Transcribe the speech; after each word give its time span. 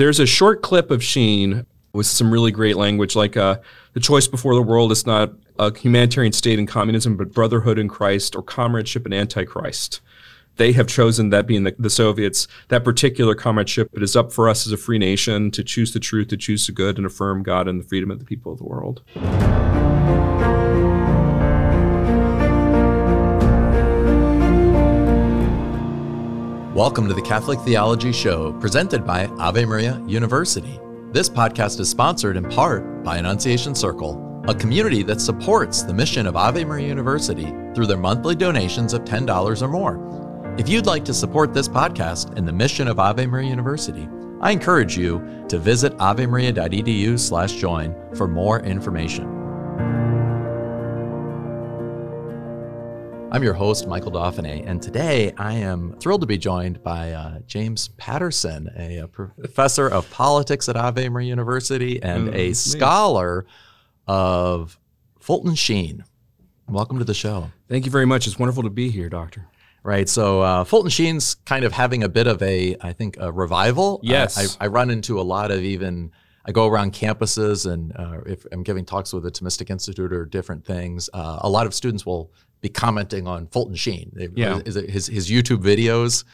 There's 0.00 0.18
a 0.18 0.24
short 0.24 0.62
clip 0.62 0.90
of 0.90 1.04
Sheen 1.04 1.66
with 1.92 2.06
some 2.06 2.32
really 2.32 2.50
great 2.50 2.76
language, 2.76 3.14
like 3.14 3.36
uh, 3.36 3.58
the 3.92 4.00
choice 4.00 4.26
before 4.26 4.54
the 4.54 4.62
world 4.62 4.92
is 4.92 5.04
not 5.04 5.34
a 5.58 5.76
humanitarian 5.76 6.32
state 6.32 6.58
in 6.58 6.66
communism, 6.66 7.18
but 7.18 7.34
brotherhood 7.34 7.78
in 7.78 7.86
Christ 7.86 8.34
or 8.34 8.42
comradeship 8.42 9.04
in 9.04 9.12
Antichrist. 9.12 10.00
They 10.56 10.72
have 10.72 10.86
chosen 10.86 11.28
that 11.28 11.46
being 11.46 11.64
the, 11.64 11.76
the 11.78 11.90
Soviets, 11.90 12.48
that 12.68 12.82
particular 12.82 13.34
comradeship. 13.34 13.90
It 13.92 14.02
is 14.02 14.16
up 14.16 14.32
for 14.32 14.48
us 14.48 14.66
as 14.66 14.72
a 14.72 14.78
free 14.78 14.98
nation 14.98 15.50
to 15.50 15.62
choose 15.62 15.92
the 15.92 16.00
truth, 16.00 16.28
to 16.28 16.38
choose 16.38 16.66
the 16.66 16.72
good, 16.72 16.96
and 16.96 17.04
affirm 17.04 17.42
God 17.42 17.68
and 17.68 17.78
the 17.78 17.84
freedom 17.86 18.10
of 18.10 18.20
the 18.20 18.24
people 18.24 18.52
of 18.52 18.56
the 18.56 18.64
world. 18.64 19.02
Welcome 26.80 27.08
to 27.08 27.14
the 27.14 27.20
Catholic 27.20 27.60
Theology 27.60 28.10
Show, 28.10 28.54
presented 28.54 29.06
by 29.06 29.26
Ave 29.38 29.66
Maria 29.66 30.02
University. 30.06 30.80
This 31.12 31.28
podcast 31.28 31.78
is 31.78 31.90
sponsored 31.90 32.38
in 32.38 32.48
part 32.48 33.04
by 33.04 33.18
Annunciation 33.18 33.74
Circle, 33.74 34.42
a 34.48 34.54
community 34.54 35.02
that 35.02 35.20
supports 35.20 35.82
the 35.82 35.92
mission 35.92 36.26
of 36.26 36.36
Ave 36.36 36.64
Maria 36.64 36.88
University 36.88 37.52
through 37.74 37.84
their 37.84 37.98
monthly 37.98 38.34
donations 38.34 38.94
of 38.94 39.04
$10 39.04 39.60
or 39.60 39.68
more. 39.68 40.54
If 40.58 40.70
you'd 40.70 40.86
like 40.86 41.04
to 41.04 41.12
support 41.12 41.52
this 41.52 41.68
podcast 41.68 42.34
and 42.38 42.48
the 42.48 42.52
mission 42.54 42.88
of 42.88 42.98
Ave 42.98 43.26
Maria 43.26 43.50
University, 43.50 44.08
I 44.40 44.50
encourage 44.50 44.96
you 44.96 45.44
to 45.50 45.58
visit 45.58 45.94
avemaria.edu/join 45.98 47.94
for 48.14 48.26
more 48.26 48.60
information. 48.60 49.39
I'm 53.32 53.44
your 53.44 53.54
host, 53.54 53.86
Michael 53.86 54.10
Dauphinais, 54.10 54.66
and 54.66 54.82
today 54.82 55.32
I 55.38 55.54
am 55.54 55.94
thrilled 56.00 56.22
to 56.22 56.26
be 56.26 56.36
joined 56.36 56.82
by 56.82 57.12
uh, 57.12 57.38
James 57.46 57.86
Patterson, 57.96 58.68
a, 58.76 58.98
a, 58.98 59.06
professor 59.06 59.88
of 59.88 60.10
politics 60.10 60.68
at 60.68 60.76
Ave 60.76 61.08
Maria 61.08 61.28
University 61.28 62.02
and 62.02 62.30
mm, 62.30 62.34
a 62.34 62.52
scholar 62.54 63.46
of 64.08 64.80
Fulton 65.20 65.54
Sheen. 65.54 66.02
Welcome 66.66 66.98
to 66.98 67.04
the 67.04 67.14
show. 67.14 67.52
Thank 67.68 67.84
you 67.84 67.92
very 67.92 68.04
much. 68.04 68.26
It's 68.26 68.36
wonderful 68.36 68.64
to 68.64 68.70
be 68.70 68.90
here, 68.90 69.08
Doctor. 69.08 69.46
Right. 69.84 70.08
So 70.08 70.40
uh, 70.40 70.64
Fulton 70.64 70.90
Sheen's 70.90 71.36
kind 71.46 71.64
of 71.64 71.72
having 71.72 72.02
a 72.02 72.08
bit 72.08 72.26
of 72.26 72.42
a, 72.42 72.76
I 72.80 72.92
think, 72.92 73.16
a 73.20 73.30
revival. 73.30 74.00
Yes. 74.02 74.56
I, 74.60 74.64
I 74.64 74.66
run 74.66 74.90
into 74.90 75.20
a 75.20 75.22
lot 75.22 75.52
of 75.52 75.62
even 75.62 76.10
I 76.44 76.50
go 76.50 76.66
around 76.66 76.94
campuses 76.94 77.70
and 77.70 77.92
uh, 77.94 78.22
if 78.26 78.44
I'm 78.50 78.64
giving 78.64 78.84
talks 78.84 79.12
with 79.12 79.22
the 79.22 79.30
Thomistic 79.30 79.70
Institute 79.70 80.12
or 80.12 80.26
different 80.26 80.64
things, 80.64 81.08
uh, 81.14 81.38
a 81.42 81.48
lot 81.48 81.66
of 81.66 81.74
students 81.74 82.04
will 82.04 82.32
be 82.60 82.68
commenting 82.68 83.26
on 83.26 83.46
Fulton 83.46 83.74
Sheen. 83.74 84.12
Yeah. 84.34 84.60
His, 84.64 85.06
his 85.06 85.30
YouTube 85.30 85.62
videos 85.62 86.24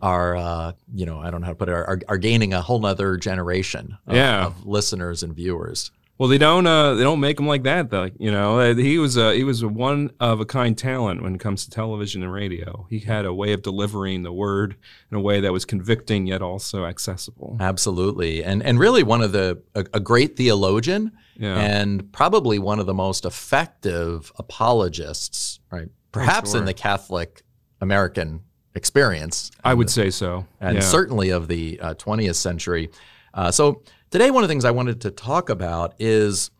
are, 0.00 0.36
uh, 0.36 0.72
you 0.94 1.06
know, 1.06 1.20
I 1.20 1.30
don't 1.30 1.40
know 1.40 1.46
how 1.46 1.52
to 1.52 1.56
put 1.56 1.68
it, 1.68 1.72
are, 1.72 2.00
are 2.08 2.18
gaining 2.18 2.52
a 2.52 2.60
whole 2.60 2.80
nother 2.80 3.16
generation 3.16 3.98
of, 4.06 4.16
yeah. 4.16 4.46
of 4.46 4.66
listeners 4.66 5.22
and 5.22 5.34
viewers. 5.34 5.90
Well, 6.18 6.28
they 6.28 6.38
don't 6.38 6.66
uh, 6.68 6.94
they 6.94 7.02
don't 7.02 7.18
make 7.18 7.40
him 7.40 7.48
like 7.48 7.64
that 7.64 7.90
though. 7.90 8.08
You 8.16 8.30
know, 8.30 8.60
uh, 8.60 8.74
he 8.76 8.98
was 8.98 9.16
a, 9.16 9.34
he 9.34 9.42
was 9.42 9.62
a 9.62 9.66
one 9.66 10.12
of 10.20 10.40
a 10.40 10.44
kind 10.44 10.78
talent 10.78 11.20
when 11.20 11.34
it 11.34 11.40
comes 11.40 11.64
to 11.64 11.70
television 11.70 12.22
and 12.22 12.32
radio. 12.32 12.86
He 12.88 13.00
had 13.00 13.24
a 13.24 13.34
way 13.34 13.52
of 13.52 13.62
delivering 13.62 14.22
the 14.22 14.32
word 14.32 14.76
in 15.10 15.16
a 15.16 15.20
way 15.20 15.40
that 15.40 15.52
was 15.52 15.64
convicting 15.64 16.28
yet 16.28 16.40
also 16.40 16.84
accessible. 16.84 17.56
Absolutely, 17.58 18.44
and 18.44 18.62
and 18.62 18.78
really 18.78 19.02
one 19.02 19.20
of 19.20 19.32
the 19.32 19.62
a, 19.74 19.84
a 19.94 19.98
great 20.00 20.36
theologian 20.36 21.10
yeah. 21.36 21.56
and 21.56 22.12
probably 22.12 22.58
one 22.58 22.78
of 22.78 22.86
the 22.86 22.94
most 22.94 23.24
effective 23.24 24.32
apologists, 24.38 25.51
right? 25.72 25.88
Perhaps 26.12 26.52
sure. 26.52 26.60
in 26.60 26.66
the 26.66 26.74
Catholic 26.74 27.42
American 27.80 28.42
experience. 28.74 29.50
I 29.64 29.74
would 29.74 29.90
say 29.90 30.10
so, 30.10 30.46
and 30.60 30.76
yeah. 30.76 30.80
certainly 30.82 31.30
of 31.30 31.48
the 31.48 31.80
uh, 31.80 31.94
20th 31.94 32.36
century. 32.36 32.90
Uh, 33.34 33.50
so 33.50 33.82
Today, 34.12 34.30
one 34.30 34.44
of 34.44 34.48
the 34.48 34.52
things 34.52 34.66
I 34.66 34.72
wanted 34.72 35.00
to 35.00 35.10
talk 35.10 35.48
about 35.48 35.94
is 35.98 36.50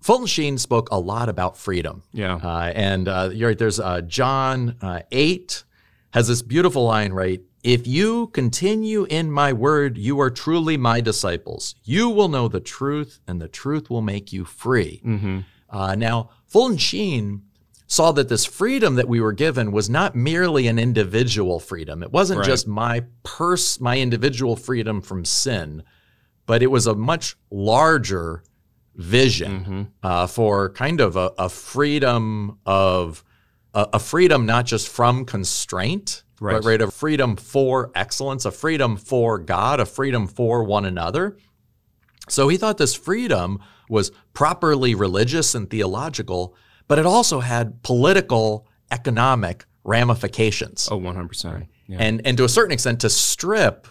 Fulton 0.00 0.26
Sheen 0.26 0.56
spoke 0.56 0.88
a 0.90 0.98
lot 0.98 1.28
about 1.28 1.58
freedom. 1.58 2.02
Yeah. 2.14 2.36
Uh, 2.36 2.72
and 2.74 3.06
uh, 3.06 3.28
you're 3.30 3.50
right, 3.50 3.58
there's 3.58 3.78
uh, 3.78 4.00
John 4.00 4.74
uh, 4.80 5.02
8 5.12 5.64
has 6.14 6.28
this 6.28 6.40
beautiful 6.40 6.84
line, 6.84 7.12
right? 7.12 7.42
If 7.62 7.86
you 7.86 8.28
continue 8.28 9.04
in 9.04 9.30
my 9.30 9.52
word, 9.52 9.98
you 9.98 10.18
are 10.20 10.30
truly 10.30 10.78
my 10.78 11.02
disciples. 11.02 11.74
You 11.84 12.08
will 12.08 12.28
know 12.28 12.48
the 12.48 12.58
truth, 12.58 13.20
and 13.28 13.38
the 13.38 13.48
truth 13.48 13.90
will 13.90 14.00
make 14.00 14.32
you 14.32 14.46
free. 14.46 15.02
Mm-hmm. 15.04 15.40
Uh, 15.68 15.94
now, 15.94 16.30
Fulton 16.46 16.78
Sheen 16.78 17.42
saw 17.90 18.12
that 18.12 18.28
this 18.28 18.44
freedom 18.44 18.94
that 18.96 19.08
we 19.08 19.18
were 19.20 19.32
given 19.32 19.72
was 19.72 19.88
not 19.88 20.14
merely 20.14 20.66
an 20.68 20.78
individual 20.78 21.58
freedom. 21.58 22.02
It 22.02 22.12
wasn't 22.12 22.40
Right. 22.40 22.46
just 22.46 22.68
my 22.68 23.04
purse, 23.24 23.80
my 23.80 23.98
individual 23.98 24.54
freedom 24.56 25.00
from 25.00 25.24
sin, 25.24 25.82
but 26.46 26.62
it 26.62 26.66
was 26.70 26.86
a 26.86 26.94
much 26.94 27.34
larger 27.50 28.44
vision 28.94 29.60
Mm-hmm. 29.60 29.82
uh, 30.02 30.26
for 30.26 30.70
kind 30.70 31.00
of 31.00 31.16
a, 31.16 31.32
a 31.38 31.48
freedom 31.48 32.58
of 32.66 33.24
a, 33.72 33.88
a 33.94 33.98
freedom 33.98 34.44
not 34.44 34.66
just 34.66 34.88
from 34.88 35.24
constraint, 35.24 36.22
Right. 36.40 36.52
but 36.54 36.64
right, 36.64 36.80
a 36.82 36.90
freedom 36.90 37.36
for 37.36 37.90
excellence, 37.94 38.44
a 38.44 38.50
freedom 38.52 38.96
for 38.96 39.38
God, 39.38 39.80
a 39.80 39.86
freedom 39.86 40.26
for 40.28 40.62
one 40.62 40.84
another. 40.84 41.36
So 42.28 42.48
he 42.48 42.56
thought 42.58 42.76
this 42.78 42.94
freedom 42.94 43.60
was 43.88 44.12
properly 44.34 44.94
religious 44.94 45.54
and 45.54 45.68
theological, 45.70 46.54
but 46.88 46.98
it 46.98 47.06
also 47.06 47.40
had 47.40 47.82
political, 47.82 48.66
economic 48.90 49.64
ramifications. 49.84 50.88
Oh, 50.90 50.98
100%. 50.98 51.66
Yeah. 51.86 51.96
And 52.00 52.20
and 52.26 52.36
to 52.36 52.44
a 52.44 52.48
certain 52.48 52.72
extent 52.72 53.00
to 53.00 53.08
strip 53.10 53.86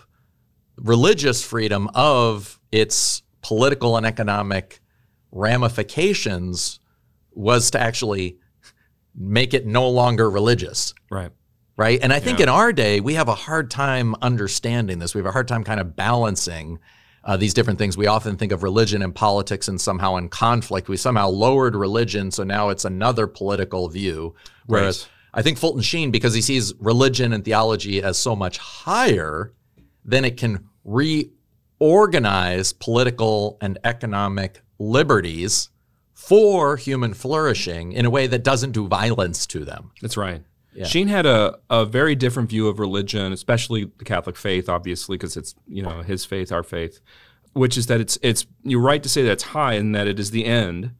religious 0.77 1.43
freedom 1.43 1.89
of 1.95 2.59
its 2.71 3.23
political 3.41 3.97
and 3.97 4.05
economic 4.05 4.79
ramifications 5.31 6.79
was 7.33 7.71
to 7.71 7.79
actually 7.79 8.37
make 9.15 9.53
it 9.53 9.65
no 9.65 9.89
longer 9.89 10.29
religious 10.29 10.93
right. 11.09 11.31
right? 11.75 11.99
And 12.01 12.13
I 12.13 12.19
think 12.19 12.39
Yeah. 12.39 12.43
in 12.43 12.49
our 12.49 12.71
day, 12.71 12.99
we 12.99 13.15
have 13.15 13.27
a 13.27 13.35
hard 13.35 13.71
time 13.71 14.15
understanding 14.21 14.99
this. 14.99 15.15
We 15.15 15.19
have 15.19 15.25
a 15.25 15.31
hard 15.31 15.47
time 15.47 15.63
kind 15.63 15.79
of 15.79 15.95
balancing 15.95 16.79
uh, 17.27 17.35
these 17.37 17.53
different 17.53 17.77
things. 17.77 17.97
We 17.97 18.07
often 18.07 18.37
think 18.37 18.53
of 18.53 18.63
religion 18.63 19.01
and 19.01 19.13
politics 19.13 19.67
and 19.67 19.79
somehow 19.79 20.15
in 20.15 20.29
conflict. 20.29 20.87
We 20.87 20.95
somehow 20.97 21.27
lowered 21.27 21.75
religion, 21.75 22.31
so 22.31 22.43
now 22.43 22.69
it's 22.69 22.85
another 22.85 23.27
political 23.27 23.89
view. 23.89 24.33
Whereas 24.65 25.03
Right. 25.03 25.11
I 25.39 25.41
think 25.43 25.57
Fulton 25.57 25.81
Sheen, 25.81 26.09
because 26.09 26.33
he 26.33 26.41
sees 26.41 26.73
religion 26.79 27.33
and 27.33 27.43
theology 27.43 28.01
as 28.01 28.17
so 28.17 28.35
much 28.35 28.57
higher, 28.57 29.53
then 30.05 30.23
it 30.23 30.37
can 30.37 30.69
reorganize 30.85 32.71
political 32.73 33.57
and 33.61 33.77
economic 33.83 34.61
liberties 34.79 35.69
for 36.13 36.77
human 36.77 37.13
flourishing 37.13 37.91
in 37.91 38.05
a 38.05 38.09
way 38.09 38.25
that 38.25 38.43
doesn't 38.43 38.71
do 38.71 38.87
violence 38.87 39.45
to 39.47 39.65
them. 39.65 39.91
That's 40.01 40.17
right. 40.17 40.43
Yeah. 40.73 40.85
Sheen 40.85 41.07
had 41.07 41.25
a, 41.25 41.57
a 41.69 41.85
very 41.85 42.15
different 42.15 42.49
view 42.49 42.67
of 42.67 42.77
religion, 42.79 43.33
especially 43.33 43.91
the 43.97 44.05
Catholic 44.05 44.35
faith, 44.35 44.69
obviously, 44.69 45.17
because 45.17 45.35
it's 45.35 45.55
you 45.67 45.81
know 45.81 46.01
his 46.03 46.23
faith, 46.23 46.51
our 46.51 46.63
faith, 46.63 46.99
which 47.53 47.77
is 47.77 47.87
that 47.87 47.99
it's 47.99 48.17
it's 48.21 48.45
you're 48.63 48.81
right 48.81 49.01
to 49.01 49.09
say 49.09 49.23
that's 49.23 49.43
high 49.43 49.73
and 49.73 49.95
that 49.95 50.07
it 50.07 50.19
is 50.19 50.31
the 50.31 50.45
end, 50.45 50.91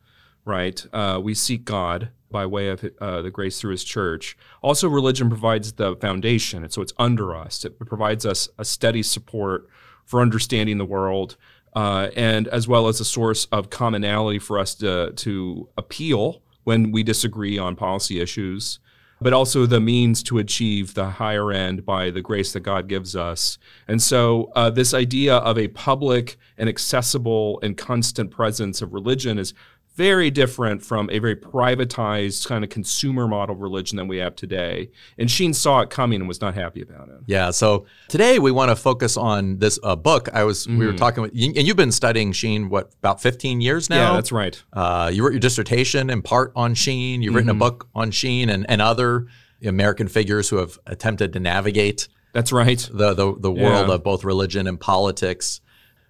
right? 0.45 0.83
Uh, 0.91 1.19
we 1.21 1.33
seek 1.33 1.63
God 1.63 2.09
by 2.29 2.45
way 2.45 2.69
of 2.69 2.83
uh, 2.99 3.21
the 3.21 3.29
grace 3.29 3.59
through 3.59 3.71
His 3.71 3.83
Church. 3.83 4.37
Also, 4.61 4.89
religion 4.89 5.29
provides 5.29 5.73
the 5.73 5.95
foundation, 5.97 6.63
and 6.63 6.73
so 6.73 6.81
it's 6.81 6.93
under 6.97 7.35
us. 7.35 7.63
It 7.63 7.79
provides 7.79 8.25
us 8.25 8.49
a 8.57 8.65
steady 8.65 9.03
support 9.03 9.69
for 10.05 10.21
understanding 10.21 10.77
the 10.77 10.85
world, 10.85 11.37
uh, 11.75 12.09
and 12.15 12.47
as 12.47 12.67
well 12.67 12.87
as 12.87 12.99
a 12.99 13.05
source 13.05 13.45
of 13.51 13.69
commonality 13.69 14.39
for 14.39 14.57
us 14.57 14.73
to 14.75 15.11
to 15.13 15.69
appeal 15.77 16.41
when 16.63 16.91
we 16.91 17.03
disagree 17.03 17.57
on 17.57 17.75
policy 17.75 18.19
issues 18.19 18.79
but 19.19 19.33
also 19.33 19.65
the 19.65 19.79
means 19.79 20.21
to 20.23 20.37
achieve 20.37 20.93
the 20.93 21.11
higher 21.11 21.51
end 21.51 21.85
by 21.85 22.09
the 22.09 22.21
grace 22.21 22.53
that 22.53 22.61
God 22.61 22.87
gives 22.87 23.15
us. 23.15 23.57
And 23.87 24.01
so, 24.01 24.51
uh, 24.55 24.69
this 24.69 24.93
idea 24.93 25.35
of 25.37 25.57
a 25.57 25.69
public 25.69 26.37
and 26.57 26.69
accessible 26.69 27.59
and 27.63 27.77
constant 27.77 28.31
presence 28.31 28.81
of 28.81 28.93
religion 28.93 29.39
is 29.39 29.53
very 29.97 30.29
different 30.29 30.83
from 30.85 31.09
a 31.09 31.17
very 31.17 31.35
privatized 31.35 32.47
kind 32.47 32.63
of 32.63 32.69
consumer 32.69 33.27
model 33.27 33.55
religion 33.55 33.97
that 33.97 34.05
we 34.05 34.17
have 34.17 34.35
today. 34.35 34.89
And 35.17 35.29
Sheen 35.29 35.53
saw 35.53 35.81
it 35.81 35.89
coming 35.89 36.21
and 36.21 36.27
was 36.27 36.39
not 36.39 36.53
happy 36.53 36.81
about 36.83 37.09
it. 37.09 37.15
Yeah. 37.25 37.49
So 37.51 37.87
today 38.07 38.37
we 38.37 38.51
want 38.51 38.69
to 38.69 38.75
focus 38.75 39.17
on 39.17 39.57
this 39.57 39.79
uh, 39.83 39.95
book. 39.95 40.29
I 40.33 40.43
was 40.43 40.67
we 40.67 40.85
were 40.85 40.93
talking 40.93 41.23
with, 41.23 41.31
and 41.31 41.57
you've 41.67 41.75
been 41.77 41.91
studying 41.91 42.31
Sheen 42.31 42.69
what 42.69 42.93
about 42.99 43.21
15 43.21 43.59
years 43.59 43.89
now? 43.89 43.95
Mm-hmm. 43.97 44.11
Yeah, 44.11 44.15
that's 44.17 44.31
right. 44.31 44.63
Uh, 44.71 45.09
you 45.13 45.23
wrote 45.23 45.33
your 45.33 45.39
dissertation 45.39 46.09
in 46.09 46.21
part 46.21 46.51
on 46.55 46.75
Sheen. 46.75 47.21
You've 47.23 47.33
written 47.35 47.49
a 47.49 47.53
Mm-hmm. 47.53 47.59
book 47.59 47.89
on 47.95 48.11
Sheen 48.11 48.49
and, 48.49 48.69
and 48.69 48.81
other 48.81 49.25
American 49.65 50.07
figures 50.07 50.49
who 50.49 50.57
have 50.57 50.77
attempted 50.85 51.33
to 51.33 51.39
navigate 51.39 52.07
That's 52.33 52.51
right. 52.51 52.77
the 52.93 53.13
the, 53.15 53.35
the 53.39 53.51
world 53.51 53.87
Yeah. 53.87 53.95
of 53.95 54.03
both 54.03 54.23
religion 54.23 54.67
and 54.67 54.79
politics. 54.79 55.59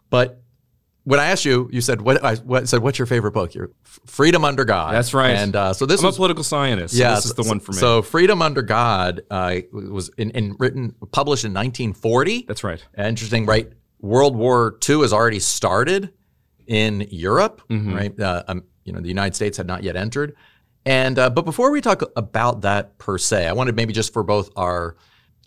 But 0.10 0.42
when 1.08 1.22
I 1.22 1.28
asked 1.28 1.46
you, 1.46 1.70
you 1.72 1.80
said 1.80 2.02
what 2.02 2.22
I 2.22 2.36
what, 2.36 2.68
said. 2.68 2.82
What's 2.82 3.00
your 3.00 3.06
favorite 3.06 3.32
book? 3.32 3.56
Your 3.56 3.72
Freedom 4.06 4.44
Under 4.44 4.66
God. 4.66 4.94
That's 4.94 5.14
right. 5.14 5.38
And 5.38 5.56
uh, 5.56 5.72
so 5.72 5.86
this 5.86 6.02
I'm 6.02 6.08
was 6.08 6.16
a 6.16 6.18
political 6.18 6.44
scientist. 6.44 6.96
So 6.96 7.00
yeah, 7.00 7.16
this 7.16 7.26
is 7.26 7.34
the 7.34 7.44
one 7.44 7.62
for 7.62 7.72
me. 7.72 7.78
So 7.78 8.02
Freedom 8.02 8.42
Under 8.42 8.62
God 8.62 9.22
uh, 9.32 9.56
was 9.72 10.10
in, 10.18 10.32
in 10.32 10.58
written 10.60 10.94
published 11.14 11.46
in 11.46 11.54
1940. 11.54 12.44
that's 12.46 12.62
right. 12.62 12.84
Interesting, 12.98 13.46
right? 13.46 13.72
World 14.02 14.36
War 14.36 14.78
II 14.88 15.00
has 15.00 15.14
already 15.14 15.40
started 15.40 16.12
in 16.68 17.08
Europe, 17.10 17.62
right? 17.70 18.20
Uh, 18.20 18.44
um, 18.50 18.66
you 18.84 18.92
know, 18.92 19.00
the 19.00 19.08
United 19.08 19.34
States 19.34 19.56
had 19.56 19.66
not 19.66 19.84
yet 19.84 19.96
entered. 19.96 20.36
And 20.86 21.18
uh, 21.18 21.30
but 21.30 21.46
before 21.46 21.72
we 21.72 21.80
talk 21.80 22.04
about 22.18 22.62
that 22.64 22.98
per 22.98 23.18
se, 23.18 23.48
I 23.48 23.54
wanted 23.54 23.78
maybe 23.78 23.94
just 23.94 24.12
for 24.12 24.24
both 24.24 24.50
our 24.58 24.98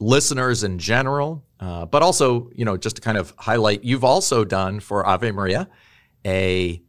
listeners 0.00 0.64
in 0.64 0.78
general, 0.78 1.44
uh, 1.60 1.86
but 1.86 2.02
also 2.02 2.50
you 2.54 2.64
know 2.64 2.76
just 2.76 2.96
to 2.96 3.02
kind 3.02 3.16
of 3.18 3.32
highlight, 3.38 3.84
you've 3.84 4.04
also 4.04 4.44
done 4.44 4.80
for 4.80 5.06
Ave 5.06 5.30
Maria 5.30 5.68
a 6.26 6.82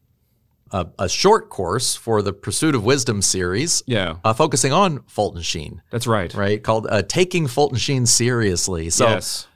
a, 0.71 0.87
a 0.99 1.09
short 1.09 1.49
course 1.49 1.95
for 1.95 2.21
the 2.21 2.31
Pursuit 2.31 2.75
of 2.75 2.85
Wisdom 2.85 3.21
series, 3.21 3.83
Yeah, 3.87 4.15
uh, 4.23 4.33
focusing 4.33 4.71
on 4.71 5.03
Fulton 5.07 5.41
Sheen, 5.41 5.81
that's 5.91 6.07
right. 6.07 6.33
right? 6.33 6.63
Called 6.63 6.87
uh, 6.89 7.01
"Taking 7.03 7.47
Fulton 7.47 7.77
Sheen 7.77 8.05
Seriously." 8.05 8.89
So, 8.89 9.09
yes. 9.09 9.47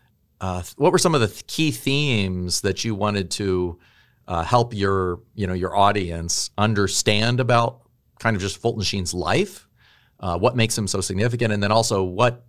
uh, 0.41 0.61
what 0.75 0.91
were 0.91 0.97
some 0.97 1.15
of 1.15 1.21
the 1.21 1.27
th- 1.27 1.47
key 1.47 1.71
themes 1.71 2.61
that 2.61 2.83
you 2.83 2.95
wanted 2.95 3.31
to 3.31 3.79
uh, 4.27 4.43
help 4.43 4.73
your 4.73 5.21
you 5.35 5.47
know 5.47 5.53
your 5.53 5.75
audience 5.75 6.49
understand 6.57 7.39
about 7.39 7.81
kind 8.19 8.35
of 8.35 8.41
just 8.41 8.57
Fulton 8.57 8.83
Sheen's 8.83 9.13
life? 9.13 9.67
Uh, 10.19 10.37
what 10.37 10.55
makes 10.55 10.77
him 10.77 10.87
so 10.87 10.99
significant, 11.01 11.53
and 11.53 11.61
then 11.63 11.71
also 11.71 12.03
what 12.03 12.44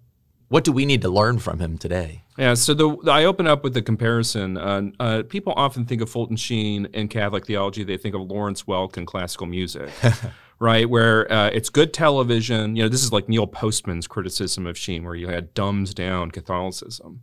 what 0.49 0.65
do 0.65 0.73
we 0.73 0.85
need 0.85 1.03
to 1.03 1.09
learn 1.09 1.39
from 1.39 1.59
him 1.59 1.79
today? 1.79 2.23
Yeah, 2.39 2.55
so 2.55 2.75
the, 2.75 3.11
I 3.11 3.25
open 3.25 3.47
up 3.47 3.65
with 3.65 3.75
the 3.75 3.83
comparison. 3.83 4.59
Uh, 4.59 4.83
uh, 5.01 5.23
people 5.29 5.55
often 5.57 5.87
think 5.87 6.03
of 6.03 6.11
Fulton 6.11 6.37
Sheen 6.37 6.87
in 6.93 7.09
Catholic 7.09 7.47
theology. 7.47 7.83
They 7.83 7.97
think 7.97 8.15
of 8.15 8.21
Lawrence 8.23 8.65
Welk 8.65 8.97
and 8.97 9.07
classical 9.07 9.47
music, 9.47 9.91
right? 10.59 10.89
Where 10.89 11.31
uh, 11.33 11.49
it's 11.49 11.71
good 11.71 11.95
television. 11.95 12.77
You 12.77 12.85
know, 12.85 12.89
this 12.89 13.03
is 13.03 13.13
like 13.13 13.29
Neil 13.29 13.47
Postman's 13.47 14.07
criticism 14.07 14.67
of 14.67 14.77
Sheen, 14.77 15.05
where 15.05 15.15
you 15.15 15.29
had 15.29 15.55
dumbs 15.55 15.95
down 15.95 16.31
Catholicism. 16.31 17.23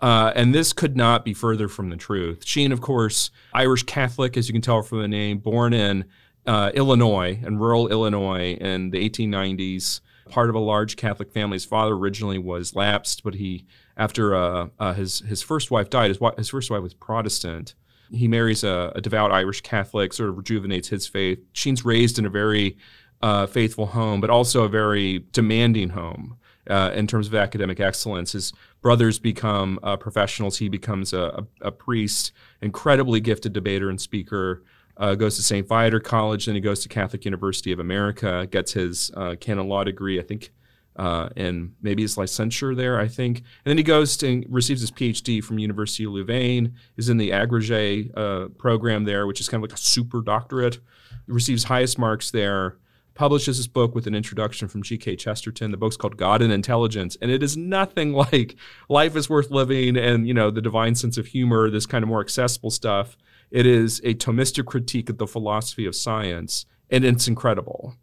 Uh, 0.00 0.32
and 0.34 0.54
this 0.54 0.72
could 0.72 0.96
not 0.96 1.24
be 1.24 1.34
further 1.34 1.68
from 1.68 1.90
the 1.90 1.96
truth. 1.96 2.44
Sheen, 2.44 2.72
of 2.72 2.80
course, 2.80 3.30
Irish 3.52 3.84
Catholic, 3.84 4.36
as 4.36 4.48
you 4.48 4.52
can 4.52 4.62
tell 4.62 4.82
from 4.82 5.00
the 5.00 5.08
name, 5.08 5.38
born 5.38 5.72
in 5.72 6.04
uh, 6.46 6.72
Illinois, 6.74 7.40
in 7.44 7.58
rural 7.58 7.88
Illinois 7.88 8.54
in 8.54 8.90
the 8.90 9.08
1890s, 9.08 10.00
part 10.30 10.48
of 10.48 10.54
a 10.54 10.60
large 10.60 10.96
Catholic 10.96 11.32
family. 11.32 11.56
His 11.56 11.64
father 11.64 11.94
originally 11.94 12.38
was 12.38 12.74
lapsed, 12.74 13.22
but 13.22 13.34
he, 13.34 13.66
after 13.96 14.34
uh, 14.34 14.68
uh, 14.78 14.94
his 14.94 15.20
his 15.20 15.42
first 15.42 15.70
wife 15.70 15.90
died, 15.90 16.08
his, 16.08 16.18
his 16.36 16.48
first 16.48 16.70
wife 16.70 16.82
was 16.82 16.94
Protestant. 16.94 17.74
He 18.10 18.28
marries 18.28 18.62
a, 18.62 18.92
a 18.94 19.00
devout 19.00 19.32
Irish 19.32 19.62
Catholic, 19.62 20.12
sort 20.12 20.28
of 20.28 20.36
rejuvenates 20.36 20.88
his 20.88 21.06
faith. 21.06 21.38
Sheen's 21.52 21.84
raised 21.84 22.18
in 22.18 22.26
a 22.26 22.30
very 22.30 22.76
uh, 23.22 23.46
faithful 23.46 23.86
home, 23.86 24.20
but 24.20 24.30
also 24.30 24.64
a 24.64 24.68
very 24.68 25.24
demanding 25.32 25.90
home 25.90 26.36
uh, 26.68 26.90
in 26.94 27.06
terms 27.06 27.26
of 27.26 27.34
academic 27.34 27.80
excellence. 27.80 28.32
His 28.32 28.52
brothers 28.82 29.18
become 29.18 29.78
uh, 29.82 29.96
professionals. 29.96 30.58
He 30.58 30.68
becomes 30.68 31.12
a, 31.12 31.46
a, 31.62 31.68
a 31.68 31.72
priest, 31.72 32.32
incredibly 32.60 33.20
gifted 33.20 33.52
debater 33.52 33.88
and 33.88 34.00
speaker. 34.00 34.62
Uh, 35.02 35.16
goes 35.16 35.34
to 35.34 35.42
St. 35.42 35.66
Viator 35.66 35.98
College, 35.98 36.46
then 36.46 36.54
he 36.54 36.60
goes 36.60 36.80
to 36.84 36.88
Catholic 36.88 37.24
University 37.24 37.72
of 37.72 37.80
America, 37.80 38.46
gets 38.48 38.72
his 38.72 39.10
uh, 39.16 39.34
canon 39.40 39.66
law 39.68 39.82
degree, 39.82 40.20
I 40.20 40.22
think, 40.22 40.52
uh, 40.94 41.28
and 41.36 41.74
maybe 41.82 42.02
his 42.02 42.14
licensure 42.14 42.76
there, 42.76 43.00
I 43.00 43.08
think. 43.08 43.38
And 43.38 43.46
then 43.64 43.78
he 43.78 43.82
goes 43.82 44.16
to 44.18 44.44
receives 44.48 44.80
his 44.80 44.92
PhD 44.92 45.42
from 45.42 45.58
University 45.58 46.04
of 46.04 46.12
Louvain, 46.12 46.74
is 46.96 47.08
in 47.08 47.16
the 47.16 47.30
agrégé 47.30 48.16
uh, 48.16 48.50
program 48.50 49.02
there, 49.02 49.26
which 49.26 49.40
is 49.40 49.48
kind 49.48 49.64
of 49.64 49.68
like 49.68 49.76
a 49.76 49.82
super 49.82 50.20
doctorate. 50.20 50.78
Receives 51.26 51.64
highest 51.64 51.98
marks 51.98 52.30
there. 52.30 52.76
Publishes 53.14 53.56
his 53.56 53.66
book 53.66 53.96
with 53.96 54.06
an 54.06 54.14
introduction 54.14 54.68
from 54.68 54.84
G.K. 54.84 55.16
Chesterton. 55.16 55.72
The 55.72 55.76
book's 55.76 55.96
called 55.96 56.16
God 56.16 56.42
and 56.42 56.52
Intelligence, 56.52 57.16
and 57.20 57.28
it 57.28 57.42
is 57.42 57.56
nothing 57.56 58.12
like 58.30 58.54
Life 58.88 59.16
is 59.16 59.28
Worth 59.28 59.50
Living 59.50 59.96
and 59.96 60.28
you 60.28 60.32
know 60.32 60.52
the 60.52 60.62
divine 60.62 60.94
sense 60.94 61.18
of 61.18 61.26
humor, 61.26 61.70
this 61.70 61.86
kind 61.86 62.04
of 62.04 62.08
more 62.08 62.20
accessible 62.20 62.70
stuff. 62.70 63.16
It 63.52 63.66
is 63.66 64.00
a 64.02 64.14
Thomistic 64.14 64.66
critique 64.66 65.08
of 65.08 65.18
the 65.18 65.26
philosophy 65.26 65.86
of 65.86 65.94
science, 65.94 66.66
and 66.90 67.04
it's 67.04 67.28
incredible 67.28 67.94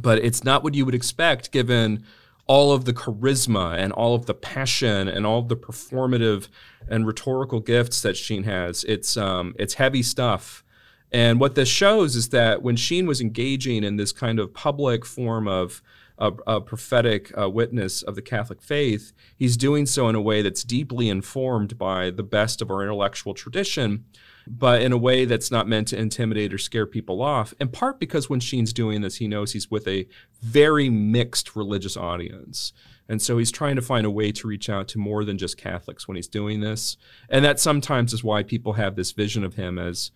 but 0.00 0.18
it's 0.18 0.44
not 0.44 0.62
what 0.62 0.74
you 0.74 0.84
would 0.84 0.94
expect 0.94 1.50
given 1.50 2.04
all 2.46 2.72
of 2.72 2.84
the 2.84 2.92
charisma 2.92 3.78
and 3.78 3.92
all 3.92 4.14
of 4.14 4.26
the 4.26 4.34
passion 4.34 5.08
and 5.08 5.24
all 5.24 5.38
of 5.38 5.48
the 5.48 5.56
performative 5.56 6.48
and 6.88 7.06
rhetorical 7.06 7.60
gifts 7.60 8.02
that 8.02 8.16
Sheen 8.16 8.44
has. 8.44 8.82
It's 8.84 9.16
um, 9.16 9.54
it's 9.58 9.74
heavy 9.74 10.02
stuff. 10.02 10.64
And 11.12 11.40
what 11.40 11.54
this 11.54 11.68
shows 11.68 12.14
is 12.14 12.28
that 12.30 12.62
when 12.62 12.76
Sheen 12.76 13.06
was 13.06 13.20
engaging 13.20 13.84
in 13.84 13.96
this 13.96 14.12
kind 14.12 14.38
of 14.38 14.54
public 14.54 15.04
form 15.04 15.48
of 15.48 15.82
a, 16.20 16.32
a 16.46 16.60
prophetic 16.60 17.36
uh, 17.38 17.48
witness 17.48 18.02
of 18.02 18.14
the 18.14 18.22
Catholic 18.22 18.62
faith, 18.62 19.12
he's 19.36 19.56
doing 19.56 19.86
so 19.86 20.08
in 20.08 20.14
a 20.14 20.20
way 20.20 20.42
that's 20.42 20.62
deeply 20.62 21.08
informed 21.08 21.78
by 21.78 22.10
the 22.10 22.22
best 22.22 22.60
of 22.60 22.70
our 22.70 22.82
intellectual 22.82 23.34
tradition, 23.34 24.04
but 24.46 24.82
in 24.82 24.92
a 24.92 24.98
way 24.98 25.24
that's 25.24 25.50
not 25.50 25.66
meant 25.66 25.88
to 25.88 25.98
intimidate 25.98 26.52
or 26.52 26.58
scare 26.58 26.86
people 26.86 27.22
off. 27.22 27.54
In 27.58 27.68
part 27.68 27.98
because 27.98 28.28
when 28.28 28.40
Sheen's 28.40 28.72
doing 28.72 29.00
this, 29.00 29.16
he 29.16 29.28
knows 29.28 29.52
he's 29.52 29.70
with 29.70 29.88
a 29.88 30.06
very 30.42 30.90
mixed 30.90 31.56
religious 31.56 31.96
audience. 31.96 32.72
And 33.08 33.20
so 33.20 33.38
he's 33.38 33.50
trying 33.50 33.76
to 33.76 33.82
find 33.82 34.06
a 34.06 34.10
way 34.10 34.30
to 34.30 34.46
reach 34.46 34.70
out 34.70 34.86
to 34.88 34.98
more 34.98 35.24
than 35.24 35.36
just 35.36 35.56
Catholics 35.56 36.06
when 36.06 36.16
he's 36.16 36.28
doing 36.28 36.60
this. 36.60 36.96
And 37.28 37.44
that 37.44 37.58
sometimes 37.58 38.12
is 38.12 38.22
why 38.22 38.44
people 38.44 38.74
have 38.74 38.94
this 38.94 39.10
vision 39.12 39.42
of 39.42 39.54
him 39.54 39.78
as 39.78 40.12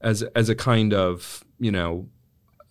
as 0.00 0.22
as 0.36 0.50
a 0.50 0.54
kind 0.54 0.92
of, 0.92 1.42
you 1.58 1.72
know, 1.72 2.08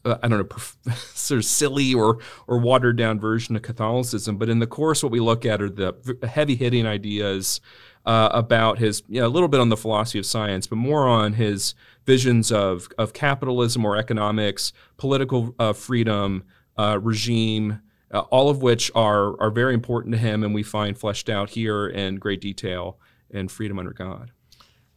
uh, 0.05 0.17
I 0.21 0.27
don't 0.27 0.39
know, 0.39 0.93
sort 1.13 1.39
of 1.39 1.45
silly 1.45 1.93
or 1.93 2.19
or 2.47 2.57
watered 2.59 2.97
down 2.97 3.19
version 3.19 3.55
of 3.55 3.61
Catholicism. 3.61 4.37
But 4.37 4.49
in 4.49 4.59
the 4.59 4.67
course, 4.67 5.03
what 5.03 5.11
we 5.11 5.19
look 5.19 5.45
at 5.45 5.61
are 5.61 5.69
the 5.69 6.17
heavy 6.27 6.55
hitting 6.55 6.85
ideas 6.85 7.61
uh, 8.05 8.29
about 8.31 8.79
his, 8.79 9.03
you 9.07 9.21
know, 9.21 9.27
a 9.27 9.29
little 9.29 9.47
bit 9.47 9.59
on 9.59 9.69
the 9.69 9.77
philosophy 9.77 10.19
of 10.19 10.25
science, 10.25 10.67
but 10.67 10.75
more 10.75 11.07
on 11.07 11.33
his 11.33 11.73
visions 12.05 12.51
of 12.51 12.89
of 12.97 13.13
capitalism 13.13 13.85
or 13.85 13.97
economics, 13.97 14.73
political 14.97 15.55
uh, 15.59 15.73
freedom, 15.73 16.43
uh, 16.77 16.99
regime. 17.01 17.81
Uh, 18.11 18.19
all 18.29 18.47
of 18.47 18.61
which 18.61 18.91
are 18.93 19.41
are 19.41 19.49
very 19.49 19.73
important 19.73 20.13
to 20.13 20.19
him, 20.19 20.43
and 20.43 20.53
we 20.53 20.61
find 20.61 20.97
fleshed 20.97 21.29
out 21.29 21.51
here 21.51 21.87
in 21.87 22.17
great 22.17 22.39
detail 22.39 22.99
in 23.31 23.47
Freedom 23.47 23.79
Under 23.79 23.91
God. 23.91 24.31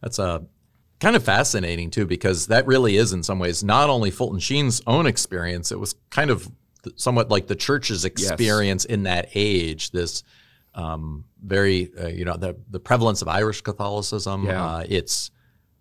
That's 0.03 0.19
a 0.19 0.45
kind 1.01 1.17
of 1.17 1.23
fascinating 1.25 1.91
too, 1.91 2.07
because 2.07 2.47
that 2.47 2.67
really 2.67 2.97
is 2.97 3.13
in 3.13 3.23
some 3.23 3.39
ways 3.39 3.63
not 3.65 3.91
only 3.91 4.11
Fulton 4.11 4.41
Sheen's 4.41 4.81
own 4.87 5.07
experience, 5.07 5.73
it 5.73 5.79
was 5.81 5.95
kind 6.11 6.31
of 6.31 6.51
somewhat 6.97 7.31
like 7.31 7.47
the 7.47 7.57
church's 7.57 8.05
experience 8.05 8.85
in 8.85 9.05
that 9.05 9.29
age. 9.35 9.91
This 9.91 10.23
um, 10.75 11.25
very, 11.43 11.91
uh, 11.99 12.09
you 12.09 12.25
know, 12.25 12.37
the 12.37 12.57
the 12.71 12.81
prevalence 12.81 13.23
of 13.23 13.29
Irish 13.29 13.61
Catholicism. 13.63 14.45
Yeah. 14.47 14.65
Uh, 14.65 14.85
it's 14.89 15.31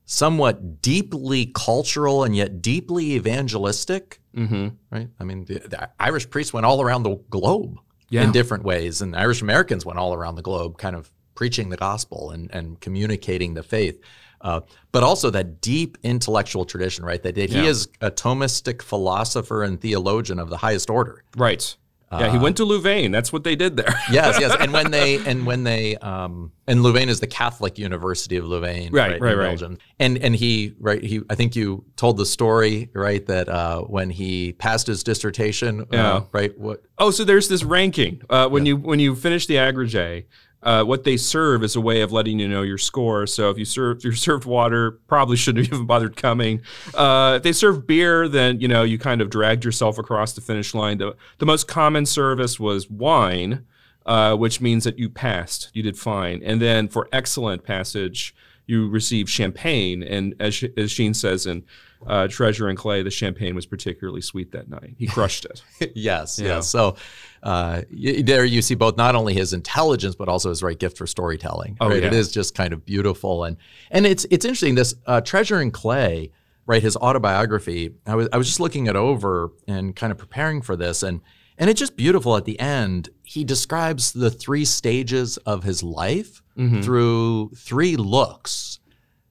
somewhat 0.07 0.81
deeply 0.81 1.47
cultural 1.47 2.23
and 2.23 2.35
yet 2.35 2.61
deeply 2.61 3.13
evangelistic. 3.13 4.19
Mm-hmm. 4.35 4.67
Right? 4.91 5.09
I 5.19 5.23
mean, 5.23 5.45
the, 5.45 5.59
the 5.59 5.89
Irish 5.99 6.29
priests 6.29 6.53
went 6.53 6.65
all 6.65 6.81
around 6.81 7.03
the 7.03 7.15
globe 7.29 7.79
Yeah. 8.09 8.23
in 8.23 8.31
different 8.31 8.63
ways, 8.63 9.01
and 9.01 9.15
Irish 9.15 9.41
Americans 9.41 9.85
went 9.85 9.97
all 9.97 10.13
around 10.13 10.35
the 10.35 10.43
globe, 10.43 10.77
kind 10.77 10.95
of 10.95 11.11
preaching 11.33 11.69
the 11.69 11.77
gospel 11.77 12.29
and, 12.31 12.51
and 12.53 12.79
communicating 12.79 13.55
the 13.55 13.63
faith. 13.63 13.99
Uh, 14.45 14.61
but 14.91 15.01
also 15.01 15.31
that 15.31 15.59
deep 15.59 15.97
intellectual 16.03 16.65
tradition, 16.65 17.03
right? 17.03 17.21
That, 17.23 17.33
that 17.33 17.49
he 17.49 17.65
is 17.65 17.87
a 17.99 18.11
Thomistic 18.11 18.83
philosopher 18.83 19.63
and 19.63 19.81
theologian 19.81 20.37
of 20.39 20.49
the 20.51 20.57
highest 20.57 20.89
order. 20.89 21.23
Right. 21.35 21.75
Yeah, 22.11 22.31
he 22.31 22.37
went 22.37 22.55
to 22.57 22.63
Louvain. 22.63 23.11
That's 23.11 23.33
what 23.33 23.43
they 23.43 23.55
did 23.57 23.75
there. 23.75 23.93
Yes, 24.11 24.39
yes. 24.39 24.55
And 24.57 24.71
when 24.71 24.91
they 24.91 25.17
and 25.29 25.45
when 25.45 25.63
they 25.65 25.97
um, 25.97 26.51
and 26.67 26.81
Louvain 26.83 27.09
is 27.09 27.19
the 27.19 27.27
Catholic 27.27 27.77
University 27.77 28.37
of 28.37 28.45
Louvain, 28.45 28.93
Right, 28.93 29.19
right, 29.19 29.33
in 29.33 29.37
right. 29.39 29.47
Belgium. 29.47 29.77
And 29.99 30.17
and 30.19 30.33
he 30.35 30.75
right 30.79 31.03
he 31.03 31.21
I 31.29 31.35
think 31.35 31.55
you 31.57 31.83
told 31.97 32.15
the 32.17 32.25
story 32.25 32.89
right 32.93 33.25
that 33.25 33.49
uh, 33.49 33.81
when 33.81 34.09
he 34.11 34.53
passed 34.53 34.87
his 34.87 35.03
dissertation, 35.03 35.85
Yeah. 35.91 36.13
uh, 36.13 36.23
right? 36.31 36.57
What 36.57 36.83
Oh, 36.97 37.11
so 37.11 37.25
there's 37.25 37.49
this 37.49 37.63
ranking. 37.63 38.21
Uh, 38.29 38.47
when 38.47 38.65
you 38.65 38.77
when 38.77 38.99
you 38.99 39.15
finish 39.15 39.47
the 39.47 39.55
agrégé, 39.55 40.25
uh, 40.65 40.83
what 40.83 41.03
they 41.03 41.15
serve 41.15 41.63
is 41.63 41.75
a 41.75 41.81
way 41.81 42.01
of 42.01 42.11
letting 42.11 42.39
you 42.39 42.47
know 42.47 42.63
your 42.63 42.77
score. 42.77 43.25
So 43.27 43.49
if 43.51 43.57
you 43.57 43.65
serve 43.65 43.97
if 43.99 44.03
you're 44.03 44.13
served 44.13 44.45
water, 44.45 44.99
probably 45.07 45.37
shouldn't 45.37 45.67
have 45.67 45.73
even 45.75 45.85
bothered 45.85 46.17
coming. 46.17 46.61
Uh, 46.93 47.35
if 47.37 47.43
they 47.43 47.53
serve 47.53 47.85
beer, 47.87 48.27
then 48.27 48.59
you 48.59 48.67
know 48.67 48.83
you 48.83 48.97
kind 48.97 49.21
of 49.21 49.29
dragged 49.29 49.63
yourself 49.63 49.97
across 49.97 50.33
the 50.33 50.41
finish 50.41 50.73
line. 50.73 50.97
The 50.97 51.15
the 51.37 51.45
most 51.45 51.67
common 51.67 52.05
service 52.05 52.59
was 52.59 52.89
wine, 52.89 53.65
uh, 54.05 54.35
which 54.35 54.59
means 54.59 54.83
that 54.83 54.97
you 54.99 55.09
passed, 55.09 55.69
you 55.73 55.83
did 55.83 55.97
fine. 55.97 56.41
And 56.43 56.61
then 56.61 56.87
for 56.87 57.07
excellent 57.13 57.63
passage, 57.63 58.35
you 58.65 58.89
received 58.89 59.29
champagne. 59.29 60.01
And 60.03 60.33
as 60.39 60.63
as 60.75 60.91
Sheen 60.91 61.13
says 61.13 61.45
in 61.45 61.63
uh, 62.07 62.27
Treasure 62.27 62.67
and 62.67 62.77
Clay, 62.77 63.01
the 63.03 63.09
champagne 63.11 63.55
was 63.55 63.65
particularly 63.65 64.21
sweet 64.21 64.51
that 64.51 64.69
night. 64.69 64.95
He 64.97 65.07
crushed 65.07 65.45
it. 65.45 65.63
yes, 65.95 66.37
Yeah. 66.39 66.47
yes. 66.55 66.67
So 66.67 66.97
uh, 67.45 67.81
y- 67.89 68.21
there 68.25 68.43
you 68.43 68.61
see 68.61 68.75
both 68.75 68.97
not 68.97 69.15
only 69.15 69.33
his 69.33 69.53
intelligence 69.53 70.15
but 70.15 70.27
also 70.27 70.49
his 70.49 70.61
right 70.63 70.77
gift 70.79 70.97
for 70.97 71.07
storytelling. 71.07 71.77
Oh, 71.79 71.87
right? 71.89 72.03
Yeah. 72.03 72.11
is 72.11 72.31
just 72.31 72.55
kind 72.55 72.73
of 72.73 72.83
beautiful 72.85 73.43
and 73.45 73.55
and 73.91 74.05
it's 74.05 74.25
it's 74.31 74.43
interesting. 74.45 74.75
This 74.75 74.95
uh, 75.05 75.21
Treasure 75.21 75.61
in 75.61 75.71
Clay, 75.71 76.31
right? 76.65 76.81
His 76.81 76.97
autobiography. 76.97 77.93
I 78.05 78.15
was 78.15 78.27
I 78.33 78.37
was 78.37 78.47
just 78.47 78.59
looking 78.59 78.87
it 78.87 78.95
over 78.95 79.51
and 79.67 79.95
kind 79.95 80.11
of 80.11 80.17
preparing 80.17 80.61
for 80.61 80.75
this 80.75 81.03
and. 81.03 81.21
And 81.57 81.69
it's 81.69 81.79
just 81.79 81.95
beautiful 81.95 82.35
at 82.35 82.43
the 82.43 82.59
end. 82.59 83.07
He 83.23 83.45
describes 83.45 84.11
the 84.11 84.29
three 84.29 84.65
stages 84.65 85.37
of 85.37 85.63
his 85.63 85.81
life 85.83 86.41
Mm-hmm. 86.57 86.81
through 86.81 87.51
three 87.55 87.95
looks, 87.95 88.79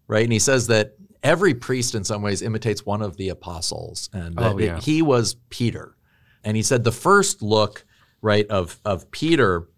right? 0.09 0.25
And 0.25 0.33
he 0.33 0.39
says 0.39 0.67
that 0.69 0.95
every 1.23 1.53
priest, 1.55 1.95
in 1.95 2.03
some 2.03 2.23
ways, 2.23 2.41
imitates 2.41 2.87
one 2.87 3.03
of 3.03 3.19
the 3.19 3.29
apostles, 3.29 4.09
and 4.15 4.35
Oh, 4.41 4.59
yeah. 4.59 4.79
he 4.81 5.03
was 5.03 5.37
Peter. 5.51 5.97
And 6.45 6.57
he 6.57 6.63
said 6.63 6.83
the 6.85 6.93
first 6.93 7.43
look, 7.43 7.85
right, 8.25 8.47
of 8.49 8.81
of 8.85 9.11
Peter 9.11 9.69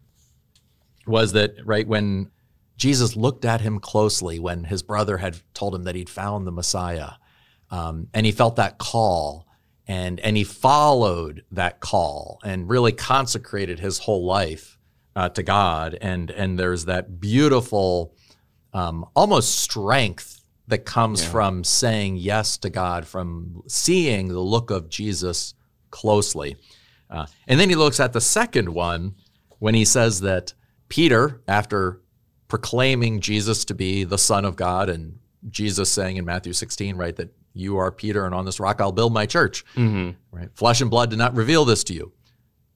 was 1.06 1.32
that 1.32 1.54
right 1.64 1.86
when 1.86 2.30
Jesus 2.76 3.16
looked 3.16 3.44
at 3.44 3.60
him 3.60 3.78
closely 3.80 4.38
when 4.38 4.64
his 4.64 4.82
brother 4.82 5.18
had 5.18 5.36
told 5.54 5.74
him 5.74 5.84
that 5.84 5.94
he'd 5.94 6.10
found 6.10 6.46
the 6.46 6.52
Messiah, 6.52 7.12
um, 7.70 8.08
and 8.14 8.24
he 8.26 8.32
felt 8.32 8.56
that 8.56 8.78
call, 8.78 9.46
and 9.86 10.20
and 10.20 10.36
he 10.36 10.44
followed 10.44 11.44
that 11.50 11.80
call 11.80 12.38
and 12.44 12.68
really 12.68 12.92
consecrated 12.92 13.80
his 13.80 13.98
whole 14.00 14.24
life 14.24 14.78
uh, 15.14 15.28
to 15.30 15.42
God, 15.42 15.98
and 16.00 16.30
and 16.30 16.58
there's 16.58 16.84
that 16.86 17.20
beautiful, 17.20 18.14
um, 18.72 19.04
almost 19.14 19.58
strength 19.58 20.42
that 20.68 20.84
comes 20.84 21.22
Yeah. 21.22 21.30
from 21.30 21.64
saying 21.64 22.16
yes 22.16 22.58
to 22.58 22.68
God, 22.70 23.06
from 23.06 23.62
seeing 23.68 24.28
the 24.28 24.40
look 24.40 24.70
of 24.70 24.88
Jesus 24.88 25.54
closely, 25.90 26.56
uh, 27.10 27.26
and 27.46 27.58
then 27.60 27.68
he 27.68 27.75
looks 27.75 28.00
at 28.00 28.12
the 28.12 28.20
second 28.20 28.68
one 28.68 29.14
when 29.58 29.75
he 29.75 29.84
says 29.84 30.20
that 30.20 30.54
Peter, 30.88 31.40
after 31.48 32.00
proclaiming 32.48 33.20
Jesus 33.20 33.64
to 33.66 33.75
be 33.75 34.04
the 34.04 34.18
Son 34.18 34.44
of 34.44 34.56
God, 34.56 34.88
and 34.88 35.18
Jesus 35.50 35.90
saying 35.90 36.16
in 36.16 36.25
Matthew 36.25 36.52
16, 36.52 36.96
right, 36.96 37.16
that 37.16 37.34
you 37.52 37.78
are 37.78 37.90
Peter, 37.90 38.26
and 38.26 38.34
on 38.34 38.44
this 38.44 38.60
rock 38.60 38.80
I'll 38.80 38.92
build 38.92 39.12
my 39.12 39.26
church. 39.26 39.64
Mm-hmm. 39.75 40.10
Right, 40.30 40.50
flesh 40.54 40.80
and 40.80 40.90
blood 40.90 41.10
did 41.10 41.18
not 41.18 41.34
reveal 41.34 41.64
this 41.64 41.84
to 41.84 41.94
you. 41.94 42.12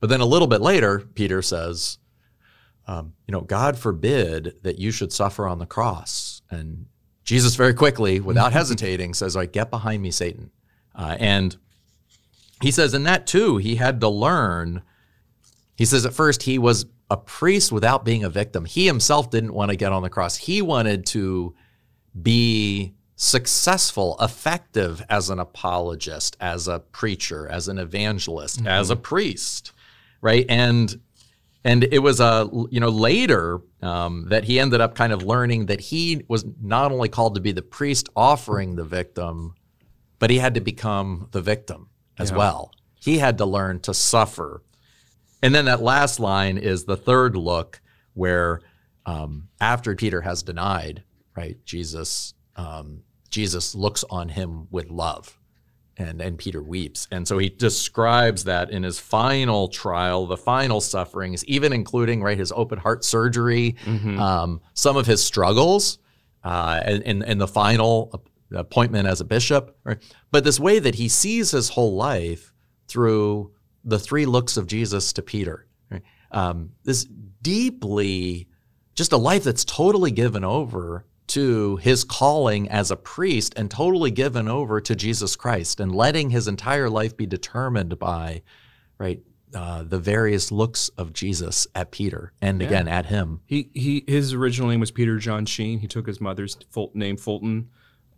But 0.01 0.09
then 0.09 0.21
a 0.21 0.27
little 0.27 0.49
bit 0.49 0.63
later, 0.63 1.01
Peter 1.01 1.43
says, 1.43 1.99
um, 2.87 3.13
you 3.27 3.33
know, 3.33 3.43
God 3.43 3.79
forbid 3.79 4.57
that 4.63 4.79
you 4.79 4.91
should 4.91 5.13
suffer 5.13 5.47
on 5.47 5.59
the 5.59 5.67
cross. 5.67 6.43
And 6.51 6.87
Jesus 7.23 7.55
very 7.55 7.75
quickly, 7.75 8.19
without 8.19 8.53
hesitating, 8.55 9.15
says, 9.15 9.37
"All 9.37 9.43
right, 9.43 9.53
get 9.53 9.71
behind 9.71 10.03
me, 10.03 10.11
Satan." 10.11 10.51
Uh, 10.95 11.17
and 11.21 11.57
he 12.61 12.71
says, 12.71 12.95
in 12.95 13.05
that 13.05 13.27
too, 13.27 13.57
he 13.57 13.77
had 13.77 14.01
to 14.01 14.09
learn. 14.09 14.83
He 15.77 15.85
says 15.85 16.05
at 16.05 16.13
first 16.13 16.43
he 16.43 16.59
was 16.59 16.87
a 17.11 17.17
priest 17.17 17.73
without 17.73 18.05
being 18.05 18.23
a 18.23 18.31
victim. 18.31 18.65
He 18.65 18.87
himself 18.87 19.31
didn't 19.31 19.55
want 19.55 19.71
to 19.71 19.77
get 19.77 19.93
on 19.93 20.03
the 20.03 20.11
cross. 20.11 20.37
He 20.37 20.63
wanted 20.63 21.07
to 21.07 21.55
be 22.21 22.95
successful, 23.17 24.17
effective 24.21 25.03
as 25.09 25.31
an 25.31 25.39
apologist, 25.39 26.37
as 26.41 26.69
a 26.69 26.81
preacher, 26.81 27.49
as 27.49 27.69
an 27.69 27.79
evangelist, 27.79 28.65
as 28.67 28.91
a 28.91 28.97
priest, 28.97 29.73
right? 30.21 30.47
And 30.49 31.01
and 31.63 31.85
it 31.85 31.99
was 31.99 32.21
a 32.21 32.49
you 32.71 32.81
know 32.81 32.89
later 32.89 33.61
um, 33.83 34.27
that 34.29 34.45
he 34.45 34.59
ended 34.59 34.81
up 34.81 34.95
kind 34.95 35.13
of 35.13 35.23
learning 35.23 35.67
that 35.67 35.81
he 35.81 36.25
was 36.29 36.45
not 36.63 36.93
only 36.93 37.09
called 37.09 37.35
to 37.35 37.41
be 37.41 37.53
the 37.53 37.63
priest 37.63 38.09
offering 38.17 38.77
the 38.77 38.85
victim, 38.85 39.55
but 40.19 40.31
he 40.31 40.39
had 40.39 40.55
to 40.55 40.61
become 40.61 41.29
the 41.33 41.43
victim 41.43 41.90
as 42.21 42.31
Yeah. 42.31 42.37
well. 42.39 42.73
He 42.95 43.19
had 43.19 43.39
to 43.39 43.47
learn 43.47 43.81
to 43.81 43.95
suffer. 43.95 44.63
And 45.43 45.55
then 45.55 45.65
that 45.65 45.81
last 45.83 46.21
line 46.21 46.59
is 46.59 46.85
the 46.85 46.97
third 46.97 47.35
look, 47.37 47.81
where 48.15 48.61
um, 49.07 49.49
after 49.61 49.95
Peter 49.97 50.21
has 50.21 50.43
denied, 50.43 51.03
right, 51.37 51.57
Jesus, 51.65 52.35
um, 52.57 53.01
Jesus 53.31 53.75
looks 53.75 54.05
on 54.11 54.29
him 54.29 54.67
with 54.71 54.91
love, 54.91 55.39
and 55.97 56.21
and 56.21 56.37
Peter 56.37 56.63
weeps, 56.63 57.09
and 57.11 57.27
so 57.27 57.39
he 57.39 57.49
describes 57.49 58.45
that 58.45 58.71
in 58.71 58.83
his 58.83 58.99
final 58.99 59.69
trial, 59.69 60.27
the 60.27 60.37
final 60.37 60.81
sufferings, 60.81 61.45
even 61.47 61.73
including 61.73 62.23
right 62.23 62.37
his 62.39 62.53
open 62.53 62.79
heart 62.79 63.05
surgery, 63.05 63.77
um, 64.19 64.61
some 64.75 64.97
of 64.99 65.07
his 65.07 65.23
struggles, 65.25 65.99
uh, 66.45 66.81
and 66.85 67.03
in, 67.05 67.23
in 67.23 67.39
the 67.39 67.49
final 67.49 68.23
appointment 68.53 69.07
as 69.09 69.21
a 69.21 69.25
bishop, 69.25 69.77
right? 69.85 69.99
but 70.31 70.45
this 70.45 70.59
way 70.61 70.79
that 70.79 70.95
he 70.97 71.09
sees 71.09 71.51
his 71.53 71.69
whole 71.71 71.95
life 71.95 72.53
through 72.89 73.53
the 73.85 73.99
three 73.99 74.27
looks 74.27 74.57
of 74.57 74.67
Jesus 74.67 75.13
to 75.15 75.23
Peter. 75.23 75.67
right? 75.91 76.03
Um, 76.33 76.71
this 76.85 77.07
deeply, 77.43 78.49
just 78.95 79.13
a 79.13 79.17
life 79.17 79.45
that's 79.45 79.65
totally 79.65 80.11
given 80.11 80.45
over 80.45 81.05
to 81.29 81.77
his 81.77 82.03
calling 82.05 82.69
as 82.69 82.91
a 82.91 82.97
priest 82.97 83.53
and 83.57 83.71
totally 83.71 84.11
given 84.11 84.49
over 84.49 84.81
to 84.81 84.97
Jesus 84.97 85.37
Christ 85.37 85.79
and 85.79 85.95
letting 85.95 86.31
his 86.31 86.49
entire 86.49 86.91
life 86.91 87.17
be 87.17 87.27
determined 87.27 87.99
by, 88.01 88.43
right, 88.99 89.21
uh, 89.55 89.83
the 89.85 89.99
various 89.99 90.51
looks 90.53 90.89
of 90.91 91.13
Jesus 91.13 91.67
at 91.75 91.91
Peter 91.93 92.33
and 92.43 92.61
Yeah. 92.61 92.67
again 92.67 92.89
at 92.89 93.07
him. 93.07 93.41
He 93.47 93.69
he 93.75 94.05
his 94.07 94.33
original 94.33 94.69
name 94.69 94.81
was 94.81 94.91
Peter 94.93 95.19
John 95.19 95.45
Sheen. 95.47 95.79
He 95.81 95.87
took 95.89 96.07
his 96.07 96.21
mother's 96.21 96.57
Ful- 96.71 96.93
name 96.95 97.17
Fulton, 97.17 97.69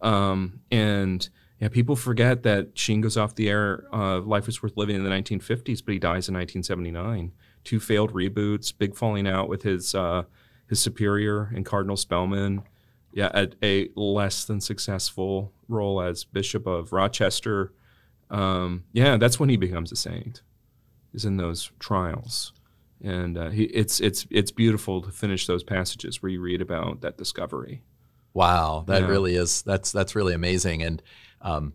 um, 0.02 0.60
and 0.70 1.28
yeah, 1.60 1.68
people 1.68 1.96
forget 1.96 2.42
that 2.42 2.76
Sheen 2.76 3.00
goes 3.00 3.16
off 3.16 3.34
the 3.34 3.48
air. 3.48 3.84
Uh, 3.92 4.20
Life 4.20 4.48
is 4.48 4.62
worth 4.62 4.76
living 4.76 4.96
in 4.96 5.04
the 5.04 5.10
1950s, 5.10 5.84
but 5.84 5.92
he 5.92 5.98
dies 5.98 6.28
in 6.28 6.34
1979. 6.34 7.32
Two 7.64 7.80
failed 7.80 8.12
reboots, 8.12 8.72
big 8.76 8.96
falling 8.96 9.28
out 9.28 9.48
with 9.48 9.62
his 9.62 9.94
uh, 9.94 10.24
his 10.68 10.80
superior 10.80 11.52
and 11.54 11.64
Cardinal 11.64 11.96
Spellman. 11.96 12.62
Yeah, 13.12 13.30
at 13.34 13.54
a 13.62 13.90
less 13.94 14.44
than 14.44 14.60
successful 14.60 15.52
role 15.68 16.00
as 16.00 16.24
Bishop 16.24 16.66
of 16.66 16.92
Rochester. 16.92 17.72
Um, 18.30 18.84
yeah, 18.92 19.18
that's 19.18 19.38
when 19.38 19.50
he 19.50 19.56
becomes 19.56 19.92
a 19.92 19.96
saint. 19.96 20.42
Is 21.12 21.26
in 21.26 21.36
those 21.36 21.70
trials 21.78 22.52
and 23.02 23.36
uh, 23.36 23.50
he, 23.50 23.64
it's 23.64 24.00
it's 24.00 24.26
it's 24.30 24.50
beautiful 24.50 25.02
to 25.02 25.10
finish 25.10 25.46
those 25.46 25.64
passages 25.64 26.22
where 26.22 26.30
you 26.30 26.40
read 26.40 26.62
about 26.62 27.00
that 27.00 27.18
discovery. 27.18 27.82
Wow, 28.34 28.84
that 28.86 29.02
Yeah. 29.02 29.08
really 29.08 29.34
is 29.36 29.62
that's 29.62 29.92
that's 29.92 30.14
really 30.14 30.34
amazing. 30.34 30.82
And 30.82 31.02
um, 31.42 31.74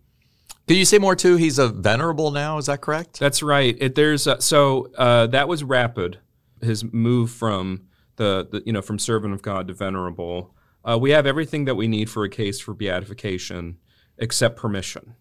could 0.67 0.77
you 0.77 0.85
say 0.85 0.97
more 0.97 1.15
too? 1.15 1.35
He's 1.35 1.59
a 1.59 1.67
venerable 1.69 2.31
now. 2.31 2.57
Is 2.57 2.65
that 2.65 2.81
correct? 2.81 3.19
That's 3.19 3.41
right. 3.43 3.75
It, 3.79 3.95
there's 3.95 4.27
uh, 4.27 4.39
so 4.39 4.91
uh, 4.97 5.27
that 5.27 5.47
was 5.47 5.63
rapid. 5.63 6.19
His 6.61 6.83
move 6.83 7.29
from 7.31 7.83
the, 8.15 8.47
the 8.51 8.63
you 8.65 8.73
know 8.73 8.81
from 8.81 8.97
servant 8.99 9.33
of 9.33 9.41
God 9.41 9.67
to 9.67 9.73
venerable. 9.73 10.53
Uh, 10.83 10.97
we 10.99 11.11
have 11.11 11.25
everything 11.27 11.65
that 11.65 11.75
we 11.75 11.87
need 11.87 12.09
for 12.09 12.23
a 12.23 12.29
case 12.29 12.59
for 12.59 12.73
beatification, 12.73 13.77
except 14.17 14.57
permission, 14.57 15.15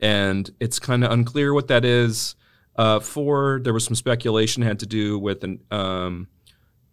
and 0.00 0.50
it's 0.60 0.78
kind 0.78 1.04
of 1.04 1.12
unclear 1.12 1.54
what 1.54 1.68
that 1.68 1.84
is. 1.84 2.34
Uh, 2.76 2.98
for 2.98 3.60
there 3.62 3.72
was 3.74 3.84
some 3.84 3.94
speculation 3.94 4.62
had 4.62 4.78
to 4.80 4.86
do 4.86 5.18
with 5.18 5.44
an 5.44 5.60
um, 5.70 6.26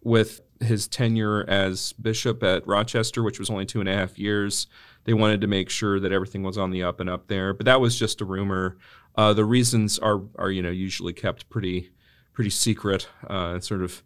with 0.02 0.40
his 0.60 0.88
tenure 0.88 1.44
as 1.48 1.92
bishop 1.94 2.42
at 2.42 2.66
Rochester, 2.66 3.22
which 3.22 3.38
was 3.38 3.50
only 3.50 3.66
two 3.66 3.80
and 3.80 3.88
a 3.88 3.94
half 3.94 4.18
years. 4.18 4.66
They 5.04 5.14
wanted 5.14 5.40
to 5.40 5.46
make 5.46 5.70
sure 5.70 6.00
that 6.00 6.12
everything 6.12 6.42
was 6.42 6.58
on 6.58 6.70
the 6.70 6.82
up 6.82 7.00
and 7.00 7.08
up 7.08 7.28
there, 7.28 7.54
but 7.54 7.66
that 7.66 7.80
was 7.80 7.98
just 7.98 8.20
a 8.20 8.24
rumor. 8.24 8.76
Uh, 9.16 9.32
the 9.32 9.44
reasons 9.44 9.98
are 9.98 10.22
are 10.36 10.50
you 10.50 10.62
know 10.62 10.70
usually 10.70 11.12
kept 11.12 11.48
pretty 11.48 11.90
pretty 12.32 12.50
secret, 12.50 13.08
uh, 13.28 13.58
sort 13.60 13.82
of 13.82 14.02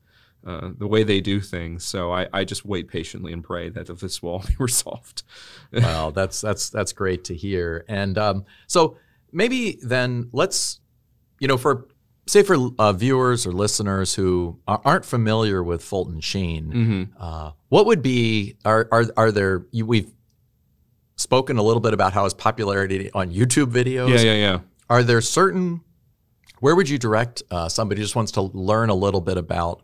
uh, 0.46 0.70
the 0.76 0.86
way 0.86 1.02
they 1.04 1.20
do 1.20 1.40
things. 1.40 1.84
So 1.84 2.12
I, 2.12 2.28
I 2.32 2.44
just 2.44 2.64
wait 2.64 2.88
patiently 2.88 3.32
and 3.32 3.44
pray 3.44 3.68
that 3.68 3.86
this 3.98 4.22
will 4.22 4.30
all 4.30 4.44
be 4.46 4.54
resolved. 4.58 5.22
well, 5.72 6.10
that's 6.10 6.40
that's 6.40 6.70
that's 6.70 6.92
great 6.92 7.24
to 7.24 7.34
hear. 7.34 7.84
And 7.88 8.18
um, 8.18 8.44
so 8.66 8.96
maybe 9.32 9.78
then 9.82 10.30
let's, 10.32 10.80
you 11.38 11.48
know, 11.48 11.56
for 11.56 11.86
say 12.26 12.42
for 12.42 12.56
uh, 12.78 12.92
viewers 12.92 13.46
or 13.46 13.52
listeners 13.52 14.14
who 14.14 14.58
aren't 14.66 15.04
familiar 15.04 15.62
with 15.62 15.82
Fulton 15.82 16.20
Sheen, 16.20 16.70
hmm 16.70 17.02
uh, 17.22 17.52
what 17.68 17.86
would 17.86 18.02
be 18.02 18.56
are 18.64 18.88
are 18.92 19.04
are 19.16 19.32
there? 19.32 19.66
You, 19.70 19.86
we've 19.86 20.10
spoken 21.16 21.56
a 21.58 21.62
little 21.62 21.80
bit 21.80 21.94
about 21.94 22.12
how 22.12 22.24
his 22.24 22.34
popularity 22.34 23.10
on 23.12 23.32
YouTube 23.32 23.66
videos. 23.72 24.08
Yeah, 24.10 24.20
yeah, 24.20 24.34
yeah. 24.34 24.58
Are 24.90 25.02
there 25.02 25.20
certain 25.20 25.82
where 26.60 26.76
would 26.76 26.88
you 26.88 26.98
direct 26.98 27.42
uh, 27.50 27.68
somebody 27.68 28.00
who 28.00 28.04
just 28.04 28.14
wants 28.16 28.32
to 28.32 28.42
learn 28.42 28.88
a 28.88 28.94
little 28.94 29.20
bit 29.20 29.36
about 29.36 29.82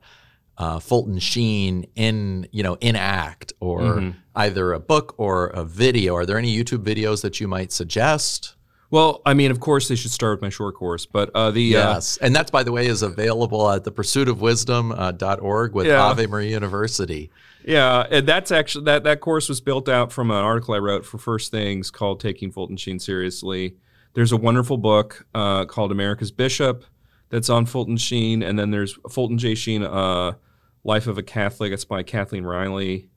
uh, 0.59 0.79
Fulton 0.79 1.19
Sheen 1.19 1.87
in 1.97 2.47
you 2.53 2.63
know 2.63 2.77
in 2.81 2.97
act 2.97 3.53
or 3.61 3.81
Mhm. 3.81 4.15
either 4.37 4.73
a 4.73 4.81
book 4.81 5.15
or 5.19 5.47
a 5.49 5.65
video? 5.65 6.15
Are 6.17 6.25
there 6.27 6.39
any 6.39 6.57
YouTube 6.57 6.85
videos 6.85 7.23
that 7.23 7.41
you 7.41 7.49
might 7.49 7.73
suggest? 7.73 8.55
Well, 8.91 9.21
I 9.27 9.35
mean, 9.35 9.51
of 9.51 9.61
course, 9.61 9.89
they 9.89 9.97
should 9.97 10.11
start 10.13 10.39
with 10.39 10.43
my 10.43 10.49
short 10.49 10.75
course, 10.75 11.05
but 11.05 11.31
uh, 11.35 11.51
the 11.51 11.77
uh, 11.77 11.95
Yes, 11.95 12.17
and 12.23 12.35
that's 12.35 12.51
by 12.51 12.63
the 12.63 12.73
way 12.73 12.87
is 12.87 13.03
available 13.03 13.71
at 13.71 13.85
thepursuitofwisdom.org 13.85 15.75
with 15.75 15.87
Yeah. 15.87 16.05
Ave 16.05 16.27
Maria 16.27 16.51
University. 16.51 17.31
Yeah, 17.65 18.07
and 18.11 18.27
that's 18.27 18.51
actually 18.51 18.85
that 18.85 19.05
that 19.05 19.21
course 19.21 19.49
was 19.49 19.61
built 19.61 19.89
out 19.89 20.11
from 20.13 20.31
an 20.31 20.37
article 20.39 20.75
I 20.75 20.79
wrote 20.79 21.05
for 21.05 21.19
First 21.19 21.51
Things 21.51 21.91
called 21.91 22.21
"Taking 22.21 22.51
Fulton 22.51 22.77
Sheen 22.77 22.99
Seriously." 22.99 23.77
There's 24.15 24.33
a 24.33 24.37
wonderful 24.39 24.79
book 24.79 25.27
uh, 25.35 25.67
called 25.67 25.93
"America's 25.93 26.31
Bishop" 26.31 26.85
that's 27.29 27.51
on 27.51 27.67
Fulton 27.67 27.99
Sheen, 27.99 28.43
and 28.43 28.59
then 28.59 28.71
there's 28.71 28.99
Fulton 29.11 29.37
J. 29.37 29.55
Sheen, 29.55 29.83
uh, 29.83 30.33
"Life 30.83 31.07
of 31.07 31.19
a 31.19 31.23
Catholic." 31.23 31.73
It's 31.73 31.85
by 31.85 32.03
Kathleen 32.03 32.45
Riley. 32.45 33.11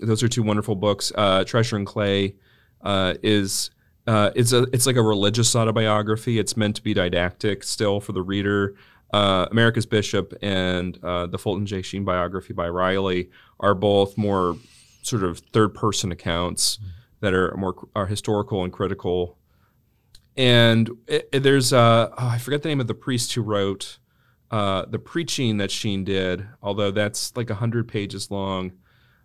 Those 0.00 0.22
are 0.24 0.28
two 0.28 0.42
wonderful 0.42 0.74
books. 0.74 1.12
Uh, 1.14 1.44
"Treasure 1.44 1.76
and 1.76 1.86
Clay" 1.86 2.34
uh, 2.80 3.14
is 3.22 3.70
uh, 4.06 4.30
it's 4.34 4.52
a 4.52 4.62
it's 4.72 4.86
like 4.86 4.96
a 4.96 5.02
religious 5.02 5.54
autobiography. 5.54 6.38
It's 6.38 6.56
meant 6.56 6.76
to 6.76 6.82
be 6.82 6.94
didactic 6.94 7.62
still 7.64 8.00
for 8.00 8.12
the 8.12 8.22
reader. 8.22 8.74
uh, 9.12 9.46
America's 9.50 9.86
Bishop 9.86 10.32
and 10.42 10.98
uh, 11.04 11.26
the 11.26 11.38
Fulton 11.38 11.66
J. 11.66 11.82
Sheen 11.82 12.04
biography 12.04 12.52
by 12.54 12.68
Riley 12.68 13.30
are 13.60 13.74
both 13.74 14.16
more 14.16 14.56
sort 15.02 15.22
of 15.22 15.38
third 15.52 15.74
person 15.74 16.10
accounts 16.12 16.78
that 17.20 17.34
are 17.34 17.54
more 17.56 17.74
are 17.94 18.06
historical 18.06 18.64
and 18.64 18.72
critical. 18.72 19.36
And 20.36 20.90
it, 21.06 21.28
it- 21.32 21.40
there's 21.42 21.72
uh, 21.72 22.08
oh, 22.12 22.26
I 22.28 22.38
forget 22.38 22.62
the 22.62 22.68
name 22.68 22.80
of 22.80 22.86
the 22.86 22.94
priest 22.94 23.32
who 23.34 23.42
wrote 23.42 23.98
uh, 24.50 24.84
the 24.86 24.98
preaching 24.98 25.58
that 25.58 25.70
Sheen 25.70 26.04
did, 26.04 26.46
although 26.62 26.90
that's 26.90 27.36
like 27.36 27.50
hundred 27.50 27.88
pages 27.88 28.30
long. 28.30 28.72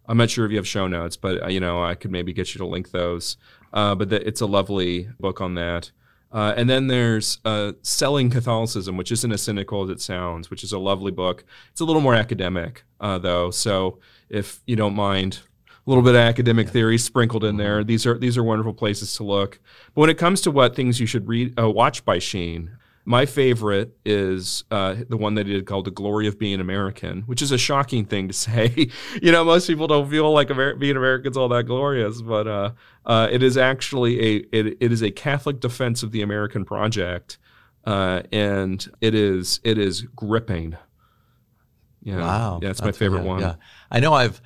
I'm 0.09 0.17
not 0.17 0.29
sure 0.29 0.45
if 0.45 0.51
you 0.51 0.57
have 0.57 0.67
show 0.67 0.87
notes, 0.87 1.17
but 1.17 1.51
you 1.51 1.59
know 1.59 1.83
I 1.83 1.95
could 1.95 2.11
maybe 2.11 2.31
get 2.33 2.53
you 2.53 2.59
to 2.59 2.65
link 2.65 2.91
those. 2.91 3.37
Uh, 3.73 3.95
but 3.95 4.09
the, 4.09 4.27
it's 4.27 4.41
a 4.41 4.45
lovely 4.45 5.09
book 5.19 5.41
on 5.41 5.55
that. 5.55 5.91
Uh, 6.31 6.53
and 6.57 6.69
then 6.69 6.87
there's 6.87 7.39
uh, 7.45 7.71
Selling 7.83 8.29
Catholicism, 8.29 8.97
which 8.97 9.11
isn't 9.11 9.31
as 9.31 9.41
cynical 9.41 9.83
as 9.83 9.89
it 9.89 10.01
sounds, 10.01 10.49
which 10.49 10.63
is 10.63 10.73
a 10.73 10.79
lovely 10.79 11.11
book. 11.11 11.45
It's 11.71 11.81
a 11.81 11.85
little 11.85 12.01
more 12.01 12.15
academic, 12.15 12.83
uh, 12.99 13.17
though. 13.17 13.49
So 13.51 13.99
if 14.29 14.59
you 14.65 14.75
don't 14.75 14.93
mind 14.93 15.39
a 15.65 15.89
little 15.89 16.03
bit 16.03 16.15
of 16.15 16.21
academic 16.21 16.69
theory 16.69 16.97
sprinkled 16.97 17.45
in 17.45 17.55
there, 17.55 17.83
these 17.83 18.05
are 18.05 18.17
these 18.17 18.37
are 18.37 18.43
wonderful 18.43 18.73
places 18.73 19.15
to 19.15 19.23
look. 19.23 19.59
But 19.93 20.01
when 20.01 20.09
it 20.09 20.17
comes 20.17 20.41
to 20.41 20.51
what 20.51 20.75
things 20.75 20.99
you 20.99 21.05
should 21.05 21.27
read, 21.27 21.57
uh, 21.57 21.69
watch 21.69 22.03
by 22.03 22.19
Sheen, 22.19 22.77
my 23.07 23.25
favorite 23.25 23.97
is 24.03 24.65
uh, 24.69 24.95
the 25.07 25.15
one 25.15 25.35
that 25.35 25.47
he 25.47 25.53
did 25.53 25.65
called 25.65 25.85
"The 25.85 25.91
Glory 25.91 26.27
of 26.27 26.37
Being 26.37 26.59
American," 26.59 27.21
which 27.21 27.41
is 27.41 27.53
a 27.53 27.57
shocking 27.57 28.03
thing 28.03 28.27
to 28.27 28.33
say. 28.33 28.89
you 29.21 29.31
know, 29.31 29.45
most 29.45 29.65
people 29.65 29.87
don't 29.87 30.09
feel 30.09 30.29
like 30.33 30.51
Amer- 30.51 30.75
being 30.75 30.97
American's 30.97 31.37
all 31.37 31.47
that 31.47 31.63
glorious, 31.63 32.21
but 32.21 32.47
uh, 32.47 32.71
uh, 33.05 33.29
it 33.31 33.41
is 33.41 33.55
actually 33.55 34.19
a 34.19 34.35
it, 34.51 34.77
it 34.81 34.91
is 34.91 35.01
a 35.01 35.09
Catholic 35.09 35.61
defense 35.61 36.03
of 36.03 36.11
the 36.11 36.21
American 36.21 36.65
project, 36.65 37.37
uh, 37.85 38.23
and 38.33 38.85
it 38.99 39.15
is 39.15 39.61
it 39.63 39.77
is 39.77 40.01
gripping. 40.01 40.75
Yeah, 42.03 42.19
Wow, 42.19 42.59
yeah, 42.61 42.71
it's 42.71 42.81
my 42.81 42.91
favorite 42.91 43.21
yeah, 43.21 43.27
one. 43.27 43.39
Yeah, 43.39 43.55
I 43.89 44.01
know. 44.01 44.13
I've 44.13 44.41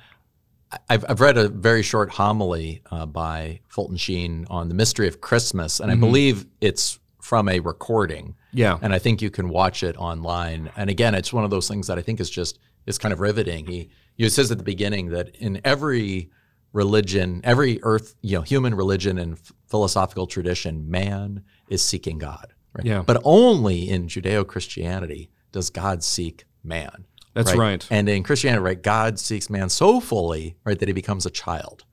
I've, 0.88 1.04
I've 1.08 1.20
read 1.20 1.36
a 1.36 1.48
very 1.48 1.82
short 1.82 2.10
homily 2.10 2.80
uh, 2.92 3.06
by 3.06 3.60
Fulton 3.66 3.96
Sheen 3.96 4.46
on 4.48 4.68
the 4.68 4.74
mystery 4.76 5.08
of 5.08 5.20
Christmas, 5.20 5.80
and 5.80 5.90
I 5.90 5.96
believe 5.96 6.46
it's 6.60 7.00
from 7.22 7.48
a 7.48 7.60
recording. 7.60 8.34
Yeah. 8.52 8.78
and 8.82 8.92
I 8.92 8.98
think 8.98 9.22
you 9.22 9.30
can 9.30 9.48
watch 9.48 9.82
it 9.82 9.96
online. 9.96 10.70
And 10.76 10.90
again, 10.90 11.14
it's 11.14 11.32
one 11.32 11.44
of 11.44 11.50
those 11.50 11.68
things 11.68 11.86
that 11.86 11.96
I 11.98 12.02
think 12.02 12.20
is 12.20 12.28
just 12.28 12.58
is 12.84 12.98
kind 12.98 13.12
of 13.12 13.20
riveting. 13.20 13.66
He 13.66 13.90
he 14.16 14.28
says 14.28 14.50
at 14.50 14.58
the 14.58 14.64
beginning 14.64 15.10
that 15.10 15.34
in 15.36 15.60
every 15.64 16.30
religion, 16.72 17.40
every 17.44 17.78
earth, 17.82 18.14
you 18.22 18.36
know, 18.36 18.42
human 18.42 18.74
religion 18.74 19.18
and 19.18 19.34
f- 19.34 19.52
philosophical 19.68 20.26
tradition, 20.26 20.90
man 20.90 21.44
is 21.68 21.80
seeking 21.82 22.18
God. 22.18 22.52
Right? 22.74 22.84
Yeah. 22.86 23.02
But 23.06 23.20
only 23.24 23.88
in 23.88 24.08
Judeo-Christianity 24.08 25.30
does 25.52 25.70
God 25.70 26.02
seek 26.02 26.44
man. 26.64 27.06
That's 27.34 27.54
right. 27.54 27.86
And 27.90 28.08
in 28.08 28.22
Christianity, 28.22 28.62
right, 28.62 28.82
God 28.82 29.18
seeks 29.18 29.48
man 29.48 29.68
so 29.68 30.00
fully, 30.00 30.56
right, 30.64 30.78
that 30.78 30.88
he 30.88 30.92
becomes 30.92 31.24
a 31.24 31.30
child. 31.30 31.84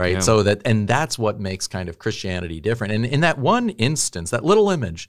Right. 0.00 0.14
Yeah. 0.14 0.20
So 0.20 0.42
that 0.42 0.62
and 0.64 0.88
that's 0.88 1.18
what 1.18 1.38
makes 1.38 1.68
kind 1.68 1.88
of 1.88 1.98
Christianity 1.98 2.58
different. 2.60 2.92
And 2.94 3.04
in 3.04 3.20
that 3.20 3.38
one 3.38 3.68
instance, 3.70 4.30
that 4.30 4.44
little 4.44 4.70
image, 4.70 5.08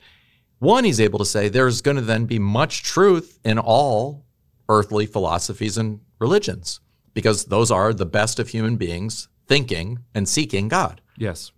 one, 0.59 0.83
he's 0.83 0.99
able 0.99 1.17
to 1.19 1.25
say 1.25 1.47
there's 1.47 1.81
going 1.81 1.97
to 1.97 2.03
then 2.03 2.25
be 2.25 2.39
much 2.39 2.83
truth 2.83 3.39
in 3.45 3.57
all 3.57 4.25
earthly 4.67 5.05
philosophies 5.05 5.77
and 5.77 6.01
religions, 6.19 6.81
because 7.13 7.45
those 7.45 7.71
are 7.71 7.93
the 7.93 8.05
best 8.05 8.39
of 8.39 8.49
human 8.49 8.75
beings 8.75 9.29
thinking 9.47 9.99
and 10.13 10.27
seeking 10.27 10.67
God. 10.67 11.01
Yes. 11.17 11.51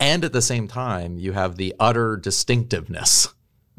And 0.00 0.24
at 0.24 0.32
the 0.32 0.42
same 0.42 0.66
time, 0.66 1.18
you 1.18 1.32
have 1.32 1.56
the 1.56 1.74
utter 1.78 2.16
distinctiveness 2.16 3.28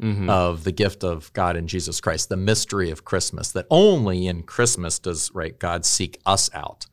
Mm-hmm. 0.00 0.30
of 0.30 0.62
the 0.62 0.70
gift 0.70 1.02
of 1.02 1.32
God 1.32 1.56
in 1.56 1.66
Jesus 1.66 2.00
Christ, 2.00 2.28
the 2.28 2.36
mystery 2.36 2.92
of 2.92 3.04
Christmas, 3.04 3.50
that 3.50 3.66
only 3.68 4.28
in 4.28 4.44
Christmas 4.44 5.00
does 5.00 5.28
right 5.34 5.58
God 5.58 5.84
seek 5.84 6.20
us 6.24 6.48
out. 6.54 6.86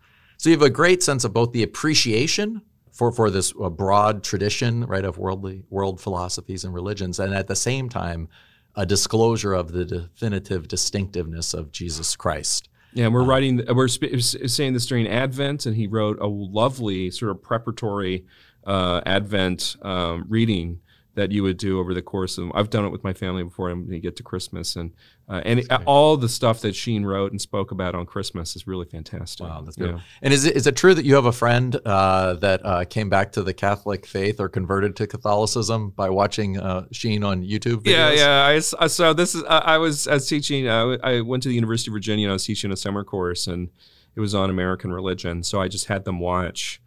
So 0.46 0.52
you 0.52 0.58
have 0.58 0.62
a 0.62 0.70
great 0.70 1.02
sense 1.02 1.24
of 1.24 1.34
both 1.34 1.54
the 1.54 1.64
appreciation 1.64 2.62
for, 2.92 3.12
for 3.12 3.32
this 3.32 3.52
uh, 3.60 3.68
broad 3.68 4.24
tradition, 4.24 4.86
right, 4.86 5.04
of 5.04 5.18
worldly 5.18 5.64
world 5.72 6.00
philosophies 6.00 6.64
and 6.64 6.72
religions, 6.72 7.20
and 7.20 7.34
at 7.34 7.48
the 7.48 7.56
same 7.56 7.90
time, 7.90 8.30
a 8.76 8.86
disclosure 8.86 9.54
of 9.54 9.72
the 9.72 9.84
definitive 9.84 10.68
distinctiveness 10.68 11.56
of 11.56 11.72
Jesus 11.72 12.16
Christ. 12.16 12.70
Yeah, 12.94 13.06
and 13.06 13.14
we're 13.16 13.24
writing. 13.24 13.64
We're 13.68 13.88
sp- 13.90 14.22
saying 14.22 14.74
this 14.74 14.86
during 14.86 15.08
Advent, 15.08 15.66
and 15.66 15.76
he 15.76 15.88
wrote 15.88 16.20
a 16.20 16.28
lovely 16.28 17.10
sort 17.10 17.32
of 17.32 17.42
preparatory 17.42 18.28
uh, 18.68 19.02
Advent 19.04 19.78
um, 19.82 20.26
reading 20.30 20.80
that 21.16 21.32
you 21.32 21.44
would 21.44 21.58
do 21.58 21.80
over 21.80 21.94
the 21.94 22.02
course 22.02 22.38
of. 22.38 22.52
I've 22.54 22.70
done 22.70 22.86
it 22.86 22.90
with 22.90 23.04
my 23.04 23.14
family 23.14 23.44
before, 23.44 23.70
and 23.70 23.88
we 23.88 24.00
get 24.00 24.16
to 24.18 24.24
Christmas, 24.24 24.76
and 24.76 24.92
uh, 25.28 25.42
and 25.46 25.60
it- 25.62 25.72
all 25.88 26.18
the 26.18 26.30
stuff 26.30 26.62
that 26.62 26.76
Sheen 26.76 27.04
wrote 27.06 27.32
and 27.32 27.42
spoke 27.42 27.72
about 27.72 27.96
on 27.96 28.06
Christmas 28.06 28.56
is 28.56 28.68
really 28.68 28.86
fantastic. 28.86 29.48
Wow, 29.48 29.62
that's 29.62 29.78
Yeah. 29.78 29.88
good. 29.88 30.02
And 30.22 30.34
is 30.34 30.46
it, 30.46 30.56
is 30.56 30.68
it 30.68 30.76
true 30.76 30.94
that 30.94 31.04
you 31.06 31.16
have 31.16 31.26
a 31.26 31.32
friend 31.32 31.76
uh, 31.86 32.34
that 32.36 32.64
uh, 32.66 32.86
came 32.86 33.10
back 33.10 33.32
to 33.34 33.42
the 33.42 33.54
Catholic 33.54 34.06
faith 34.06 34.40
or 34.40 34.48
converted 34.50 34.96
to 34.98 35.08
Catholicism 35.08 35.90
by 35.96 36.10
watching 36.10 36.60
uh, 36.60 36.86
Sheen 36.92 37.24
on 37.24 37.44
YouTube? 37.44 37.84
Videos? 37.84 37.92
Yeah, 37.92 38.12
yeah. 38.12 38.46
I 38.46 38.58
uh, 38.84 38.88
so 38.88 39.14
this 39.14 39.34
is 39.36 39.44
I 39.46 39.58
I 39.58 39.78
was 39.80 40.08
I 40.08 40.14
was 40.16 40.28
teaching. 40.28 40.68
Uh, 40.68 40.98
I 41.04 41.22
went 41.22 41.42
to 41.44 41.50
the 41.50 41.56
University 41.56 41.90
of 41.90 41.94
Virginia. 41.94 42.28
and 42.28 42.32
I 42.32 42.34
was 42.34 42.46
teaching 42.46 42.72
a 42.72 42.78
summer 42.78 43.04
course, 43.04 43.48
and 43.48 43.70
it 44.16 44.20
was 44.20 44.36
on 44.36 44.50
American 44.50 44.92
religion. 44.92 45.44
So 45.44 45.60
I 45.60 45.68
just 45.68 45.86
had 45.86 46.06
them 46.06 46.20
watch. 46.20 46.82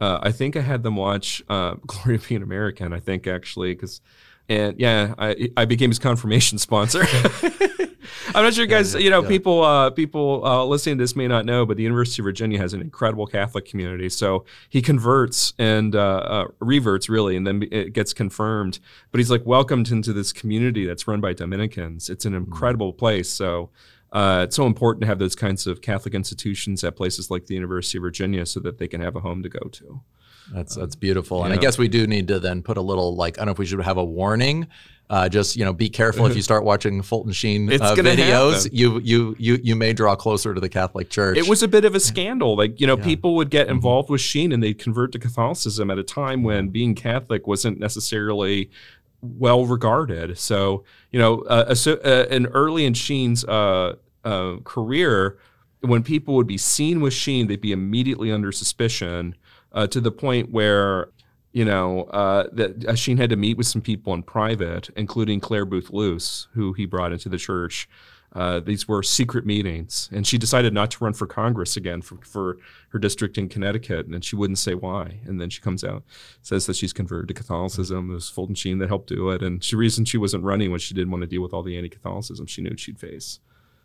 Uh, 0.00 0.18
I 0.22 0.32
think 0.32 0.56
I 0.56 0.60
had 0.60 0.82
them 0.82 0.96
watch 0.96 1.42
uh, 1.48 1.74
"Glory 1.86 2.16
of 2.16 2.28
Being 2.28 2.42
American." 2.42 2.92
I 2.92 3.00
think 3.00 3.26
actually 3.26 3.74
because, 3.74 4.00
and 4.48 4.78
yeah, 4.78 5.14
I 5.18 5.50
I 5.56 5.64
became 5.64 5.90
his 5.90 5.98
confirmation 5.98 6.58
sponsor. 6.68 7.04
I'm 8.34 8.44
not 8.44 8.54
sure, 8.54 8.64
you 8.64 8.70
guys. 8.70 8.94
You 8.94 9.10
know, 9.10 9.22
people 9.22 9.62
uh, 9.62 9.90
people 9.90 10.44
uh, 10.44 10.64
listening 10.64 10.98
to 10.98 11.02
this 11.02 11.16
may 11.16 11.28
not 11.28 11.44
know, 11.44 11.66
but 11.66 11.76
the 11.76 11.82
University 11.82 12.22
of 12.22 12.24
Virginia 12.24 12.58
has 12.58 12.72
an 12.72 12.80
incredible 12.80 13.26
Catholic 13.26 13.64
community. 13.64 14.08
So 14.08 14.44
he 14.68 14.82
converts 14.82 15.52
and 15.58 15.94
uh, 15.94 15.98
uh, 15.98 16.44
reverts 16.60 17.08
really, 17.08 17.36
and 17.36 17.46
then 17.46 17.66
it 17.70 17.92
gets 17.92 18.12
confirmed. 18.12 18.78
But 19.10 19.18
he's 19.18 19.30
like 19.30 19.44
welcomed 19.44 19.90
into 19.90 20.12
this 20.12 20.32
community 20.32 20.86
that's 20.86 21.06
run 21.08 21.20
by 21.20 21.32
Dominicans. 21.32 22.08
It's 22.08 22.24
an 22.24 22.34
incredible 22.34 22.92
place. 22.92 23.30
So. 23.30 23.70
Uh, 24.12 24.42
it's 24.44 24.56
so 24.56 24.66
important 24.66 25.02
to 25.02 25.06
have 25.06 25.18
those 25.18 25.36
kinds 25.36 25.66
of 25.66 25.80
Catholic 25.82 26.14
institutions 26.14 26.82
at 26.82 26.96
places 26.96 27.30
like 27.30 27.46
the 27.46 27.54
University 27.54 27.98
of 27.98 28.02
Virginia 28.02 28.44
so 28.44 28.60
that 28.60 28.78
they 28.78 28.88
can 28.88 29.00
have 29.00 29.14
a 29.14 29.20
home 29.20 29.42
to 29.42 29.48
go 29.48 29.68
to. 29.68 30.00
That's 30.52 30.74
that's 30.74 30.96
beautiful. 30.96 31.44
And 31.44 31.52
I 31.52 31.56
guess 31.56 31.78
we 31.78 31.88
do 31.88 32.06
need 32.06 32.28
to 32.28 32.40
then 32.40 32.62
put 32.62 32.76
a 32.76 32.80
little 32.80 33.14
like 33.14 33.38
I 33.38 33.40
don't 33.40 33.46
know 33.46 33.52
if 33.52 33.58
we 33.58 33.66
should 33.66 33.80
have 33.80 33.98
a 33.98 34.04
warning. 34.04 34.66
Uh, 35.08 35.28
just 35.28 35.56
you 35.56 35.64
know, 35.64 35.72
be 35.72 35.88
careful 35.88 36.26
if 36.26 36.36
you 36.36 36.42
start 36.42 36.62
watching 36.62 37.02
Fulton 37.02 37.32
Sheen 37.32 37.68
uh, 37.72 37.94
videos. 37.96 38.64
happen. 38.64 38.76
You 38.76 39.00
you 39.00 39.36
you 39.38 39.58
you 39.60 39.76
may 39.76 39.92
draw 39.92 40.14
closer 40.14 40.54
to 40.54 40.60
the 40.60 40.68
Catholic 40.68 41.10
Church. 41.10 41.36
It 41.36 41.48
was 41.48 41.64
a 41.64 41.68
bit 41.68 41.84
of 41.84 41.96
a 41.96 42.00
scandal. 42.00 42.56
Like, 42.56 42.80
you 42.80 42.86
know, 42.86 42.96
people 42.96 43.34
would 43.34 43.50
get 43.50 43.68
involved 43.68 44.08
with 44.08 44.20
Sheen 44.20 44.52
and 44.52 44.62
they'd 44.62 44.78
convert 44.78 45.10
to 45.12 45.18
Catholicism 45.18 45.90
at 45.90 45.98
a 45.98 46.04
time 46.04 46.44
when 46.44 46.68
being 46.68 46.94
Catholic 46.94 47.48
wasn't 47.48 47.80
necessarily 47.80 48.70
well 49.22 49.66
regarded. 49.66 50.38
So, 50.38 50.84
you 51.10 51.18
know, 51.18 51.42
uh, 51.42 51.74
so, 51.74 51.94
uh, 52.04 52.26
and 52.30 52.48
early 52.52 52.84
in 52.84 52.94
Sheen's 52.94 53.44
uh, 53.44 53.96
uh, 54.24 54.56
career, 54.64 55.38
when 55.80 56.02
people 56.02 56.34
would 56.34 56.46
be 56.46 56.58
seen 56.58 57.00
with 57.00 57.12
Sheen, 57.12 57.46
they'd 57.46 57.60
be 57.60 57.72
immediately 57.72 58.30
under 58.32 58.52
suspicion 58.52 59.34
uh, 59.72 59.86
to 59.88 60.00
the 60.00 60.10
point 60.10 60.50
where, 60.50 61.10
you 61.52 61.64
know, 61.64 62.04
uh, 62.04 62.48
that 62.52 62.84
uh, 62.86 62.94
Sheen 62.94 63.16
had 63.16 63.30
to 63.30 63.36
meet 63.36 63.56
with 63.56 63.66
some 63.66 63.80
people 63.80 64.14
in 64.14 64.22
private, 64.22 64.90
including 64.96 65.40
Clare 65.40 65.66
Boothe 65.66 65.90
Luce, 65.90 66.48
who 66.52 66.72
he 66.74 66.86
brought 66.86 67.12
into 67.12 67.28
the 67.28 67.38
church. 67.38 67.88
Uh, 68.32 68.60
these 68.60 68.86
were 68.86 69.02
secret 69.02 69.44
meetings, 69.44 70.08
and 70.12 70.24
she 70.24 70.38
decided 70.38 70.72
not 70.72 70.90
to 70.92 71.04
run 71.04 71.12
for 71.12 71.26
Congress 71.26 71.76
again 71.76 72.00
for, 72.00 72.16
for 72.22 72.58
her 72.90 72.98
district 72.98 73.36
in 73.36 73.48
Connecticut, 73.48 74.06
and 74.06 74.24
she 74.24 74.36
wouldn't 74.36 74.58
say 74.58 74.74
why. 74.74 75.18
And 75.26 75.40
then 75.40 75.50
she 75.50 75.60
comes 75.60 75.82
out, 75.82 76.04
says 76.40 76.66
that 76.66 76.76
she's 76.76 76.92
converted 76.92 77.28
to 77.28 77.34
Catholicism. 77.34 78.10
It 78.10 78.14
was 78.14 78.28
Fulton 78.28 78.54
Sheen 78.54 78.78
that 78.78 78.88
helped 78.88 79.08
do 79.08 79.30
it, 79.30 79.42
and 79.42 79.60
the 79.60 79.76
reason 79.76 80.04
she 80.04 80.16
wasn't 80.16 80.44
running 80.44 80.70
was 80.70 80.80
she 80.80 80.94
didn't 80.94 81.10
want 81.10 81.22
to 81.22 81.26
deal 81.26 81.42
with 81.42 81.52
all 81.52 81.64
the 81.64 81.76
anti-Catholicism 81.76 82.46
she 82.46 82.62
knew 82.62 82.76
she'd 82.76 83.00
face. 83.00 83.40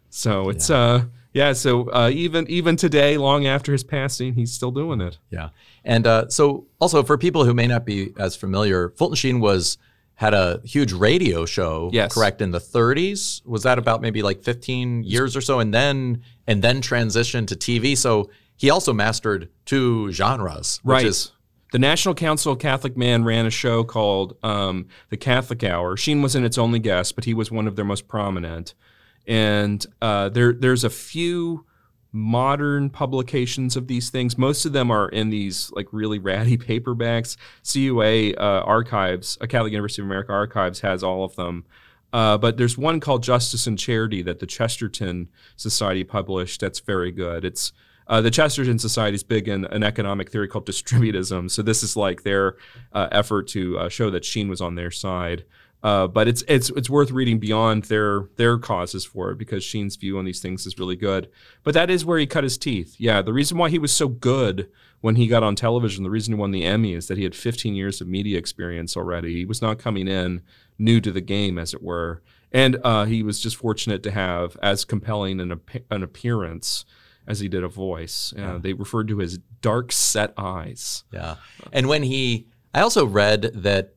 So 0.10 0.50
it's 0.50 0.70
uh 0.70 1.06
yeah. 1.34 1.52
So 1.54 1.90
uh, 1.92 2.10
even 2.14 2.48
even 2.48 2.78
today, 2.78 3.18
long 3.18 3.48
after 3.48 3.74
his 3.74 3.84
passing, 3.84 4.36
he's 4.36 4.54
still 4.54 4.72
doing 4.72 5.02
it. 5.02 5.18
Yeah, 5.30 5.50
and 5.84 6.08
uh, 6.08 6.30
so 6.30 6.68
also 6.80 7.04
for 7.04 7.18
people 7.18 7.44
who 7.44 7.54
may 7.54 7.68
not 7.68 7.86
be 7.86 8.14
as 8.18 8.36
familiar, 8.36 8.92
Fulton 8.92 9.16
Sheen 9.16 9.40
was 9.42 9.78
had 10.16 10.34
a 10.34 10.62
huge 10.64 10.94
radio 10.94 11.46
show. 11.46 11.90
Yes. 11.94 12.14
correct 12.14 12.42
in 12.42 12.52
the 12.52 12.60
30s. 12.60 13.46
Was 13.46 13.64
that 13.64 13.78
about 13.78 14.02
maybe 14.02 14.22
like 14.22 14.44
15 14.44 15.04
years 15.04 15.36
or 15.36 15.42
so, 15.42 15.60
and 15.60 15.74
then 15.74 16.24
and 16.48 16.62
then 16.62 16.82
transitioned 16.82 17.48
to 17.48 17.56
TV. 17.56 17.98
So 17.98 18.30
he 18.56 18.70
also 18.70 18.94
mastered 18.94 19.50
two 19.66 20.12
genres, 20.14 20.80
which 20.84 20.94
Right. 20.94 21.06
is 21.06 21.32
the 21.72 21.80
National 21.80 22.16
Council 22.16 22.54
of 22.54 22.60
Catholic 22.60 22.96
Men 22.96 23.26
ran 23.26 23.46
a 23.46 23.50
show 23.50 23.84
called 23.84 24.38
um, 24.44 24.88
the 25.10 25.18
Catholic 25.18 25.62
Hour. 25.64 25.98
Sheen 25.98 26.22
wasn't 26.22 26.46
its 26.46 26.58
only 26.58 26.80
guest, 26.80 27.16
but 27.16 27.26
he 27.26 27.34
was 27.34 27.52
one 27.52 27.68
of 27.68 27.76
their 27.76 27.84
most 27.84 28.08
prominent. 28.08 28.74
And 29.28 29.86
uh, 30.02 30.30
there, 30.30 30.54
there's 30.54 30.84
a 30.86 30.90
few 30.90 31.66
modern 32.16 32.90
publications 32.90 33.76
of 33.76 33.88
these 33.88 34.10
things. 34.10 34.38
Most 34.38 34.66
of 34.66 34.72
them 34.72 34.90
are 34.90 35.10
in 35.10 35.30
these 35.30 35.70
like 35.74 35.88
really 35.92 36.18
ratty 36.18 36.58
paperbacks. 36.70 37.36
CUA 37.70 38.34
uh, 38.38 38.62
Archives, 38.62 39.38
uh, 39.42 39.48
Catholic 39.48 39.74
University 39.74 40.02
of 40.02 40.08
America 40.08 40.32
Archives, 40.32 40.80
has 40.80 41.04
all 41.04 41.26
of 41.26 41.36
them. 41.36 41.66
Uh, 42.14 42.38
but 42.38 42.56
there's 42.56 42.78
one 42.78 43.02
called 43.02 43.22
Justice 43.22 43.68
and 43.68 43.78
Charity 43.78 44.22
that 44.22 44.40
the 44.40 44.46
Chesterton 44.46 45.28
Society 45.58 46.06
published. 46.06 46.62
That's 46.62 46.80
very 46.80 47.12
good. 47.12 47.44
It's 47.44 47.74
uh, 48.08 48.22
the 48.22 48.32
Chesterton 48.32 48.80
Society 48.80 49.16
is 49.16 49.24
big 49.24 49.50
in 49.50 49.66
an 49.66 49.84
economic 49.84 50.32
theory 50.32 50.48
called 50.48 50.66
distributism. 50.68 51.52
So 51.52 51.62
this 51.62 51.84
is 51.84 51.98
like 51.98 52.24
their 52.24 52.56
uh, 52.94 53.10
effort 53.12 53.50
to 53.50 53.78
uh, 53.78 53.90
show 53.90 54.10
that 54.12 54.24
Sheen 54.24 54.48
was 54.48 54.62
on 54.62 54.76
their 54.76 54.92
side. 54.92 55.44
Uh, 55.86 56.08
but 56.08 56.28
it's 56.28 56.44
it's 56.48 56.72
it's 56.72 56.90
worth 56.90 57.12
reading 57.12 57.38
beyond 57.38 57.84
their 57.84 58.28
their 58.38 58.58
causes 58.58 59.06
for 59.06 59.30
it 59.30 59.38
because 59.38 59.64
Sheen's 59.64 59.96
view 59.96 60.18
on 60.18 60.26
these 60.26 60.40
things 60.40 60.66
is 60.66 60.80
really 60.80 60.96
good. 60.96 61.30
But 61.62 61.76
that 61.76 61.92
is 61.92 62.04
where 62.04 62.18
he 62.18 62.26
cut 62.26 62.44
his 62.44 62.58
teeth. 62.58 62.96
Yeah, 62.98 63.22
the 63.22 63.32
reason 63.32 63.60
why 63.60 63.70
he 63.70 63.78
was 63.78 63.92
so 63.92 64.08
good 64.08 64.68
when 65.02 65.16
he 65.16 65.28
got 65.28 65.44
on 65.44 65.56
television, 65.56 66.04
the 66.04 66.10
reason 66.10 66.34
he 66.34 66.40
won 66.40 66.50
the 66.50 66.66
Emmy 66.66 66.94
is 66.94 67.08
that 67.08 67.20
he 67.20 67.24
had 67.24 67.36
15 67.36 67.76
years 67.76 68.02
of 68.02 68.08
media 68.08 68.40
experience 68.40 68.98
already. 68.98 69.36
He 69.36 69.46
was 69.46 69.62
not 69.62 69.78
coming 69.78 70.08
in 70.08 70.42
new 70.80 71.00
to 71.02 71.12
the 71.12 71.22
game, 71.22 71.60
as 71.60 71.72
it 71.72 71.84
were, 71.84 72.24
and 72.52 72.78
uh, 72.84 73.06
he 73.06 73.22
was 73.22 73.40
just 73.40 73.56
fortunate 73.56 74.02
to 74.02 74.12
have 74.12 74.58
as 74.64 74.86
compelling 74.86 75.40
an, 75.40 75.62
an 75.92 76.02
appearance 76.02 76.86
as 77.28 77.42
he 77.42 77.48
did 77.48 77.64
a 77.64 77.68
voice. 77.68 78.34
Uh, 78.36 78.42
yeah. 78.42 78.58
They 78.60 78.74
referred 78.74 79.08
to 79.10 79.20
his 79.20 79.38
dark 79.62 79.92
set 79.92 80.34
eyes. 80.36 81.04
Yeah, 81.12 81.36
and 81.72 81.88
when 81.88 82.02
he, 82.02 82.48
I 82.74 82.82
also 82.82 83.06
read 83.06 83.52
that 83.54 83.95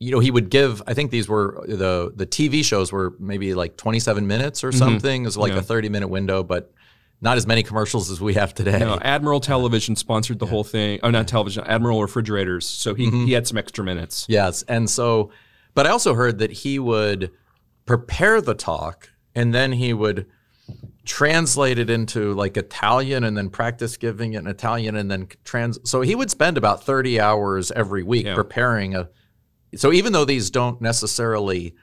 you 0.00 0.10
know, 0.10 0.18
he 0.18 0.30
would 0.30 0.50
give. 0.50 0.82
I 0.86 0.94
think 0.94 1.10
these 1.10 1.28
were 1.28 1.62
the 1.68 2.10
the 2.16 2.26
TV 2.26 2.64
shows 2.64 2.90
were 2.90 3.14
maybe 3.20 3.54
like 3.54 3.76
27 3.76 4.26
minutes 4.26 4.64
or 4.64 4.70
mm-hmm. 4.70 4.78
something. 4.78 5.20
Mm-hmm. 5.20 5.26
It 5.26 5.28
was 5.28 5.36
like 5.36 5.52
yeah. 5.52 5.58
a 5.58 5.62
30 5.62 5.90
minute 5.90 6.08
window, 6.08 6.42
but 6.42 6.72
not 7.20 7.36
as 7.36 7.46
many 7.46 7.62
commercials 7.62 8.10
as 8.10 8.18
we 8.18 8.34
have 8.34 8.54
today. 8.54 8.78
No, 8.78 8.98
Admiral 9.02 9.40
Television 9.40 9.94
sponsored 9.94 10.38
the 10.38 10.46
yeah. 10.46 10.50
whole 10.50 10.64
thing. 10.64 11.00
Oh, 11.02 11.10
not 11.10 11.28
television, 11.28 11.64
Admiral 11.64 12.00
Refrigerators. 12.00 12.66
So 12.66 12.94
he 12.94 13.06
mm-hmm. 13.06 13.26
he 13.26 13.32
had 13.32 13.46
some 13.46 13.58
extra 13.58 13.84
minutes. 13.84 14.24
Yes, 14.26 14.62
and 14.62 14.88
so, 14.88 15.30
but 15.74 15.86
I 15.86 15.90
also 15.90 16.14
heard 16.14 16.38
that 16.38 16.50
he 16.50 16.78
would 16.78 17.30
prepare 17.84 18.40
the 18.40 18.54
talk 18.54 19.10
and 19.34 19.54
then 19.54 19.72
he 19.72 19.92
would 19.92 20.26
translate 21.04 21.78
it 21.78 21.90
into 21.90 22.32
like 22.32 22.56
Italian 22.56 23.24
and 23.24 23.36
then 23.36 23.50
practice 23.50 23.98
giving 23.98 24.32
it 24.32 24.38
in 24.38 24.46
Italian 24.46 24.96
and 24.96 25.10
then 25.10 25.28
trans. 25.44 25.78
So 25.84 26.00
he 26.00 26.14
would 26.14 26.30
spend 26.30 26.56
about 26.56 26.84
30 26.84 27.20
hours 27.20 27.70
every 27.72 28.02
week 28.02 28.26
yeah. 28.26 28.34
preparing 28.34 28.94
a 28.94 29.10
so 29.76 29.92
even 29.92 30.12
though 30.12 30.24
these 30.24 30.50
don't 30.50 30.80
necessarily, 30.80 31.74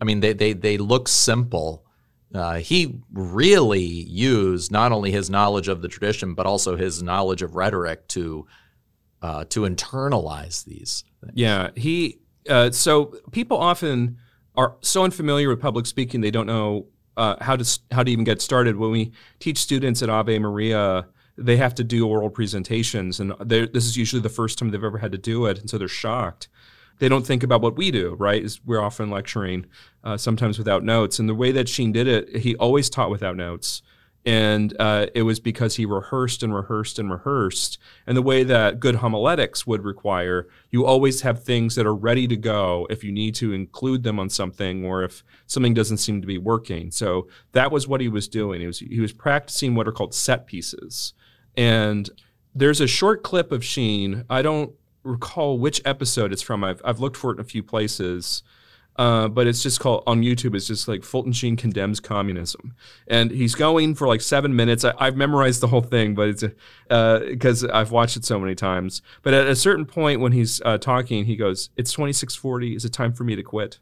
I 0.00 0.04
mean, 0.04 0.20
they 0.20 0.32
they 0.32 0.52
they 0.52 0.78
look 0.78 1.08
simple. 1.08 1.84
Uh, 2.34 2.58
he 2.58 3.00
really 3.12 3.82
used 3.82 4.72
not 4.72 4.90
only 4.92 5.10
his 5.10 5.28
knowledge 5.28 5.68
of 5.68 5.82
the 5.82 5.88
tradition, 5.88 6.34
but 6.34 6.46
also 6.46 6.76
his 6.76 7.02
knowledge 7.02 7.42
of 7.42 7.56
rhetoric 7.56 8.08
to 8.08 8.46
uh, 9.20 9.44
to 9.44 9.60
internalize 9.60 10.64
these. 10.64 11.04
Things. 11.20 11.32
Yeah, 11.34 11.70
he. 11.76 12.18
Uh, 12.48 12.70
so 12.70 13.14
people 13.30 13.56
often 13.56 14.18
are 14.56 14.76
so 14.80 15.04
unfamiliar 15.04 15.48
with 15.48 15.60
public 15.60 15.86
speaking 15.86 16.20
they 16.20 16.30
don't 16.30 16.46
know 16.46 16.86
uh, 17.16 17.36
how 17.40 17.56
to 17.56 17.80
how 17.90 18.02
to 18.02 18.10
even 18.10 18.24
get 18.24 18.40
started. 18.40 18.76
When 18.76 18.90
we 18.90 19.12
teach 19.38 19.58
students 19.58 20.02
at 20.02 20.08
Ave 20.08 20.38
Maria, 20.38 21.06
they 21.36 21.56
have 21.56 21.74
to 21.76 21.84
do 21.84 22.06
oral 22.06 22.30
presentations, 22.30 23.20
and 23.20 23.32
this 23.40 23.84
is 23.84 23.96
usually 23.96 24.22
the 24.22 24.28
first 24.28 24.58
time 24.58 24.70
they've 24.70 24.82
ever 24.82 24.98
had 24.98 25.12
to 25.12 25.18
do 25.18 25.46
it, 25.46 25.58
and 25.58 25.68
so 25.68 25.78
they're 25.78 25.88
shocked 25.88 26.48
they 26.98 27.08
don't 27.08 27.26
think 27.26 27.42
about 27.42 27.60
what 27.60 27.76
we 27.76 27.90
do, 27.90 28.14
right? 28.18 28.42
Is 28.42 28.60
we're 28.64 28.80
often 28.80 29.10
lecturing, 29.10 29.66
uh, 30.04 30.16
sometimes 30.16 30.58
without 30.58 30.84
notes. 30.84 31.18
And 31.18 31.28
the 31.28 31.34
way 31.34 31.52
that 31.52 31.68
Sheen 31.68 31.92
did 31.92 32.06
it, 32.06 32.36
he 32.36 32.54
always 32.56 32.88
taught 32.88 33.10
without 33.10 33.36
notes. 33.36 33.82
And 34.24 34.76
uh, 34.78 35.06
it 35.14 35.22
was 35.22 35.40
because 35.40 35.76
he 35.76 35.84
rehearsed 35.84 36.44
and 36.44 36.54
rehearsed 36.54 36.98
and 37.00 37.10
rehearsed. 37.10 37.78
And 38.06 38.16
the 38.16 38.22
way 38.22 38.44
that 38.44 38.78
good 38.78 38.96
homiletics 38.96 39.66
would 39.66 39.84
require, 39.84 40.46
you 40.70 40.86
always 40.86 41.22
have 41.22 41.42
things 41.42 41.74
that 41.74 41.86
are 41.86 41.94
ready 41.94 42.28
to 42.28 42.36
go 42.36 42.86
if 42.88 43.02
you 43.02 43.10
need 43.10 43.34
to 43.36 43.52
include 43.52 44.04
them 44.04 44.20
on 44.20 44.30
something 44.30 44.84
or 44.84 45.02
if 45.02 45.24
something 45.46 45.74
doesn't 45.74 45.96
seem 45.96 46.20
to 46.20 46.26
be 46.26 46.38
working. 46.38 46.92
So 46.92 47.26
that 47.50 47.72
was 47.72 47.88
what 47.88 48.00
he 48.00 48.08
was 48.08 48.28
doing. 48.28 48.60
He 48.60 48.66
was, 48.68 48.78
he 48.78 49.00
was 49.00 49.12
practicing 49.12 49.74
what 49.74 49.88
are 49.88 49.92
called 49.92 50.14
set 50.14 50.46
pieces. 50.46 51.14
And 51.56 52.08
there's 52.54 52.80
a 52.80 52.86
short 52.86 53.24
clip 53.24 53.50
of 53.50 53.64
Sheen. 53.64 54.24
I 54.30 54.42
don't 54.42 54.72
recall 55.02 55.58
which 55.58 55.80
episode 55.84 56.32
it's 56.32 56.42
from. 56.42 56.64
I've, 56.64 56.80
I've 56.84 57.00
looked 57.00 57.16
for 57.16 57.30
it 57.30 57.34
in 57.34 57.40
a 57.40 57.44
few 57.44 57.62
places. 57.62 58.42
Uh, 58.96 59.26
but 59.26 59.46
it's 59.46 59.62
just 59.62 59.80
called 59.80 60.02
on 60.06 60.22
YouTube. 60.22 60.54
It's 60.54 60.66
just 60.66 60.86
like 60.86 61.02
Fulton 61.02 61.32
Sheen 61.32 61.56
condemns 61.56 61.98
communism, 61.98 62.74
and 63.08 63.30
he's 63.30 63.54
going 63.54 63.94
for 63.94 64.06
like 64.06 64.20
seven 64.20 64.54
minutes. 64.54 64.84
I, 64.84 65.06
have 65.06 65.16
memorized 65.16 65.62
the 65.62 65.68
whole 65.68 65.80
thing, 65.80 66.14
but 66.14 66.28
it's 66.28 66.44
because 66.88 67.64
uh, 67.64 67.70
I've 67.72 67.90
watched 67.90 68.18
it 68.18 68.26
so 68.26 68.38
many 68.38 68.54
times. 68.54 69.00
But 69.22 69.32
at 69.32 69.46
a 69.46 69.56
certain 69.56 69.86
point, 69.86 70.20
when 70.20 70.32
he's 70.32 70.60
uh, 70.66 70.76
talking, 70.76 71.24
he 71.24 71.36
goes, 71.36 71.70
"It's 71.74 71.90
twenty 71.90 72.12
six 72.12 72.36
forty. 72.36 72.76
Is 72.76 72.84
it 72.84 72.92
time 72.92 73.14
for 73.14 73.24
me 73.24 73.34
to 73.34 73.42
quit?" 73.42 73.78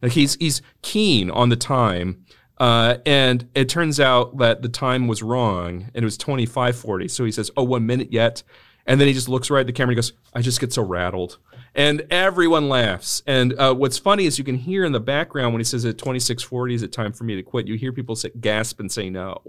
Like 0.00 0.12
he's 0.12 0.36
he's 0.36 0.62
keen 0.82 1.28
on 1.28 1.48
the 1.48 1.56
time, 1.56 2.24
uh, 2.58 2.98
and 3.04 3.48
it 3.56 3.68
turns 3.68 3.98
out 3.98 4.38
that 4.38 4.62
the 4.62 4.68
time 4.68 5.08
was 5.08 5.24
wrong, 5.24 5.90
and 5.92 6.02
it 6.02 6.04
was 6.04 6.16
twenty 6.16 6.46
five 6.46 6.76
forty. 6.76 7.08
So 7.08 7.24
he 7.24 7.32
says, 7.32 7.50
"Oh, 7.56 7.64
one 7.64 7.84
minute 7.84 8.12
yet." 8.12 8.44
And 8.86 9.00
then 9.00 9.08
he 9.08 9.14
just 9.14 9.28
looks 9.28 9.50
right 9.50 9.60
at 9.60 9.66
the 9.66 9.72
camera 9.72 9.92
and 9.92 9.96
goes, 9.96 10.12
I 10.34 10.42
just 10.42 10.60
get 10.60 10.72
so 10.72 10.82
rattled. 10.82 11.38
And 11.74 12.06
everyone 12.10 12.68
laughs. 12.68 13.22
And 13.26 13.54
uh, 13.58 13.74
what's 13.74 13.98
funny 13.98 14.26
is 14.26 14.38
you 14.38 14.44
can 14.44 14.56
hear 14.56 14.84
in 14.84 14.92
the 14.92 15.00
background 15.00 15.52
when 15.54 15.60
he 15.60 15.64
says 15.64 15.84
at 15.84 15.98
2640 15.98 16.74
is 16.74 16.82
it 16.82 16.92
time 16.92 17.12
for 17.12 17.24
me 17.24 17.34
to 17.34 17.42
quit, 17.42 17.66
you 17.66 17.76
hear 17.76 17.92
people 17.92 18.14
say, 18.14 18.30
gasp 18.40 18.80
and 18.80 18.92
say 18.92 19.10
no. 19.10 19.42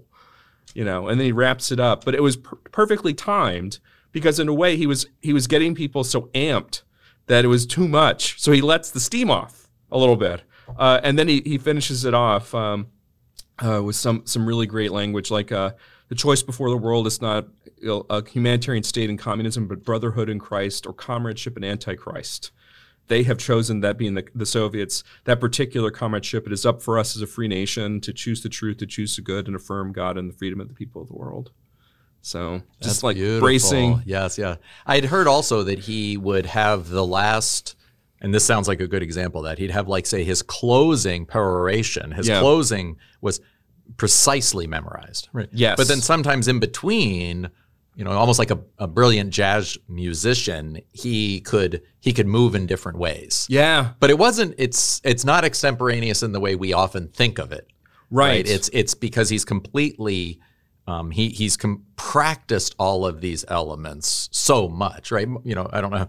You 0.74 0.84
know, 0.84 1.08
and 1.08 1.19
then 1.19 1.26
he 1.26 1.32
wraps 1.32 1.71
it 1.71 1.80
up. 1.80 2.04
But 2.04 2.15
it 2.15 2.24
was 2.24 2.38
per- 2.38 2.56
perfectly 2.71 3.13
timed 3.13 3.80
because 4.12 4.39
in 4.39 4.48
a 4.48 4.54
way 4.54 4.78
he 4.78 4.88
was 4.88 5.08
he 5.21 5.34
was 5.34 5.48
getting 5.48 5.76
people 5.76 6.04
so 6.04 6.24
amped 6.34 6.82
that 7.28 7.45
it 7.45 7.50
was 7.50 7.65
too 7.65 7.88
much. 7.88 8.41
So 8.41 8.52
he 8.52 8.62
lets 8.62 8.89
the 8.91 9.00
steam 9.00 9.30
off 9.30 9.69
a 9.91 9.98
little 9.98 10.15
bit. 10.15 10.41
Uh, 10.78 11.00
and 11.04 11.17
then 11.19 11.28
he, 11.28 11.41
he 11.45 11.58
finishes 11.58 12.06
it 12.06 12.13
off 12.13 12.54
um, 12.56 12.88
uh, 13.60 13.82
with 13.84 13.95
some 13.95 14.24
some 14.26 14.45
really 14.45 14.65
great 14.65 14.91
language 14.91 15.32
like 15.32 15.52
uh, 15.52 15.71
the 16.10 16.15
choice 16.15 16.44
before 16.44 16.70
the 16.70 16.78
world 16.78 17.08
is 17.08 17.22
not 17.22 17.48
a 17.84 18.26
humanitarian 18.26 18.84
state 18.84 19.10
in 19.10 19.18
communism, 19.18 19.68
but 19.68 19.84
brotherhood 19.84 20.30
in 20.30 20.39
Christ 20.39 20.86
or 20.86 20.94
comradeship 20.94 21.58
in 21.58 21.63
Antichrist. 21.63 22.52
They 23.08 23.24
have 23.24 23.38
chosen 23.38 23.82
that 23.82 23.98
being 23.98 24.15
the, 24.15 24.26
the 24.34 24.46
Soviets, 24.46 25.04
that 25.26 25.39
particular 25.39 25.91
comradeship. 25.91 26.48
It 26.48 26.54
is 26.54 26.65
up 26.65 26.82
for 26.82 26.98
us 26.98 27.15
as 27.15 27.22
a 27.22 27.28
free 27.28 27.48
nation 27.48 28.02
to 28.02 28.12
choose 28.12 28.41
the 28.41 28.50
truth, 28.50 28.78
to 28.78 28.88
choose 28.88 29.15
the 29.15 29.22
good, 29.22 29.48
and 29.48 29.56
affirm 29.56 29.91
God 29.91 30.18
and 30.18 30.30
the 30.30 30.34
freedom 30.36 30.60
of 30.60 30.68
the 30.68 30.74
people 30.74 31.02
of 31.02 31.08
the 31.08 31.15
world. 31.15 31.52
So 32.22 32.63
just 32.82 32.82
That's 32.82 33.04
like 33.04 33.18
beautiful. 33.18 33.41
bracing. 33.41 34.02
Yes, 34.06 34.39
yeah. 34.39 34.56
I'd 34.88 35.06
heard 35.06 35.28
also 35.28 35.62
that 35.63 35.78
he 35.78 36.18
would 36.18 36.48
have 36.48 36.89
the 36.89 37.06
last, 37.06 37.76
and 38.20 38.34
this 38.34 38.44
sounds 38.44 38.68
like 38.68 38.80
a 38.80 38.88
good 38.88 39.04
example 39.04 39.44
that 39.44 39.60
he'd 39.60 39.70
have 39.70 39.88
like 39.88 40.08
say 40.08 40.24
his 40.24 40.41
closing 40.41 41.28
peroration. 41.28 42.12
His 42.12 42.28
yeah. 42.28 42.39
closing 42.39 42.98
was 43.22 43.39
precisely 43.98 44.67
memorized. 44.67 45.30
Right. 45.34 45.50
Yes. 45.52 45.78
But 45.78 45.88
then 45.88 46.02
sometimes 46.02 46.48
in 46.48 46.60
between, 46.60 47.50
you 47.95 48.04
know, 48.04 48.12
almost 48.12 48.39
like 48.39 48.52
a, 48.52 48.60
a 48.78 48.88
brilliant 48.88 49.32
jazz 49.32 49.78
musician, 49.88 50.82
he 50.91 51.41
could 51.41 51.82
he 52.00 52.13
could 52.13 52.28
move 52.28 52.56
in 52.56 52.65
different 52.65 52.98
ways. 52.98 53.48
Yeah. 53.50 53.91
But 54.00 54.10
it 54.10 54.17
wasn't 54.17 54.56
it's 54.58 55.02
it's 55.04 55.26
not 55.26 55.45
extemporaneous 55.45 56.24
in 56.24 56.32
the 56.32 56.39
way 56.39 56.56
we 56.56 56.74
often 56.74 57.08
think 57.10 57.39
of 57.39 57.52
it. 57.52 57.67
Right. 58.12 58.28
right? 58.30 58.48
It's 58.48 58.69
it's 58.74 58.93
because 58.93 59.30
he's 59.30 59.45
completely 59.45 60.39
um, 60.88 61.12
he 61.12 61.30
he's 61.30 61.58
com- 61.58 61.84
practiced 61.95 62.76
all 62.78 63.06
of 63.06 63.21
these 63.21 63.43
elements 63.48 64.30
so 64.32 64.67
much, 64.67 65.12
right? 65.12 65.28
You 65.43 65.56
know, 65.56 65.67
I 65.71 65.82
don't 65.82 65.91
know 65.91 66.08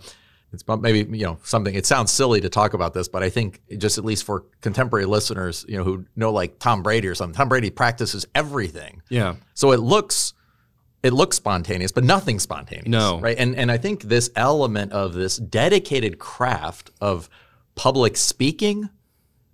it's 0.57 0.81
maybe 0.81 1.17
you 1.17 1.25
know 1.25 1.39
something. 1.45 1.75
It 1.75 1.87
sounds 1.87 2.11
silly 2.11 2.41
to 2.41 2.49
talk 2.49 2.75
about 2.75 2.95
this, 2.95 3.09
but 3.09 3.23
I 3.23 3.31
think 3.31 3.61
just 3.79 3.99
at 3.99 4.05
least 4.05 4.25
for 4.25 4.45
contemporary 4.61 5.07
listeners, 5.07 5.65
you 5.69 5.77
know, 5.77 5.85
who 5.85 6.05
know 6.17 6.33
like 6.33 6.59
Tom 6.59 6.83
Brady 6.83 7.09
or 7.09 7.15
something, 7.15 7.35
Tom 7.35 7.49
Brady 7.49 7.71
practices 7.71 8.27
everything. 8.35 9.03
Yeah. 9.09 9.37
So 9.55 9.73
it 9.73 9.81
looks 9.81 10.35
it 11.03 11.13
looks 11.13 11.37
spontaneous, 11.37 11.93
but 11.93 12.05
nothing 12.05 12.39
spontaneous. 12.41 12.89
No. 12.89 13.21
Right. 13.21 13.39
And 13.39 13.55
and 13.57 13.71
I 13.71 13.79
think 13.79 14.03
this 14.03 14.31
element 14.35 14.93
of 14.93 15.15
this 15.15 15.37
dedicated 15.37 16.19
craft 16.19 16.91
of 17.01 17.29
public 17.75 18.17
speaking, 18.17 18.89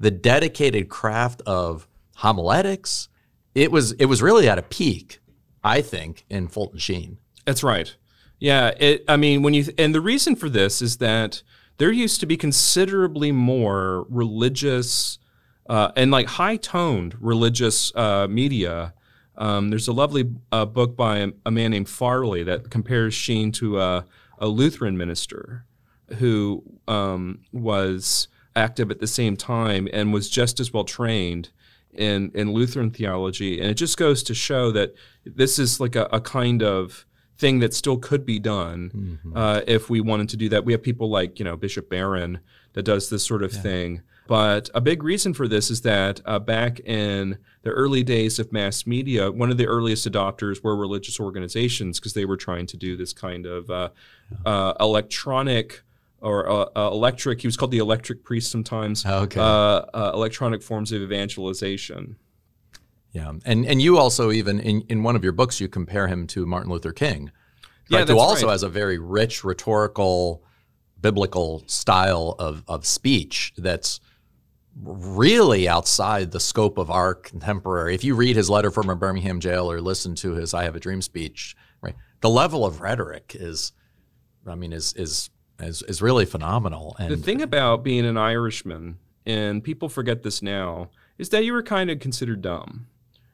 the 0.00 0.10
dedicated 0.10 0.88
craft 0.88 1.42
of 1.46 1.86
homiletics, 2.16 3.08
it 3.54 3.70
was 3.70 3.92
it 3.92 4.06
was 4.06 4.22
really 4.22 4.48
at 4.48 4.58
a 4.58 4.62
peak, 4.62 5.20
I 5.62 5.82
think, 5.82 6.24
in 6.30 6.48
Fulton 6.48 6.78
Sheen. 6.78 7.18
That's 7.44 7.62
right. 7.62 7.94
Yeah, 8.42 8.72
it, 8.80 9.04
I 9.06 9.16
mean, 9.16 9.42
when 9.42 9.54
you 9.54 9.66
and 9.78 9.94
the 9.94 10.00
reason 10.00 10.34
for 10.34 10.48
this 10.48 10.82
is 10.82 10.96
that 10.96 11.44
there 11.78 11.92
used 11.92 12.18
to 12.18 12.26
be 12.26 12.36
considerably 12.36 13.30
more 13.30 14.04
religious 14.10 15.20
uh, 15.70 15.92
and 15.94 16.10
like 16.10 16.26
high 16.26 16.56
toned 16.56 17.14
religious 17.20 17.94
uh, 17.94 18.26
media. 18.28 18.94
Um, 19.36 19.70
there's 19.70 19.86
a 19.86 19.92
lovely 19.92 20.28
uh, 20.50 20.64
book 20.64 20.96
by 20.96 21.18
a, 21.18 21.28
a, 21.46 21.52
man 21.52 21.70
named 21.70 21.88
Farley 21.88 22.42
that 22.42 22.68
compares 22.68 23.14
Sheen 23.14 23.52
to 23.52 23.80
a, 23.80 24.06
a 24.38 24.48
Lutheran 24.48 24.98
minister 24.98 25.64
who 26.18 26.64
um, 26.88 27.42
was 27.52 28.26
active 28.56 28.90
at 28.90 28.98
the 28.98 29.06
same 29.06 29.36
time 29.36 29.86
and 29.92 30.12
was 30.12 30.28
just 30.28 30.58
as 30.58 30.72
well 30.72 30.82
trained 30.82 31.50
in, 31.94 32.32
in 32.34 32.52
Lutheran 32.52 32.90
theology. 32.90 33.60
And 33.60 33.70
it 33.70 33.74
just 33.74 33.96
goes 33.96 34.24
to 34.24 34.34
show 34.34 34.72
that 34.72 34.94
this 35.24 35.60
is 35.60 35.78
like 35.78 35.94
a, 35.94 36.08
a 36.12 36.20
kind 36.20 36.60
of 36.64 37.06
thing 37.42 37.58
that 37.60 37.74
still 37.74 37.98
could 37.98 38.24
be 38.24 38.38
done 38.38 38.78
Mm-hmm. 38.94 39.36
uh, 39.36 39.60
if 39.66 39.90
we 39.90 40.00
wanted 40.00 40.28
to 40.30 40.36
do 40.36 40.48
that. 40.52 40.64
We 40.64 40.72
have 40.72 40.82
people 40.90 41.08
like 41.18 41.38
you 41.38 41.44
know 41.44 41.56
Bishop 41.56 41.90
Barron 41.90 42.32
that 42.74 42.84
does 42.84 43.10
this 43.10 43.24
sort 43.30 43.42
of 43.42 43.52
thing. 43.52 44.00
But 44.28 44.70
a 44.72 44.80
big 44.80 45.02
reason 45.02 45.34
for 45.34 45.46
this 45.48 45.66
is 45.70 45.80
that 45.82 46.20
uh, 46.24 46.38
back 46.38 46.80
in 46.80 47.38
the 47.66 47.70
early 47.70 48.02
days 48.04 48.38
of 48.38 48.46
mass 48.52 48.86
media, 48.86 49.30
one 49.42 49.50
of 49.50 49.58
the 49.58 49.66
earliest 49.66 50.10
adopters 50.10 50.62
were 50.64 50.76
religious 50.76 51.18
organizations 51.20 51.98
because 51.98 52.14
they 52.14 52.24
were 52.24 52.38
trying 52.48 52.66
to 52.72 52.76
do 52.86 52.96
this 52.96 53.12
kind 53.12 53.44
of 53.46 53.68
uh, 53.68 53.88
uh, 54.46 54.72
electronic 54.80 55.82
or 56.20 56.48
uh, 56.48 56.66
uh, 56.76 56.90
electric. 56.92 57.40
He 57.42 57.48
was 57.48 57.56
called 57.58 57.72
the 57.72 57.82
electric 57.88 58.22
priest 58.24 58.50
sometimes. 58.50 59.04
Okay. 59.04 59.40
Uh, 59.40 59.44
uh, 59.44 60.12
electronic 60.14 60.62
forms 60.62 60.92
of 60.92 61.02
evangelization. 61.02 62.16
Yeah, 63.12 63.32
and 63.44 63.66
and 63.66 63.82
you 63.82 63.98
also 63.98 64.32
even 64.32 64.58
in, 64.60 64.82
in 64.88 65.02
one 65.02 65.16
of 65.16 65.22
your 65.22 65.32
books 65.32 65.60
you 65.60 65.68
compare 65.68 66.08
him 66.08 66.26
to 66.28 66.46
Martin 66.46 66.72
Luther 66.72 66.92
King, 66.92 67.30
Yeah, 67.88 68.04
who 68.04 68.18
also 68.18 68.46
right. 68.46 68.52
has 68.52 68.62
a 68.62 68.68
very 68.68 68.98
rich 68.98 69.44
rhetorical, 69.44 70.42
biblical 71.00 71.62
style 71.66 72.34
of 72.38 72.64
of 72.66 72.86
speech 72.86 73.52
that's 73.58 74.00
really 74.82 75.68
outside 75.68 76.30
the 76.30 76.40
scope 76.40 76.78
of 76.78 76.90
our 76.90 77.14
contemporary. 77.14 77.94
If 77.94 78.02
you 78.04 78.14
read 78.14 78.36
his 78.36 78.48
letter 78.48 78.70
from 78.70 78.88
a 78.88 78.96
Birmingham 78.96 79.40
jail 79.40 79.70
or 79.70 79.82
listen 79.82 80.14
to 80.16 80.32
his 80.32 80.54
"I 80.54 80.64
Have 80.64 80.74
a 80.74 80.80
Dream" 80.80 81.02
speech, 81.02 81.54
right, 81.82 81.94
the 82.22 82.30
level 82.30 82.64
of 82.64 82.80
rhetoric 82.80 83.36
is, 83.38 83.72
I 84.46 84.54
mean, 84.54 84.72
is 84.72 84.94
is 84.94 85.28
is, 85.60 85.82
is 85.82 86.00
really 86.00 86.24
phenomenal. 86.24 86.96
And 86.98 87.10
The 87.10 87.16
thing 87.18 87.42
about 87.42 87.84
being 87.84 88.06
an 88.06 88.16
Irishman, 88.16 88.96
and 89.26 89.62
people 89.62 89.90
forget 89.90 90.22
this 90.22 90.40
now, 90.40 90.88
is 91.18 91.28
that 91.28 91.44
you 91.44 91.52
were 91.52 91.62
kind 91.62 91.90
of 91.90 92.00
considered 92.00 92.40
dumb. 92.40 92.86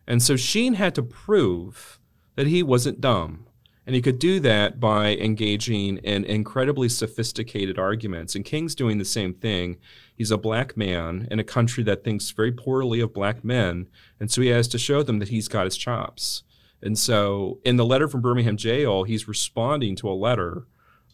And 0.08 0.22
so 0.22 0.36
Sheen 0.36 0.74
had 0.74 0.94
to 0.94 1.02
prove 1.02 2.00
that 2.34 2.46
he 2.46 2.62
wasn't 2.62 3.00
dumb. 3.00 3.46
And 3.86 3.94
he 3.94 4.02
could 4.02 4.18
do 4.18 4.40
that 4.40 4.80
by 4.80 5.16
engaging 5.16 5.98
in 5.98 6.24
incredibly 6.24 6.88
sophisticated 6.88 7.78
arguments. 7.78 8.34
And 8.34 8.44
King's 8.44 8.74
doing 8.74 8.98
the 8.98 9.04
same 9.04 9.34
thing. 9.34 9.76
He's 10.14 10.30
a 10.30 10.38
black 10.38 10.76
man 10.76 11.28
in 11.30 11.38
a 11.38 11.44
country 11.44 11.84
that 11.84 12.04
thinks 12.04 12.30
very 12.30 12.52
poorly 12.52 13.00
of 13.00 13.14
black 13.14 13.44
men. 13.44 13.88
And 14.18 14.30
so 14.30 14.40
he 14.40 14.48
has 14.48 14.68
to 14.68 14.78
show 14.78 15.02
them 15.02 15.18
that 15.20 15.28
he's 15.28 15.48
got 15.48 15.64
his 15.64 15.76
chops. 15.76 16.42
And 16.82 16.98
so 16.98 17.60
in 17.64 17.76
the 17.76 17.84
letter 17.84 18.08
from 18.08 18.20
Birmingham 18.20 18.56
jail, 18.56 19.04
he's 19.04 19.28
responding 19.28 19.94
to 19.96 20.10
a 20.10 20.12
letter 20.12 20.66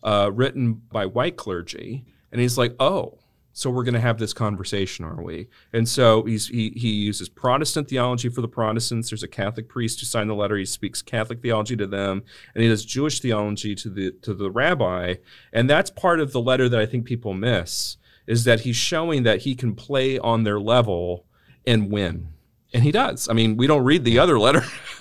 uh, 0.03 0.31
written 0.33 0.75
by 0.75 1.07
white 1.07 1.37
clergy. 1.37 2.05
And 2.31 2.41
he's 2.41 2.59
like, 2.59 2.75
oh, 2.79 3.19
so 3.57 3.71
we're 3.71 3.85
going 3.85 3.95
to 3.95 4.01
have 4.01 4.19
this 4.19 4.33
conversation, 4.33 5.05
are 5.05 5.23
we? 5.23 5.47
And 5.73 5.89
so 5.89 6.25
he, 6.25 6.37
he 6.75 6.91
uses 6.91 7.29
Protestant 7.29 7.89
theology 7.89 8.29
for 8.29 8.41
the 8.41 8.49
Protestants. 8.49 9.11
There's 9.11 9.23
a 9.23 9.29
Catholic 9.29 9.69
priest 9.69 10.01
who 10.01 10.07
signed 10.07 10.29
the 10.29 10.35
letter. 10.35 10.57
He 10.57 10.65
speaks 10.65 11.03
Catholic 11.03 11.41
theology 11.41 11.77
to 11.77 11.87
them, 11.87 12.25
and 12.53 12.65
he 12.65 12.69
does 12.69 12.85
Jewish 12.85 13.21
theology 13.21 13.77
to 13.77 13.89
the 13.89 14.11
to 14.23 14.35
the 14.35 14.51
rabbi. 14.51 15.15
And 15.53 15.71
that's 15.71 15.89
part 15.89 16.19
of 16.19 16.33
the 16.33 16.41
letter 16.41 16.69
that 16.69 16.81
I 16.81 16.85
think 16.85 17.05
people 17.07 17.33
miss 17.33 17.97
is 18.27 18.43
that 18.43 18.61
he's 18.61 18.77
showing 18.77 19.23
that 19.23 19.43
he 19.43 19.55
can 19.55 19.77
play 19.77 20.19
on 20.19 20.43
their 20.43 20.59
level 20.59 21.25
and 21.65 21.93
win. 21.93 22.34
And 22.75 22.83
he 22.83 22.91
does. 22.93 23.29
I 23.29 23.33
mean, 23.35 23.57
we 23.57 23.67
don't 23.69 23.85
read 23.85 24.05
the 24.05 24.19
other 24.19 24.39
letter. 24.39 24.61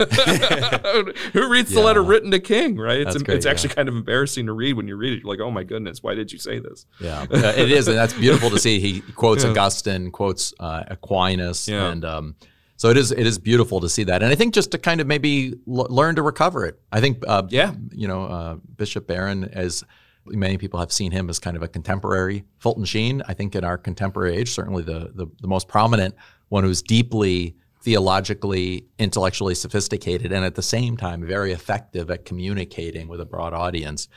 Who 1.34 1.50
reads 1.50 1.72
the 1.72 1.82
letter 1.84 2.04
written 2.04 2.32
to 2.32 2.40
King, 2.40 2.78
right? 2.78 3.02
It's, 3.02 3.22
great, 3.22 3.38
it's 3.38 3.46
actually 3.46 3.74
kind 3.74 3.90
of 3.90 3.96
embarrassing 3.96 4.46
to 4.46 4.54
read 4.54 4.74
when 4.74 4.88
you 4.88 4.96
read 4.96 5.14
it. 5.14 5.24
You're 5.24 5.30
like, 5.30 5.40
oh 5.40 5.52
my 5.52 5.64
goodness, 5.64 6.04
why 6.04 6.14
did 6.14 6.32
you 6.32 6.38
say 6.40 6.60
this? 6.60 6.86
Yeah, 7.00 7.26
it 7.32 7.72
is, 7.72 7.88
and 7.88 7.98
that's 7.98 8.14
beautiful 8.14 8.50
to 8.52 8.60
see. 8.60 8.80
He 8.80 9.02
quotes 9.16 9.44
Yeah. 9.44 9.50
Augustine, 9.52 10.12
quotes 10.12 10.54
uh, 10.60 10.84
Aquinas, 10.88 11.68
Yeah. 11.68 11.92
and 11.92 12.06
um, 12.06 12.36
so 12.76 12.90
it 12.90 12.98
is. 12.98 13.12
It 13.12 13.26
is 13.26 13.38
beautiful 13.40 13.80
to 13.82 13.90
see 13.90 14.04
that, 14.06 14.22
and 14.24 14.32
I 14.32 14.36
think 14.36 14.54
just 14.54 14.72
to 14.72 14.78
kind 14.78 15.02
of 15.02 15.08
maybe 15.08 15.54
l- 15.68 15.88
learn 15.90 16.16
to 16.16 16.22
recover 16.22 16.66
it. 16.66 16.80
I 16.92 17.02
think, 17.02 17.24
uh, 17.28 17.44
Yeah. 17.50 17.74
you 17.92 18.08
know, 18.08 18.24
uh, 18.26 18.56
Bishop 18.76 19.08
Barron, 19.08 19.46
as 19.46 19.84
many 20.26 20.58
people 20.58 20.80
have 20.80 20.92
seen 20.92 21.12
him 21.12 21.30
as 21.30 21.40
kind 21.40 21.56
of 21.58 21.64
a 21.64 21.68
contemporary 21.68 22.46
Fulton 22.60 22.86
Sheen. 22.86 23.22
I 23.28 23.34
think 23.34 23.56
in 23.56 23.64
our 23.64 23.78
contemporary 23.78 24.36
age, 24.38 24.52
certainly 24.52 24.84
the 24.84 25.12
the, 25.16 25.28
the 25.42 25.48
most 25.48 25.68
prominent 25.68 26.16
one 26.50 26.64
who's 26.64 26.82
deeply 26.84 27.56
theologically, 27.84 28.88
intellectually 28.98 29.54
sophisticated, 29.54 30.32
and 30.32 30.46
at 30.46 30.56
the 30.56 30.62
same 30.62 30.96
time 30.96 31.26
very 31.26 31.52
effective 31.52 32.10
at 32.10 32.24
communicating 32.24 33.10
with 33.10 33.20
a 33.20 33.26
broad 33.26 33.54
audience. 33.54 34.08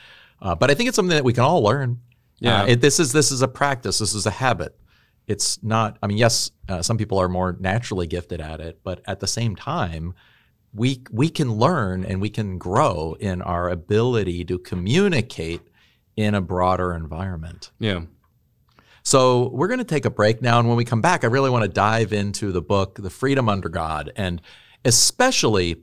Uh, 0.41 0.55
but 0.55 0.71
I 0.71 0.73
think 0.73 0.87
it's 0.87 0.95
something 0.95 1.15
that 1.15 1.25
we 1.25 1.33
can 1.33 1.43
all 1.43 1.61
learn. 1.61 1.99
Yeah. 2.39 2.61
Uh, 2.61 2.67
it, 2.67 2.81
this 2.81 2.99
is 2.99 3.11
this 3.11 3.31
is 3.31 3.41
a 3.41 3.47
practice. 3.47 3.99
This 3.99 4.13
is 4.13 4.25
a 4.25 4.31
habit. 4.31 4.79
It's 5.27 5.61
not. 5.61 5.97
I 6.01 6.07
mean, 6.07 6.17
yes, 6.17 6.51
uh, 6.69 6.81
some 6.81 6.97
people 6.97 7.19
are 7.19 7.27
more 7.27 7.57
naturally 7.59 8.07
gifted 8.07 8.39
at 8.39 8.61
it, 8.61 8.79
but 8.83 9.01
at 9.05 9.19
the 9.19 9.27
same 9.27 9.55
time, 9.55 10.13
we 10.73 11.01
we 11.11 11.29
can 11.29 11.53
learn 11.53 12.05
and 12.05 12.21
we 12.21 12.29
can 12.29 12.57
grow 12.57 13.17
in 13.19 13.41
our 13.41 13.69
ability 13.69 14.45
to 14.45 14.59
communicate 14.59 15.61
in 16.15 16.33
a 16.35 16.41
broader 16.41 16.93
environment. 16.93 17.71
Yeah. 17.79 18.03
So 19.07 19.47
we're 19.53 19.69
going 19.69 19.77
to 19.77 19.85
take 19.85 20.03
a 20.03 20.09
break 20.09 20.41
now, 20.41 20.59
and 20.59 20.67
when 20.67 20.75
we 20.75 20.83
come 20.83 20.99
back, 20.99 21.23
I 21.23 21.27
really 21.27 21.49
want 21.49 21.63
to 21.63 21.69
dive 21.69 22.11
into 22.11 22.51
the 22.51 22.61
book, 22.61 22.95
The 23.01 23.09
Freedom 23.09 23.47
Under 23.47 23.69
God, 23.69 24.11
and 24.17 24.41
especially, 24.83 25.77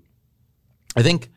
I 0.94 1.02
think 1.02 1.30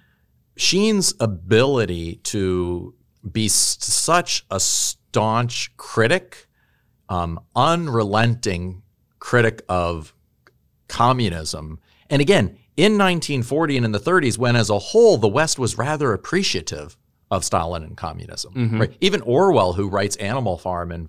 Sheen's 0.57 1.13
ability 1.21 2.17
to 2.23 2.93
be 3.31 3.47
such 3.47 4.45
a 4.51 4.59
staunch 4.59 5.77
critic, 5.77 6.49
um, 7.07 7.39
unrelenting 7.55 8.81
critic 9.19 9.61
of 9.69 10.13
communism, 10.89 11.79
and 12.09 12.21
again 12.21 12.57
in 12.75 12.97
1940 12.97 13.77
and 13.77 13.85
in 13.85 13.91
the 13.93 13.99
30s, 13.99 14.37
when 14.37 14.57
as 14.57 14.69
a 14.69 14.77
whole 14.77 15.17
the 15.17 15.29
West 15.29 15.57
was 15.57 15.77
rather 15.77 16.11
appreciative 16.11 16.97
of 17.31 17.43
Stalin 17.43 17.83
and 17.83 17.97
communism. 17.97 18.53
Right? 18.79 18.97
Even 19.01 19.21
Orwell, 19.21 19.73
who 19.73 19.89
writes 19.89 20.15
Animal 20.17 20.57
Farm 20.57 20.91
in 20.91 21.07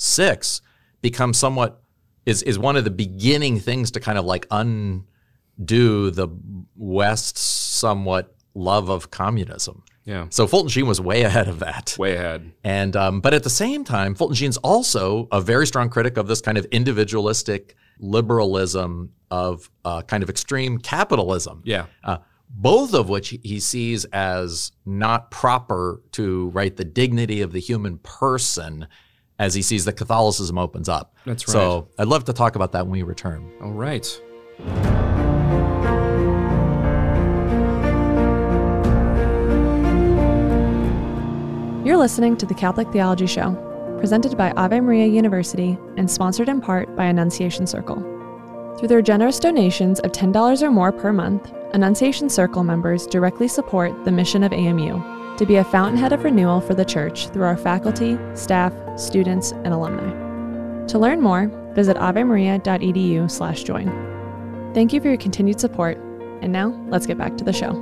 46, 0.00 0.62
becomes 1.02 1.38
somewhat 1.38 1.82
is 2.24 2.42
is 2.42 2.58
one 2.58 2.76
of 2.76 2.84
the 2.84 2.90
beginning 2.90 3.60
things 3.60 3.90
to 3.90 4.00
kind 4.00 4.18
of 4.18 4.24
like 4.24 4.46
undo 4.50 6.10
the 6.10 6.28
West's 6.74 7.40
somewhat 7.40 8.34
love 8.54 8.88
of 8.88 9.10
communism. 9.10 9.82
Yeah. 10.06 10.26
So 10.30 10.46
Fulton 10.46 10.70
Sheen 10.70 10.86
was 10.86 11.00
way 11.00 11.22
ahead 11.22 11.48
of 11.48 11.58
that. 11.58 11.96
Way 11.98 12.14
ahead. 12.14 12.52
And 12.64 12.96
um, 12.96 13.20
but 13.20 13.34
at 13.34 13.42
the 13.42 13.50
same 13.50 13.84
time, 13.84 14.14
Fulton 14.14 14.34
Sheen's 14.34 14.56
also 14.58 15.28
a 15.30 15.40
very 15.40 15.66
strong 15.66 15.90
critic 15.90 16.16
of 16.16 16.26
this 16.26 16.40
kind 16.40 16.56
of 16.56 16.64
individualistic 16.66 17.76
liberalism 17.98 19.12
of 19.30 19.70
uh, 19.84 20.00
kind 20.02 20.22
of 20.22 20.30
extreme 20.30 20.78
capitalism. 20.78 21.62
Yeah. 21.64 21.86
Uh, 22.02 22.18
both 22.48 22.94
of 22.94 23.08
which 23.10 23.28
he 23.42 23.60
sees 23.60 24.06
as 24.06 24.72
not 24.84 25.30
proper 25.30 26.02
to 26.12 26.48
right 26.48 26.74
the 26.74 26.84
dignity 26.84 27.42
of 27.42 27.52
the 27.52 27.60
human 27.60 27.98
person 27.98 28.88
as 29.40 29.54
he 29.54 29.62
sees 29.62 29.86
that 29.86 29.94
Catholicism 29.94 30.58
opens 30.58 30.86
up. 30.86 31.16
That's 31.24 31.48
right. 31.48 31.52
So 31.52 31.88
I'd 31.98 32.08
love 32.08 32.24
to 32.26 32.32
talk 32.34 32.56
about 32.56 32.72
that 32.72 32.84
when 32.84 32.92
we 32.92 33.02
return. 33.02 33.50
All 33.62 33.72
right. 33.72 34.06
You're 41.86 41.96
listening 41.96 42.36
to 42.36 42.44
the 42.44 42.54
Catholic 42.54 42.92
Theology 42.92 43.26
Show, 43.26 43.54
presented 43.98 44.36
by 44.36 44.50
Ave 44.52 44.78
Maria 44.78 45.06
University 45.06 45.78
and 45.96 46.08
sponsored 46.10 46.50
in 46.50 46.60
part 46.60 46.94
by 46.94 47.06
Annunciation 47.06 47.66
Circle. 47.66 47.96
Through 48.78 48.88
their 48.88 49.00
generous 49.00 49.38
donations 49.38 50.00
of 50.00 50.12
$10 50.12 50.62
or 50.62 50.70
more 50.70 50.92
per 50.92 51.14
month, 51.14 51.50
Annunciation 51.72 52.28
Circle 52.28 52.64
members 52.64 53.06
directly 53.06 53.48
support 53.48 54.04
the 54.04 54.12
mission 54.12 54.42
of 54.42 54.52
AMU 54.52 55.19
to 55.40 55.46
be 55.46 55.56
a 55.56 55.64
fountainhead 55.64 56.12
of 56.12 56.22
renewal 56.22 56.60
for 56.60 56.74
the 56.74 56.84
Church 56.84 57.30
through 57.30 57.44
our 57.44 57.56
faculty, 57.56 58.18
staff, 58.34 58.74
students, 59.00 59.52
and 59.52 59.68
alumni. 59.68 60.84
To 60.88 60.98
learn 60.98 61.22
more, 61.22 61.46
visit 61.74 61.96
avemaria.edu/join. 61.96 64.74
Thank 64.74 64.92
you 64.92 65.00
for 65.00 65.08
your 65.08 65.16
continued 65.16 65.58
support, 65.58 65.96
and 66.42 66.52
now 66.52 66.78
let's 66.90 67.06
get 67.06 67.16
back 67.16 67.38
to 67.38 67.44
the 67.44 67.54
show. 67.54 67.72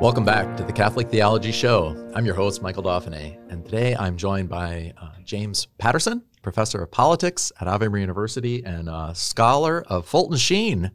Welcome 0.00 0.24
back 0.24 0.56
to 0.58 0.62
the 0.62 0.72
Catholic 0.72 1.10
Theology 1.10 1.50
Show. 1.50 2.08
I'm 2.14 2.24
your 2.24 2.36
host, 2.36 2.62
Michael 2.62 2.84
Dauphinais, 2.84 3.36
and 3.50 3.64
today 3.64 3.96
I'm 3.96 4.16
joined 4.16 4.48
by 4.48 4.92
uh, 4.96 5.08
James 5.24 5.66
Patterson, 5.78 6.22
professor 6.40 6.84
of 6.84 6.92
politics 6.92 7.50
at 7.60 7.66
Ave 7.66 7.88
Maria 7.88 8.02
University 8.02 8.64
and 8.64 8.88
a 8.88 9.12
scholar 9.12 9.82
of 9.88 10.06
Fulton 10.06 10.36
Sheen. 10.36 10.92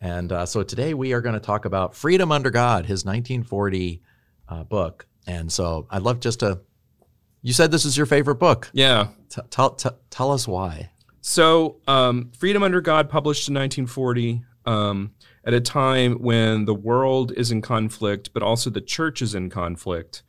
And 0.00 0.30
uh, 0.30 0.46
so 0.46 0.62
today 0.62 0.94
we 0.94 1.12
are 1.12 1.20
going 1.20 1.34
to 1.34 1.40
talk 1.40 1.64
about 1.64 1.94
Freedom 1.94 2.30
Under 2.30 2.50
God, 2.50 2.86
his 2.86 3.04
1940 3.04 4.00
uh, 4.48 4.64
book. 4.64 5.06
And 5.26 5.50
so 5.50 5.86
I'd 5.90 6.02
love 6.02 6.20
just 6.20 6.40
to, 6.40 6.60
you 7.42 7.52
said 7.52 7.70
this 7.70 7.84
is 7.84 7.96
your 7.96 8.06
favorite 8.06 8.36
book. 8.36 8.70
Yeah. 8.72 9.08
T- 9.28 9.42
tell, 9.50 9.70
t- 9.70 9.90
tell 10.10 10.30
us 10.30 10.46
why. 10.46 10.90
So, 11.20 11.76
um, 11.86 12.30
Freedom 12.38 12.62
Under 12.62 12.80
God, 12.80 13.10
published 13.10 13.48
in 13.48 13.54
1940, 13.54 14.42
um, 14.64 15.12
at 15.44 15.54
a 15.54 15.60
time 15.60 16.14
when 16.20 16.64
the 16.64 16.74
world 16.74 17.32
is 17.32 17.50
in 17.50 17.60
conflict, 17.60 18.30
but 18.32 18.42
also 18.42 18.70
the 18.70 18.80
church 18.80 19.20
is 19.20 19.34
in 19.34 19.50
conflict. 19.50 20.22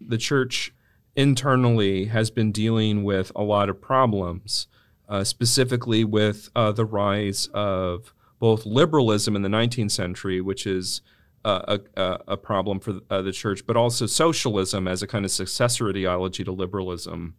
The 0.00 0.18
church 0.18 0.72
internally 1.14 2.06
has 2.06 2.30
been 2.30 2.52
dealing 2.52 3.02
with 3.02 3.32
a 3.34 3.42
lot 3.42 3.68
of 3.68 3.80
problems, 3.80 4.66
uh, 5.08 5.24
specifically 5.24 6.04
with 6.04 6.50
uh, 6.54 6.72
the 6.72 6.84
rise 6.84 7.48
of 7.54 8.12
both 8.38 8.66
liberalism 8.66 9.36
in 9.36 9.42
the 9.42 9.48
19th 9.48 9.90
century, 9.90 10.40
which 10.40 10.66
is 10.66 11.00
uh, 11.44 11.78
a, 11.96 12.18
a, 12.26 12.36
problem 12.36 12.80
for 12.80 12.98
uh, 13.08 13.22
the 13.22 13.30
church, 13.30 13.64
but 13.66 13.76
also 13.76 14.06
socialism 14.06 14.88
as 14.88 15.00
a 15.00 15.06
kind 15.06 15.24
of 15.24 15.30
successor 15.30 15.88
ideology 15.88 16.42
to 16.42 16.50
liberalism. 16.50 17.36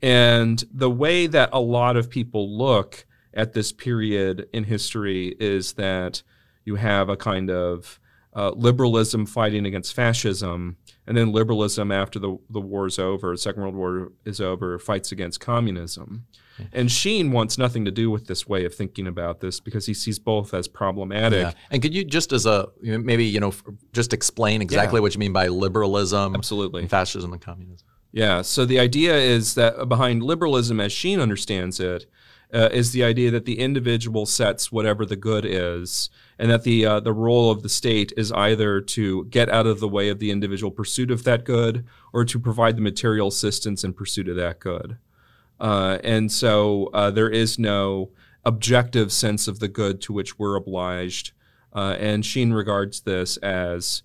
And 0.00 0.62
the 0.72 0.90
way 0.90 1.26
that 1.26 1.50
a 1.52 1.60
lot 1.60 1.96
of 1.96 2.08
people 2.08 2.56
look 2.56 3.04
at 3.34 3.52
this 3.52 3.72
period 3.72 4.48
in 4.52 4.64
history 4.64 5.34
is 5.40 5.72
that 5.72 6.22
you 6.64 6.76
have 6.76 7.08
a 7.08 7.16
kind 7.16 7.50
of 7.50 7.98
uh, 8.34 8.50
liberalism 8.50 9.26
fighting 9.26 9.66
against 9.66 9.94
fascism, 9.94 10.76
and 11.06 11.16
then 11.16 11.32
liberalism 11.32 11.92
after 11.92 12.18
the, 12.18 12.38
the 12.48 12.60
is 12.86 12.98
over, 12.98 13.36
Second 13.36 13.62
World 13.62 13.74
War 13.74 14.12
is 14.24 14.40
over, 14.40 14.78
fights 14.78 15.12
against 15.12 15.40
communism. 15.40 16.26
And 16.72 16.90
Sheen 16.90 17.32
wants 17.32 17.58
nothing 17.58 17.84
to 17.84 17.90
do 17.90 18.10
with 18.10 18.26
this 18.26 18.46
way 18.46 18.64
of 18.64 18.74
thinking 18.74 19.06
about 19.06 19.40
this 19.40 19.60
because 19.60 19.86
he 19.86 19.94
sees 19.94 20.18
both 20.18 20.54
as 20.54 20.68
problematic. 20.68 21.42
Yeah. 21.42 21.52
And 21.70 21.82
could 21.82 21.94
you 21.94 22.04
just 22.04 22.32
as 22.32 22.46
a 22.46 22.68
maybe 22.80 23.24
you 23.24 23.40
know 23.40 23.52
just 23.92 24.12
explain 24.12 24.62
exactly 24.62 24.98
yeah. 24.98 25.02
what 25.02 25.14
you 25.14 25.18
mean 25.18 25.32
by 25.32 25.48
liberalism, 25.48 26.34
absolutely, 26.34 26.82
and 26.82 26.90
fascism 26.90 27.32
and 27.32 27.40
communism? 27.40 27.86
Yeah. 28.12 28.42
So 28.42 28.64
the 28.64 28.78
idea 28.78 29.16
is 29.16 29.54
that 29.54 29.88
behind 29.88 30.22
liberalism, 30.22 30.80
as 30.80 30.92
Sheen 30.92 31.18
understands 31.18 31.80
it, 31.80 32.06
uh, 32.52 32.68
is 32.70 32.92
the 32.92 33.02
idea 33.02 33.30
that 33.30 33.46
the 33.46 33.58
individual 33.58 34.26
sets 34.26 34.70
whatever 34.70 35.06
the 35.06 35.16
good 35.16 35.46
is, 35.46 36.10
and 36.38 36.50
that 36.50 36.64
the 36.64 36.84
uh, 36.84 37.00
the 37.00 37.12
role 37.12 37.50
of 37.50 37.62
the 37.62 37.68
state 37.68 38.12
is 38.16 38.30
either 38.32 38.80
to 38.80 39.24
get 39.26 39.48
out 39.48 39.66
of 39.66 39.80
the 39.80 39.88
way 39.88 40.10
of 40.10 40.18
the 40.18 40.30
individual 40.30 40.70
pursuit 40.70 41.10
of 41.10 41.24
that 41.24 41.44
good, 41.44 41.86
or 42.12 42.24
to 42.24 42.38
provide 42.38 42.76
the 42.76 42.82
material 42.82 43.28
assistance 43.28 43.84
in 43.84 43.94
pursuit 43.94 44.28
of 44.28 44.36
that 44.36 44.60
good. 44.60 44.98
Uh, 45.62 45.98
and 46.02 46.30
so 46.30 46.90
uh, 46.92 47.08
there 47.10 47.30
is 47.30 47.56
no 47.56 48.10
objective 48.44 49.12
sense 49.12 49.46
of 49.46 49.60
the 49.60 49.68
good 49.68 50.00
to 50.02 50.12
which 50.12 50.36
we're 50.36 50.56
obliged. 50.56 51.32
Uh, 51.72 51.96
and 52.00 52.26
Sheen 52.26 52.52
regards 52.52 53.02
this 53.02 53.36
as 53.38 54.02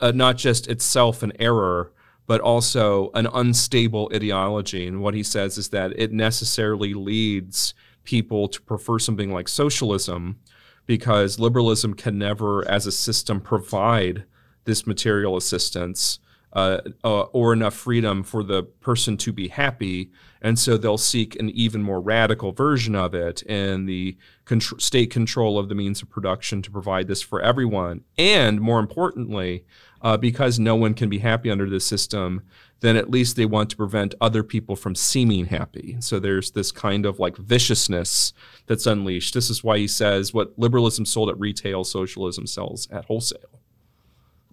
uh, 0.00 0.12
not 0.14 0.36
just 0.36 0.68
itself 0.68 1.24
an 1.24 1.32
error, 1.40 1.92
but 2.28 2.40
also 2.40 3.10
an 3.14 3.26
unstable 3.34 4.10
ideology. 4.14 4.86
And 4.86 5.02
what 5.02 5.14
he 5.14 5.24
says 5.24 5.58
is 5.58 5.70
that 5.70 5.92
it 5.96 6.12
necessarily 6.12 6.94
leads 6.94 7.74
people 8.04 8.46
to 8.46 8.62
prefer 8.62 9.00
something 9.00 9.32
like 9.32 9.48
socialism 9.48 10.38
because 10.86 11.40
liberalism 11.40 11.94
can 11.94 12.16
never, 12.16 12.66
as 12.68 12.86
a 12.86 12.92
system, 12.92 13.40
provide 13.40 14.22
this 14.64 14.86
material 14.86 15.36
assistance 15.36 16.20
uh, 16.52 16.80
uh, 17.02 17.22
or 17.22 17.52
enough 17.52 17.74
freedom 17.74 18.22
for 18.22 18.42
the 18.42 18.62
person 18.62 19.16
to 19.16 19.32
be 19.32 19.48
happy. 19.48 20.10
And 20.42 20.58
so 20.58 20.76
they'll 20.76 20.98
seek 20.98 21.38
an 21.40 21.48
even 21.50 21.82
more 21.82 22.00
radical 22.00 22.52
version 22.52 22.94
of 22.94 23.14
it 23.14 23.42
and 23.48 23.88
the 23.88 24.16
contr- 24.44 24.80
state 24.80 25.10
control 25.10 25.58
of 25.58 25.68
the 25.68 25.74
means 25.74 26.02
of 26.02 26.10
production 26.10 26.60
to 26.62 26.70
provide 26.70 27.06
this 27.06 27.22
for 27.22 27.40
everyone. 27.40 28.02
And 28.18 28.60
more 28.60 28.80
importantly, 28.80 29.64
uh, 30.02 30.16
because 30.16 30.58
no 30.58 30.74
one 30.74 30.94
can 30.94 31.08
be 31.08 31.20
happy 31.20 31.50
under 31.50 31.70
this 31.70 31.86
system, 31.86 32.42
then 32.80 32.96
at 32.96 33.10
least 33.10 33.36
they 33.36 33.46
want 33.46 33.70
to 33.70 33.76
prevent 33.76 34.14
other 34.20 34.42
people 34.42 34.74
from 34.74 34.96
seeming 34.96 35.46
happy. 35.46 35.96
So 36.00 36.18
there's 36.18 36.50
this 36.50 36.72
kind 36.72 37.06
of 37.06 37.20
like 37.20 37.36
viciousness 37.36 38.32
that's 38.66 38.86
unleashed. 38.86 39.32
This 39.32 39.48
is 39.48 39.62
why 39.62 39.78
he 39.78 39.88
says 39.88 40.34
what 40.34 40.58
liberalism 40.58 41.06
sold 41.06 41.30
at 41.30 41.38
retail, 41.38 41.84
socialism 41.84 42.46
sells 42.46 42.90
at 42.90 43.04
wholesale. 43.04 43.61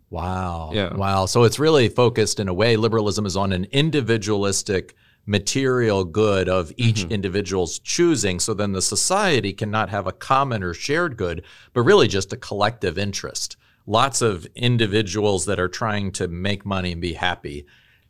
Wow. 0.09 0.71
Yeah. 0.73 0.93
Wow. 0.95 1.25
So 1.25 1.43
it's 1.43 1.59
really 1.59 1.89
focused 1.89 2.39
in 2.39 2.47
a 2.47 2.53
way, 2.53 2.75
liberalism 2.75 3.25
is 3.25 3.37
on 3.37 3.51
an 3.51 3.65
individualistic 3.71 4.95
material 5.25 6.03
good 6.03 6.49
of 6.49 6.71
each 6.77 7.01
mm-hmm. 7.01 7.11
individual's 7.11 7.77
choosing. 7.79 8.39
So 8.39 8.55
then 8.55 8.71
the 8.71 8.81
society 8.81 9.53
cannot 9.53 9.89
have 9.89 10.07
a 10.07 10.11
common 10.11 10.63
or 10.63 10.73
shared 10.73 11.17
good, 11.17 11.43
but 11.73 11.83
really 11.83 12.07
just 12.07 12.33
a 12.33 12.37
collective 12.37 12.97
interest. 12.97 13.55
Lots 13.85 14.21
of 14.21 14.47
individuals 14.55 15.45
that 15.45 15.59
are 15.59 15.67
trying 15.67 16.11
to 16.13 16.27
make 16.27 16.65
money 16.65 16.93
and 16.93 17.01
be 17.01 17.13
happy 17.13 17.67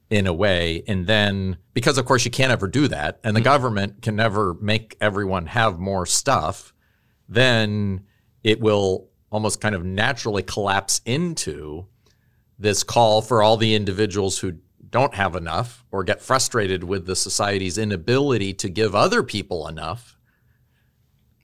in 0.09 0.27
a 0.27 0.33
way. 0.33 0.83
And 0.87 1.07
then, 1.07 1.57
because 1.73 1.97
of 1.97 2.05
course 2.05 2.23
you 2.23 2.31
can't 2.31 2.51
ever 2.51 2.67
do 2.67 2.87
that, 2.87 3.19
and 3.23 3.35
the 3.35 3.41
mm-hmm. 3.41 3.45
government 3.45 4.01
can 4.01 4.15
never 4.15 4.53
make 4.55 4.95
everyone 5.01 5.47
have 5.47 5.77
more 5.77 6.05
stuff, 6.05 6.73
then 7.27 8.05
it 8.43 8.59
will 8.61 9.08
almost 9.31 9.61
kind 9.61 9.75
of 9.75 9.83
naturally 9.85 10.43
collapse 10.43 11.01
into 11.05 11.85
this 12.57 12.83
call 12.83 13.21
for 13.21 13.41
all 13.41 13.57
the 13.57 13.75
individuals 13.75 14.39
who 14.39 14.53
don't 14.89 15.13
have 15.13 15.35
enough 15.35 15.85
or 15.91 16.03
get 16.03 16.21
frustrated 16.21 16.83
with 16.83 17.05
the 17.05 17.15
society's 17.15 17.77
inability 17.77 18.53
to 18.53 18.69
give 18.69 18.95
other 18.95 19.23
people 19.23 19.67
enough 19.67 20.17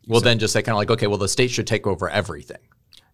Well, 0.08 0.20
so, 0.20 0.26
then 0.26 0.40
just 0.40 0.54
say 0.54 0.62
kind 0.62 0.74
of 0.76 0.78
like 0.78 0.92
okay 0.92 1.08
well 1.08 1.18
the 1.18 1.30
state 1.30 1.52
should 1.52 1.68
take 1.68 1.86
over 1.86 2.10
everything 2.10 2.62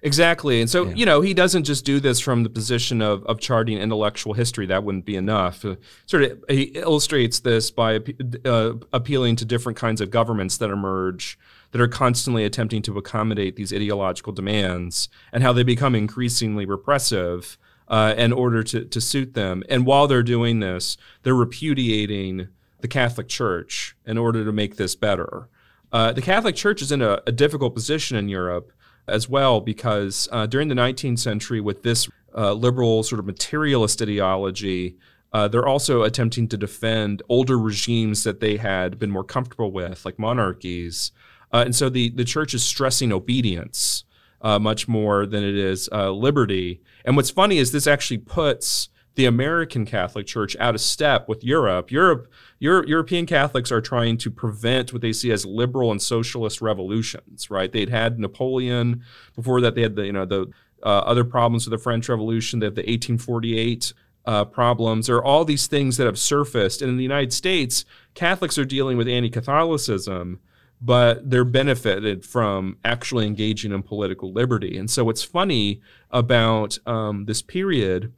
Exactly. 0.04 0.62
And 0.62 0.70
so, 0.70 0.88
yeah. 0.88 0.96
you 0.96 1.06
know, 1.06 1.22
he 1.22 1.34
doesn't 1.34 1.64
just 1.64 1.86
do 1.86 2.00
this 2.00 2.20
from 2.20 2.42
the 2.42 2.50
position 2.50 3.02
of, 3.02 3.24
of 3.26 3.40
charting 3.40 3.78
intellectual 3.78 4.34
history. 4.34 4.66
That 4.66 4.84
wouldn't 4.84 5.06
be 5.06 5.16
enough. 5.16 5.64
Uh, 5.64 5.76
sort 6.08 6.24
of, 6.24 6.44
he 6.50 6.64
illustrates 6.64 7.40
this 7.40 7.70
by 7.70 8.00
uh, 8.44 8.74
appealing 8.92 9.36
to 9.38 9.46
different 9.46 9.78
kinds 9.78 10.02
of 10.02 10.10
governments 10.10 10.58
that 10.58 10.72
emerge 10.72 11.38
that 11.72 11.82
are 11.82 11.88
constantly 11.88 12.44
attempting 12.44 12.82
to 12.82 12.98
accommodate 12.98 13.56
these 13.56 13.72
ideological 13.72 14.34
demands 14.34 15.08
and 15.32 15.44
how 15.44 15.54
they 15.54 15.64
become 15.64 15.94
increasingly 15.94 16.66
repressive 16.66 17.60
uh, 17.88 18.16
in 18.18 18.34
order 18.34 18.64
to, 18.64 18.86
to 18.86 19.00
suit 19.00 19.36
them. 19.36 19.64
And 19.70 19.86
while 19.86 20.08
they're 20.08 20.24
doing 20.24 20.62
this, 20.62 20.98
they're 21.22 21.36
repudiating 21.36 22.48
the 22.80 22.88
Catholic 22.88 23.28
Church 23.28 23.96
in 24.06 24.18
order 24.18 24.44
to 24.44 24.52
make 24.52 24.78
this 24.78 24.96
better. 24.96 25.48
Uh, 25.92 26.12
the 26.12 26.22
Catholic 26.22 26.56
Church 26.56 26.82
is 26.82 26.92
in 26.92 27.02
a, 27.02 27.22
a 27.28 27.32
difficult 27.32 27.76
position 27.76 28.18
in 28.18 28.30
Europe 28.30 28.72
as 29.08 29.28
well 29.30 29.62
because 29.62 30.28
uh, 30.32 30.46
during 30.46 30.68
the 30.68 30.76
19th 30.76 31.20
century, 31.20 31.60
with 31.60 31.84
this 31.84 32.10
uh, 32.36 32.54
liberal 32.54 33.04
sort 33.04 33.20
of 33.20 33.26
materialist 33.26 34.02
ideology, 34.02 34.98
uh, 35.34 35.48
they're 35.48 35.68
also 35.68 36.04
attempting 36.04 36.48
to 36.50 36.58
defend 36.58 37.22
older 37.30 37.58
regimes 37.58 38.24
that 38.24 38.40
they 38.40 38.58
had 38.58 39.00
been 39.00 39.12
more 39.12 39.24
comfortable 39.24 39.72
with, 39.72 40.04
like 40.06 40.20
monarchies. 40.20 41.12
Uh, 41.54 41.64
and 41.66 41.76
so 41.76 41.90
the, 41.90 42.10
the 42.10 42.26
church 42.26 42.54
is 42.54 42.64
stressing 42.64 43.12
obedience 43.12 44.04
uh, 44.42 44.60
much 44.60 44.88
more 44.88 45.26
than 45.26 45.44
it 45.44 45.56
is 45.56 45.90
uh, 45.92 46.12
liberty. 46.12 46.82
And 47.06 47.16
what's 47.16 47.30
funny 47.30 47.58
is 47.58 47.72
this 47.72 47.88
actually 47.88 48.20
puts 48.20 48.90
the 49.16 49.26
American 49.26 49.86
Catholic 49.86 50.26
Church 50.26 50.56
out 50.60 50.76
of 50.76 50.82
step 50.82 51.28
with 51.28 51.44
Europe. 51.44 51.92
Europe, 51.92 52.32
Euro- 52.60 52.86
European 52.88 53.26
Catholics 53.26 53.72
are 53.72 53.82
trying 53.82 54.18
to 54.18 54.32
prevent 54.32 54.94
what 54.94 55.02
they 55.02 55.14
see 55.14 55.32
as 55.32 55.46
liberal 55.46 55.92
and 55.92 56.02
socialist 56.02 56.62
revolutions. 56.62 57.50
Right? 57.50 57.72
They'd 57.72 57.90
had 57.90 58.20
Napoleon 58.20 59.04
before 59.36 59.62
that. 59.62 59.76
They 59.76 59.82
had 59.82 59.96
the 59.96 60.06
you 60.06 60.14
know 60.14 60.26
the 60.26 60.52
uh, 60.84 61.00
other 61.00 61.24
problems 61.24 61.66
with 61.66 61.78
the 61.78 61.84
French 61.84 62.10
Revolution. 62.10 62.60
They 62.60 62.66
have 62.66 62.76
the 62.76 62.82
1848 62.82 63.94
uh, 64.26 64.46
problems. 64.46 65.08
There 65.08 65.18
are 65.18 65.24
all 65.24 65.46
these 65.46 65.68
things 65.68 65.98
that 65.98 66.06
have 66.06 66.18
surfaced, 66.18 66.82
and 66.82 66.90
in 66.90 66.98
the 66.98 67.04
United 67.04 67.34
States, 67.34 67.86
Catholics 68.14 68.58
are 68.58 68.66
dealing 68.66 68.98
with 68.98 69.08
anti-Catholicism 69.08 70.40
but 70.82 71.30
they're 71.30 71.46
benefited 71.46 72.26
from 72.26 72.76
actually 72.84 73.28
engaging 73.28 73.72
in 73.72 73.84
political 73.84 74.34
liberty. 74.34 74.78
And 74.78 74.90
so, 74.90 75.04
what's 75.04 75.22
funny 75.22 75.80
about 76.10 76.80
um, 76.88 77.26
this 77.26 77.44
period 77.44 78.12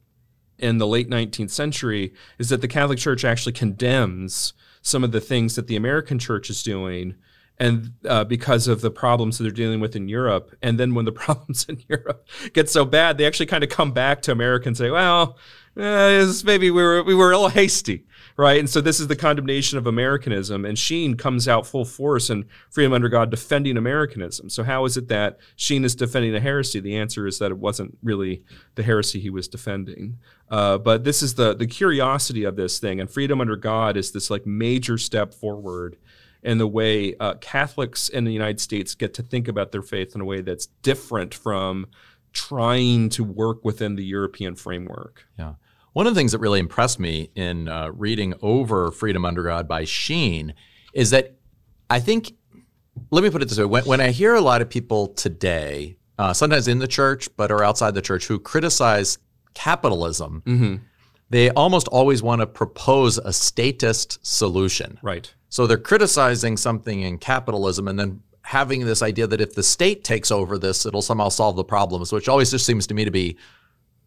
in 0.58 0.78
the 0.78 0.86
late 0.86 1.08
19th 1.08 1.50
century 1.50 2.12
is 2.38 2.48
that 2.48 2.60
the 2.60 2.68
Catholic 2.68 2.98
Church 2.98 3.24
actually 3.24 3.52
condemns 3.52 4.52
some 4.82 5.02
of 5.02 5.12
the 5.12 5.20
things 5.20 5.56
that 5.56 5.66
the 5.66 5.76
American 5.76 6.18
church 6.18 6.50
is 6.50 6.62
doing 6.62 7.14
and 7.58 7.92
uh, 8.04 8.24
because 8.24 8.66
of 8.66 8.80
the 8.80 8.90
problems 8.90 9.38
that 9.38 9.44
they're 9.44 9.52
dealing 9.52 9.80
with 9.80 9.94
in 9.94 10.08
Europe. 10.08 10.54
And 10.60 10.78
then 10.78 10.94
when 10.94 11.04
the 11.04 11.12
problems 11.24 11.66
in 11.68 11.82
Europe 11.88 12.26
get 12.52 12.68
so 12.68 12.84
bad, 12.84 13.16
they 13.16 13.26
actually 13.26 13.46
kind 13.46 13.64
of 13.64 13.70
come 13.70 13.92
back 13.92 14.22
to 14.22 14.32
America 14.32 14.68
and 14.68 14.76
say, 14.76 14.90
well, 14.90 15.38
uh, 15.76 16.32
maybe 16.44 16.70
we 16.70 16.82
were, 16.82 17.02
we 17.02 17.14
were 17.14 17.32
a 17.32 17.36
little 17.36 17.48
hasty 17.48 18.06
right? 18.36 18.58
And 18.58 18.68
so 18.68 18.80
this 18.80 18.98
is 18.98 19.06
the 19.06 19.16
condemnation 19.16 19.78
of 19.78 19.86
Americanism. 19.86 20.64
And 20.64 20.78
Sheen 20.78 21.16
comes 21.16 21.46
out 21.46 21.66
full 21.66 21.84
force 21.84 22.30
in 22.30 22.46
Freedom 22.70 22.92
Under 22.92 23.08
God 23.08 23.30
defending 23.30 23.76
Americanism. 23.76 24.50
So 24.50 24.64
how 24.64 24.84
is 24.84 24.96
it 24.96 25.08
that 25.08 25.38
Sheen 25.56 25.84
is 25.84 25.94
defending 25.94 26.34
a 26.34 26.40
heresy? 26.40 26.80
The 26.80 26.96
answer 26.96 27.26
is 27.26 27.38
that 27.38 27.50
it 27.50 27.58
wasn't 27.58 27.96
really 28.02 28.42
the 28.74 28.82
heresy 28.82 29.20
he 29.20 29.30
was 29.30 29.46
defending. 29.46 30.18
Uh, 30.50 30.78
but 30.78 31.04
this 31.04 31.22
is 31.22 31.34
the 31.34 31.54
the 31.54 31.66
curiosity 31.66 32.44
of 32.44 32.56
this 32.56 32.78
thing. 32.78 33.00
And 33.00 33.10
Freedom 33.10 33.40
Under 33.40 33.56
God 33.56 33.96
is 33.96 34.12
this 34.12 34.30
like 34.30 34.46
major 34.46 34.98
step 34.98 35.32
forward 35.32 35.96
in 36.42 36.58
the 36.58 36.68
way 36.68 37.14
uh, 37.20 37.34
Catholics 37.34 38.08
in 38.08 38.24
the 38.24 38.32
United 38.32 38.60
States 38.60 38.94
get 38.94 39.14
to 39.14 39.22
think 39.22 39.48
about 39.48 39.72
their 39.72 39.82
faith 39.82 40.14
in 40.14 40.20
a 40.20 40.24
way 40.24 40.42
that's 40.42 40.66
different 40.82 41.32
from 41.32 41.86
trying 42.34 43.08
to 43.08 43.24
work 43.24 43.64
within 43.64 43.94
the 43.94 44.04
European 44.04 44.54
framework. 44.54 45.26
Yeah. 45.38 45.54
One 45.94 46.08
of 46.08 46.14
the 46.14 46.18
things 46.18 46.32
that 46.32 46.38
really 46.38 46.58
impressed 46.58 46.98
me 46.98 47.30
in 47.36 47.68
uh, 47.68 47.90
reading 47.92 48.34
over 48.42 48.90
Freedom 48.90 49.24
Under 49.24 49.44
God 49.44 49.68
by 49.68 49.84
Sheen 49.84 50.52
is 50.92 51.10
that 51.10 51.36
I 51.88 52.00
think, 52.00 52.34
let 53.12 53.22
me 53.22 53.30
put 53.30 53.42
it 53.42 53.48
this 53.48 53.58
way 53.58 53.64
when, 53.64 53.84
when 53.84 54.00
I 54.00 54.10
hear 54.10 54.34
a 54.34 54.40
lot 54.40 54.60
of 54.60 54.68
people 54.68 55.06
today, 55.06 55.96
uh, 56.18 56.32
sometimes 56.32 56.66
in 56.66 56.80
the 56.80 56.88
church, 56.88 57.28
but 57.36 57.52
are 57.52 57.62
outside 57.62 57.94
the 57.94 58.02
church, 58.02 58.26
who 58.26 58.40
criticize 58.40 59.18
capitalism, 59.54 60.42
mm-hmm. 60.44 60.74
they 61.30 61.50
almost 61.50 61.86
always 61.88 62.24
want 62.24 62.40
to 62.40 62.46
propose 62.48 63.18
a 63.18 63.32
statist 63.32 64.18
solution. 64.26 64.98
Right. 65.00 65.32
So 65.48 65.68
they're 65.68 65.78
criticizing 65.78 66.56
something 66.56 67.02
in 67.02 67.18
capitalism 67.18 67.86
and 67.86 67.96
then 67.96 68.20
having 68.42 68.84
this 68.84 69.00
idea 69.00 69.28
that 69.28 69.40
if 69.40 69.54
the 69.54 69.62
state 69.62 70.02
takes 70.02 70.32
over 70.32 70.58
this, 70.58 70.86
it'll 70.86 71.02
somehow 71.02 71.28
solve 71.28 71.54
the 71.54 71.62
problems, 71.62 72.12
which 72.12 72.28
always 72.28 72.50
just 72.50 72.66
seems 72.66 72.88
to 72.88 72.94
me 72.94 73.04
to 73.04 73.12
be 73.12 73.36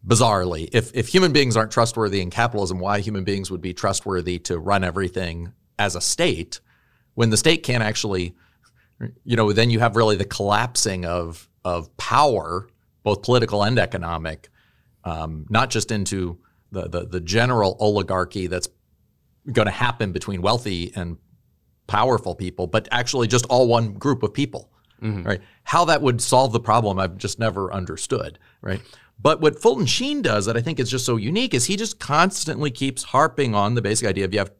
bizarrely. 0.06 0.68
If 0.72 0.94
if 0.94 1.08
human 1.08 1.32
beings 1.32 1.56
aren't 1.56 1.72
trustworthy 1.72 2.20
in 2.20 2.30
capitalism, 2.30 2.78
why 2.78 3.00
human 3.00 3.24
beings 3.24 3.50
would 3.50 3.60
be 3.60 3.74
trustworthy 3.74 4.38
to 4.40 4.58
run 4.58 4.84
everything 4.84 5.52
as 5.78 5.94
a 5.94 6.00
state 6.00 6.60
when 7.14 7.30
the 7.30 7.36
state 7.36 7.62
can't 7.62 7.82
actually 7.82 8.34
you 9.24 9.36
know, 9.36 9.52
then 9.52 9.70
you 9.70 9.78
have 9.80 9.96
really 9.96 10.16
the 10.16 10.24
collapsing 10.24 11.04
of 11.04 11.48
of 11.64 11.94
power, 11.96 12.68
both 13.02 13.22
political 13.22 13.62
and 13.62 13.78
economic, 13.78 14.48
um, 15.04 15.46
not 15.48 15.70
just 15.70 15.90
into 15.90 16.38
the, 16.72 16.88
the 16.88 17.06
the 17.06 17.20
general 17.20 17.76
oligarchy 17.80 18.46
that's 18.46 18.68
going 19.52 19.66
to 19.66 19.72
happen 19.72 20.12
between 20.12 20.42
wealthy 20.42 20.92
and 20.94 21.16
powerful 21.86 22.34
people, 22.34 22.66
but 22.66 22.88
actually 22.90 23.26
just 23.26 23.46
all 23.46 23.68
one 23.68 23.94
group 23.94 24.22
of 24.22 24.34
people. 24.34 24.70
Mm-hmm. 25.00 25.22
Right? 25.22 25.40
How 25.62 25.84
that 25.84 26.02
would 26.02 26.20
solve 26.20 26.52
the 26.52 26.60
problem, 26.60 26.98
I've 26.98 27.16
just 27.16 27.38
never 27.38 27.72
understood. 27.72 28.38
Right? 28.60 28.80
But 29.20 29.40
what 29.40 29.60
Fulton 29.60 29.86
Sheen 29.86 30.22
does 30.22 30.46
that 30.46 30.56
I 30.56 30.60
think 30.60 30.78
is 30.78 30.90
just 30.90 31.04
so 31.04 31.16
unique 31.16 31.52
is 31.52 31.66
he 31.66 31.76
just 31.76 31.98
constantly 31.98 32.70
keeps 32.70 33.02
harping 33.02 33.54
on 33.54 33.74
the 33.74 33.82
basic 33.82 34.06
idea 34.06 34.24
of 34.24 34.32
you 34.32 34.38
have 34.38 34.52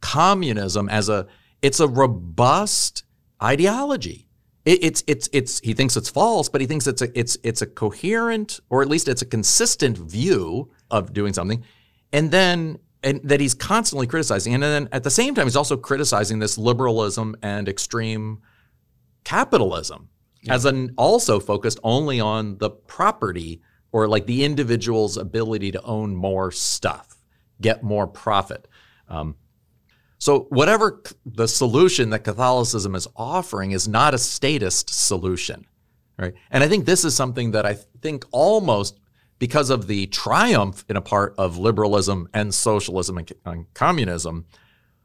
communism 0.00 0.88
as 0.88 1.08
a 1.08 1.26
it's 1.62 1.78
a 1.78 1.86
robust 1.86 3.04
ideology. 3.42 4.26
It, 4.64 4.82
it's 4.82 5.04
it's 5.06 5.28
it's 5.32 5.60
he 5.60 5.72
thinks 5.72 5.96
it's 5.96 6.10
false, 6.10 6.48
but 6.48 6.60
he 6.60 6.66
thinks 6.66 6.86
it's 6.86 7.02
a 7.02 7.18
it's 7.18 7.38
it's 7.42 7.62
a 7.62 7.66
coherent 7.66 8.60
or 8.70 8.82
at 8.82 8.88
least 8.88 9.08
it's 9.08 9.22
a 9.22 9.26
consistent 9.26 9.96
view 9.96 10.70
of 10.90 11.12
doing 11.12 11.32
something, 11.32 11.64
and 12.12 12.30
then 12.30 12.78
and 13.02 13.20
that 13.24 13.40
he's 13.40 13.54
constantly 13.54 14.06
criticizing, 14.06 14.54
and 14.54 14.62
then 14.62 14.88
at 14.92 15.02
the 15.02 15.10
same 15.10 15.34
time 15.34 15.46
he's 15.46 15.56
also 15.56 15.76
criticizing 15.76 16.38
this 16.38 16.58
liberalism 16.58 17.36
and 17.42 17.68
extreme 17.68 18.40
capitalism 19.24 20.08
yeah. 20.42 20.54
as 20.54 20.64
an 20.64 20.94
also 20.96 21.40
focused 21.40 21.78
only 21.82 22.20
on 22.20 22.58
the 22.58 22.70
property 22.70 23.60
or 23.92 24.08
like 24.08 24.26
the 24.26 24.44
individual's 24.44 25.16
ability 25.16 25.70
to 25.72 25.82
own 25.82 26.16
more 26.16 26.50
stuff, 26.50 27.16
get 27.60 27.82
more 27.82 28.06
profit. 28.06 28.66
Um, 29.08 29.36
so, 30.22 30.46
whatever 30.50 31.02
the 31.26 31.48
solution 31.48 32.10
that 32.10 32.20
Catholicism 32.20 32.94
is 32.94 33.08
offering 33.16 33.72
is 33.72 33.88
not 33.88 34.14
a 34.14 34.18
statist 34.18 34.88
solution, 34.88 35.66
right? 36.16 36.32
And 36.50 36.62
I 36.62 36.68
think 36.68 36.86
this 36.86 37.04
is 37.04 37.16
something 37.16 37.50
that 37.50 37.66
I 37.66 37.74
think 38.00 38.24
almost 38.30 39.00
because 39.40 39.68
of 39.68 39.88
the 39.88 40.06
triumph 40.06 40.84
in 40.88 40.96
a 40.96 41.00
part 41.00 41.34
of 41.36 41.58
liberalism 41.58 42.28
and 42.32 42.54
socialism 42.54 43.18
and, 43.18 43.32
and 43.44 43.74
communism, 43.74 44.46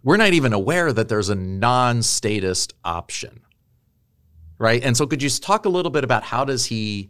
we're 0.03 0.17
not 0.17 0.33
even 0.33 0.53
aware 0.53 0.93
that 0.93 1.09
there's 1.09 1.29
a 1.29 1.35
non 1.35 2.03
statist 2.03 2.75
option, 2.85 3.41
right? 4.59 4.83
And 4.83 4.95
so, 4.95 5.07
could 5.07 5.23
you 5.23 5.31
talk 5.31 5.65
a 5.65 5.69
little 5.69 5.89
bit 5.89 6.03
about 6.03 6.23
how 6.23 6.45
does 6.45 6.67
he? 6.67 7.09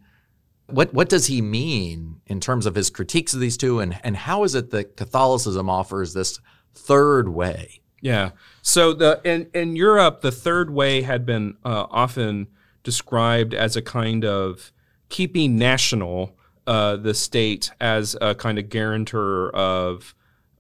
What, 0.68 0.94
what 0.94 1.10
does 1.10 1.28
he 1.28 1.42
mean 1.42 2.22
in 2.28 2.40
terms 2.40 2.66
of 2.66 2.76
his 2.76 2.90
critiques 2.90 3.34
of 3.34 3.40
these 3.40 3.58
two, 3.58 3.80
and, 3.80 4.00
and 4.04 4.18
how 4.18 4.44
is 4.44 4.54
it 4.54 4.72
that 4.72 4.98
Catholicism 4.98 5.70
offers 5.70 6.14
this 6.14 6.40
third 6.74 7.30
way? 7.30 7.82
Yeah. 8.02 8.32
So 8.62 8.94
the 8.94 9.20
in 9.24 9.50
in 9.54 9.76
Europe, 9.76 10.22
the 10.22 10.32
third 10.32 10.70
way 10.70 11.02
had 11.02 11.26
been 11.26 11.58
uh, 11.66 11.88
often 11.90 12.48
described 12.84 13.54
as 13.54 13.76
a 13.76 13.82
kind 13.82 14.24
of 14.24 14.72
keeping 15.10 15.58
national 15.58 16.38
uh, 16.68 16.98
the 16.98 17.14
state 17.14 17.72
as 17.80 18.16
a 18.22 18.36
kind 18.36 18.60
of 18.60 18.70
guarantor 18.70 19.50
of 19.56 20.14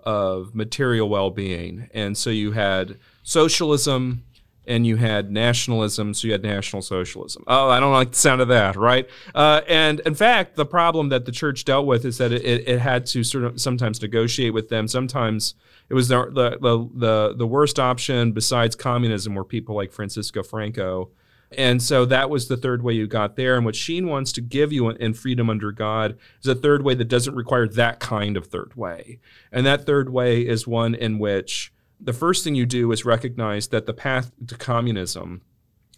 of 0.03 0.55
material 0.55 1.09
well-being, 1.09 1.89
and 1.93 2.17
so 2.17 2.29
you 2.29 2.53
had 2.53 2.97
socialism 3.23 4.23
and 4.67 4.85
you 4.85 4.97
had 4.97 5.31
nationalism, 5.31 6.13
so 6.13 6.27
you 6.27 6.33
had 6.33 6.43
national 6.43 6.81
socialism. 6.81 7.43
Oh, 7.47 7.69
I 7.69 7.79
don't 7.79 7.93
like 7.93 8.11
the 8.11 8.17
sound 8.17 8.41
of 8.41 8.49
that, 8.49 8.75
right? 8.75 9.09
Uh, 9.33 9.61
and 9.67 10.01
in 10.01 10.13
fact, 10.13 10.55
the 10.55 10.65
problem 10.65 11.09
that 11.09 11.25
the 11.25 11.31
church 11.31 11.63
dealt 11.63 11.87
with 11.87 12.03
is 12.03 12.17
that 12.17 12.33
it, 12.33 12.67
it, 12.67 12.79
had 12.79 13.05
to 13.07 13.23
sort 13.23 13.45
of 13.45 13.59
sometimes 13.61 14.01
negotiate 14.01 14.53
with 14.53 14.67
them. 14.67 14.87
Sometimes 14.87 15.55
it 15.89 15.93
was 15.93 16.09
the, 16.09 16.25
the, 16.29 16.89
the, 16.93 17.35
the 17.35 17.47
worst 17.47 17.79
option 17.79 18.33
besides 18.33 18.75
communism 18.75 19.35
were 19.35 19.45
people 19.45 19.73
like 19.73 19.93
Francisco 19.93 20.43
Franco. 20.43 21.09
And 21.51 21.81
so 21.81 22.03
that 22.05 22.29
was 22.29 22.49
the 22.49 22.57
third 22.57 22.83
way 22.83 22.93
you 22.93 23.07
got 23.07 23.37
there. 23.37 23.55
And 23.55 23.65
what 23.65 23.75
Sheen 23.75 24.07
wants 24.07 24.33
to 24.33 24.41
give 24.41 24.73
you 24.73 24.89
in 24.89 25.13
Freedom 25.13 25.49
Under 25.49 25.71
God 25.71 26.17
is 26.41 26.47
a 26.47 26.55
third 26.55 26.83
way 26.83 26.93
that 26.95 27.07
doesn't 27.07 27.35
require 27.35 27.69
that 27.69 28.01
kind 28.01 28.35
of 28.35 28.47
third 28.47 28.75
way. 28.75 29.19
And 29.49 29.65
that 29.65 29.85
third 29.85 30.09
way 30.09 30.41
is 30.41 30.67
one 30.67 30.93
in 30.93 31.19
which 31.19 31.71
the 31.99 32.13
first 32.13 32.43
thing 32.43 32.55
you 32.55 32.65
do 32.65 32.91
is 32.91 33.05
recognize 33.05 33.67
that 33.69 33.85
the 33.85 33.93
path 33.93 34.31
to 34.47 34.55
communism 34.55 35.41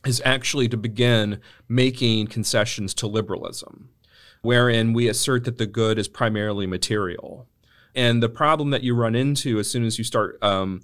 is 0.06 0.22
actually 0.24 0.68
to 0.70 0.78
begin 0.78 1.42
making 1.68 2.28
concessions 2.28 2.94
to 2.96 3.08
liberalism, 3.08 3.90
wherein 4.42 4.94
we 4.94 5.08
assert 5.08 5.44
that 5.44 5.58
the 5.58 5.66
good 5.66 6.00
is 6.00 6.08
primarily 6.08 6.66
material. 6.66 7.48
And 7.96 8.24
the 8.24 8.30
problem 8.30 8.70
that 8.70 8.84
you 8.84 8.96
run 8.96 9.16
into 9.16 9.60
as 9.60 9.70
soon 9.70 9.84
as 9.84 9.98
you 9.98 10.04
start 10.04 10.42
um, 10.42 10.82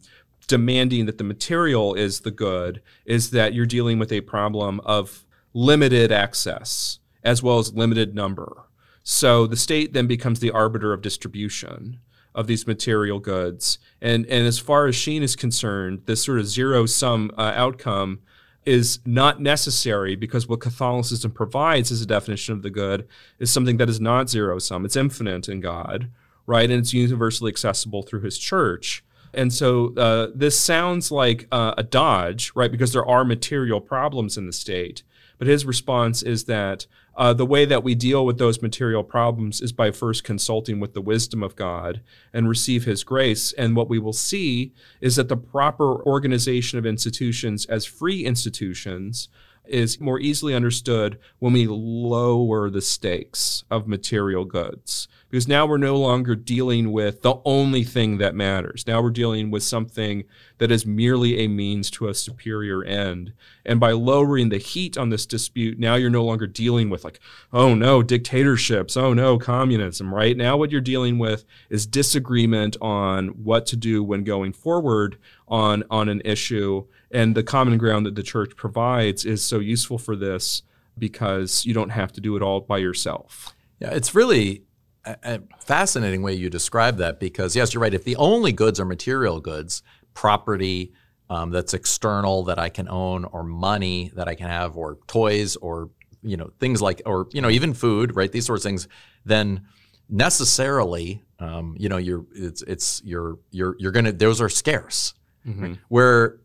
demanding 0.48 1.06
that 1.06 1.18
the 1.18 1.24
material 1.24 1.94
is 1.94 2.22
the 2.22 2.32
good 2.32 2.82
is 3.06 3.32
that 3.32 3.54
you're 3.54 3.66
dealing 3.66 4.00
with 4.00 4.12
a 4.12 4.22
problem 4.22 4.82
of 4.82 5.26
limited 5.54 6.12
access 6.12 7.00
as 7.24 7.42
well 7.42 7.58
as 7.60 7.74
limited 7.74 8.14
number. 8.14 8.64
So 9.04 9.48
the 9.48 9.58
state 9.58 9.94
then 9.94 10.08
becomes 10.08 10.40
the 10.40 10.52
arbiter 10.52 10.92
of 10.92 11.02
distribution 11.02 12.00
of 12.36 12.46
these 12.46 12.68
material 12.68 13.20
goods. 13.20 13.80
And, 14.02 14.26
and 14.28 14.46
as 14.46 14.60
far 14.60 14.86
as 14.86 14.96
Sheen 14.96 15.24
is 15.24 15.36
concerned, 15.36 16.02
this 16.06 16.24
sort 16.24 16.38
of 16.38 16.48
zero 16.48 16.86
sum 16.86 17.32
uh, 17.38 17.54
outcome 17.56 18.20
is 18.66 19.00
not 19.06 19.42
necessary 19.42 20.16
because 20.16 20.48
what 20.48 20.60
Catholicism 20.60 21.32
provides 21.32 21.92
as 21.92 22.02
a 22.02 22.06
definition 22.06 22.54
of 22.54 22.62
the 22.62 22.70
good 22.70 23.08
is 23.40 23.52
something 23.52 23.78
that 23.78 23.90
is 23.90 24.02
not 24.02 24.30
zero 24.30 24.60
sum. 24.60 24.86
It's 24.86 24.96
infinite 24.96 25.48
in 25.48 25.62
God, 25.62 26.10
right? 26.46 26.70
And 26.70 26.80
it's 26.80 26.94
universally 26.94 27.50
accessible 27.50 28.04
through 28.04 28.22
his 28.22 28.38
church. 28.38 29.04
And 29.34 29.54
so 29.54 29.94
uh, 29.96 30.28
this 30.34 30.60
sounds 30.60 31.12
like 31.12 31.48
uh, 31.52 31.76
a 31.78 31.84
dodge, 31.84 32.52
right? 32.56 32.72
Because 32.72 32.92
there 32.92 33.06
are 33.06 33.24
material 33.24 33.82
problems 33.82 34.38
in 34.38 34.46
the 34.46 34.54
state. 34.54 35.04
But 35.38 35.48
his 35.48 35.66
response 35.66 36.24
is 36.24 36.46
that 36.46 36.88
uh, 37.18 37.34
the 37.34 37.46
way 37.46 37.66
that 37.66 37.84
we 37.84 37.96
deal 37.96 38.26
with 38.26 38.38
those 38.38 38.62
material 38.62 39.04
problems 39.04 39.62
is 39.62 39.72
by 39.72 39.92
first 39.92 40.24
consulting 40.24 40.80
with 40.80 40.94
the 40.94 41.02
wisdom 41.02 41.42
of 41.42 41.56
God 41.56 42.02
and 42.34 42.50
receive 42.50 42.86
His 42.86 43.04
grace. 43.04 43.54
And 43.54 43.76
what 43.76 43.90
we 43.90 44.00
will 44.00 44.14
see 44.14 44.74
is 45.00 45.16
that 45.16 45.30
the 45.30 45.38
proper 45.38 46.04
organization 46.04 46.78
of 46.78 46.86
institutions 46.86 47.66
as 47.66 47.86
free 47.86 48.26
institutions 48.26 49.30
is 49.66 50.00
more 50.00 50.20
easily 50.20 50.54
understood 50.54 51.18
when 51.40 51.54
we 51.54 51.68
lower 51.68 52.70
the 52.70 52.82
stakes 52.82 53.64
of 53.72 53.88
material 53.88 54.46
goods. 54.46 55.08
Because 55.36 55.50
now 55.50 55.66
we're 55.66 55.76
no 55.76 55.98
longer 55.98 56.34
dealing 56.34 56.94
with 56.94 57.22
the 57.22 57.42
only 57.44 57.84
thing 57.84 58.20
that 58.20 58.34
matters. 58.36 58.88
Now 58.88 59.02
we're 59.02 59.10
dealing 59.10 59.52
with 59.52 59.64
something 59.64 60.24
that 60.60 60.72
is 60.72 60.86
merely 60.86 61.40
a 61.40 61.50
means 61.50 61.92
to 61.92 62.08
a 62.08 62.14
superior 62.14 62.86
end. 62.86 63.34
And 63.66 63.78
by 63.78 63.92
lowering 63.92 64.48
the 64.48 64.60
heat 64.60 64.98
on 64.98 65.10
this 65.10 65.26
dispute, 65.26 65.78
now 65.78 65.96
you're 65.96 66.10
no 66.10 66.24
longer 66.24 66.48
dealing 66.48 66.90
with, 66.90 67.04
like, 67.04 67.20
oh 67.52 67.76
no, 67.76 68.02
dictatorships, 68.02 68.96
oh 68.96 69.14
no, 69.14 69.38
communism, 69.38 70.16
right? 70.16 70.38
Now 70.38 70.56
what 70.56 70.72
you're 70.72 70.80
dealing 70.80 71.18
with 71.18 71.44
is 71.70 71.86
disagreement 71.86 72.78
on 72.80 73.28
what 73.44 73.66
to 73.66 73.76
do 73.76 74.06
when 74.06 74.24
going 74.24 74.54
forward 74.54 75.18
on, 75.50 75.84
on 75.90 76.08
an 76.08 76.22
issue 76.24 76.86
and 77.12 77.36
the 77.36 77.44
common 77.44 77.78
ground 77.78 78.06
that 78.06 78.16
the 78.16 78.24
church 78.24 78.56
provides 78.56 79.26
is 79.26 79.44
so 79.44 79.60
useful 79.60 79.98
for 79.98 80.16
this 80.16 80.62
because 80.98 81.66
you 81.66 81.74
don't 81.74 81.90
have 81.90 82.14
to 82.14 82.22
do 82.22 82.38
it 82.38 82.42
all 82.42 82.62
by 82.62 82.78
yourself. 82.78 83.54
Yeah, 83.82 83.90
it's 83.90 84.16
really 84.16 84.65
a, 85.06 85.42
fascinating 85.60 86.22
way 86.22 86.34
you 86.34 86.50
describe 86.50 86.98
that 86.98 87.20
because, 87.20 87.56
yes, 87.56 87.74
you're 87.74 87.82
right. 87.82 87.94
If 87.94 88.04
the 88.04 88.16
only 88.16 88.52
goods 88.52 88.80
are 88.80 88.86
material 88.86 89.40
goods, 89.40 89.84
property 90.14 90.94
um, 91.30 91.52
that's 91.52 91.74
external 91.74 92.44
that 92.44 92.60
I 92.60 92.70
can 92.70 92.88
own, 92.88 93.26
or 93.26 93.44
money 93.44 94.12
that 94.16 94.28
I 94.28 94.36
can 94.36 94.48
have, 94.48 94.78
or 94.78 95.00
toys, 95.08 95.56
or 95.56 95.90
you 96.22 96.38
know 96.38 96.52
things 96.60 96.82
like, 96.82 97.02
or 97.06 97.28
you 97.32 97.42
know 97.42 97.50
even 97.50 97.74
food, 97.74 98.16
right? 98.16 98.32
These 98.32 98.46
sorts 98.46 98.64
of 98.64 98.70
things, 98.70 98.88
then 99.26 99.66
necessarily, 100.10 101.24
um, 101.40 101.76
you 101.80 101.90
know, 101.90 101.98
you're 101.98 102.26
it's 102.34 102.62
it's 102.64 103.02
you're 103.04 103.40
you're 103.52 103.76
you're 103.80 103.92
gonna 103.92 104.12
those 104.12 104.40
are 104.40 104.50
scarce. 104.50 105.14
Mm-hmm. 105.48 105.64
Right? 105.64 105.78
Where 105.88 106.38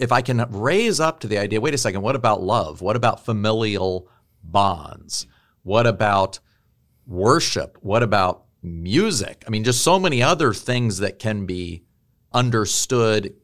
if 0.00 0.12
I 0.12 0.22
can 0.22 0.44
raise 0.50 1.00
up 1.00 1.20
to 1.20 1.26
the 1.26 1.38
idea, 1.38 1.60
wait 1.60 1.74
a 1.74 1.78
second, 1.78 2.02
what 2.02 2.16
about 2.16 2.42
love? 2.42 2.80
What 2.80 2.96
about 2.96 3.24
familial 3.24 4.08
bonds? 4.42 5.26
What 5.62 5.86
about 5.86 6.40
worship? 7.06 7.78
What 7.80 8.02
about 8.02 8.44
music? 8.62 9.44
I 9.46 9.50
mean, 9.50 9.64
just 9.64 9.82
so 9.82 9.98
many 9.98 10.22
other 10.22 10.52
things 10.52 10.98
that 10.98 11.18
can 11.18 11.46
be 11.46 11.84
understood 12.32 13.34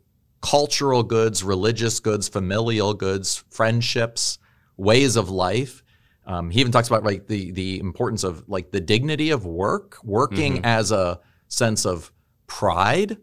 cultural 0.41 1.03
goods, 1.03 1.45
religious 1.45 2.01
goods, 2.01 2.29
familial 2.29 2.95
goods, 2.95 3.45
friendships, 3.51 4.39
ways 4.77 5.17
of 5.17 5.29
life. 5.29 5.83
Um, 6.27 6.51
he 6.51 6.61
even 6.61 6.73
talks 6.73 6.89
about 6.89 7.05
like 7.05 7.27
the 7.27 7.51
the 7.51 7.79
importance 7.81 8.25
of 8.25 8.49
like 8.49 8.71
the 8.71 8.81
dignity 8.81 9.31
of 9.31 9.45
work, 9.45 9.99
working 10.03 10.55
mm-hmm. 10.55 10.65
as 10.65 10.93
a 10.93 11.21
sense 11.49 11.85
of 11.85 12.13
pride 12.47 13.19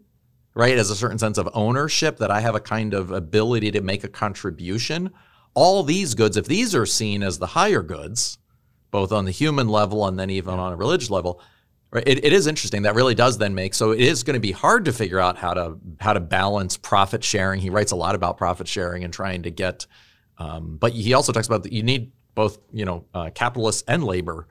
right? 0.58 0.80
As 0.80 0.90
a 0.90 0.96
certain 0.96 1.20
sense 1.20 1.38
of 1.38 1.48
ownership 1.54 2.18
that 2.18 2.32
I 2.32 2.42
have 2.42 2.56
a 2.56 2.60
kind 2.60 2.96
of 2.96 3.12
ability 3.12 3.70
to 3.72 3.82
make 3.82 4.04
a 4.04 4.10
contribution. 4.10 5.12
all 5.54 5.84
these 5.84 6.14
goods, 6.14 6.38
if 6.38 6.46
these 6.46 6.76
are 6.76 6.86
seen 6.86 7.24
as 7.24 7.40
the 7.40 7.48
higher 7.48 7.82
goods, 7.82 8.38
both 8.98 9.12
on 9.12 9.26
the 9.26 9.32
human 9.32 9.70
level 9.70 10.08
and 10.08 10.20
then 10.20 10.32
even 10.32 10.56
on 10.56 10.74
a 10.74 10.76
religious 10.76 11.12
level, 11.12 11.40
right, 11.92 12.08
it, 12.08 12.26
it 12.26 12.34
is 12.34 12.48
interesting. 12.48 12.82
That 12.82 12.96
really 12.96 13.14
does 13.14 13.38
then 13.38 13.54
make 13.54 13.76
so 13.76 13.92
it 13.92 14.00
is 14.00 14.24
going 14.24 14.34
to 14.34 14.40
be 14.40 14.52
hard 14.52 14.86
to 14.86 14.92
figure 14.92 15.20
out 15.20 15.38
how 15.38 15.54
to 15.54 15.78
how 16.00 16.14
to 16.14 16.20
balance 16.20 16.78
profit 16.78 17.24
sharing. 17.24 17.62
He 17.62 17.70
writes 17.70 17.92
a 17.92 17.96
lot 17.96 18.16
about 18.16 18.40
profit 18.40 18.68
sharing 18.68 19.04
and 19.04 19.14
trying 19.14 19.44
to 19.44 19.52
get, 19.52 19.86
um, 20.40 20.78
but 20.78 20.94
he 20.94 21.14
also 21.14 21.32
talks 21.32 21.46
about 21.46 21.62
that 21.62 21.74
you 21.74 21.84
need 21.84 22.12
both 22.34 22.58
you 22.74 22.86
know 22.86 23.06
uh, 23.14 23.30
capitalists 23.36 23.84
and 23.88 24.04
labor. 24.04 24.48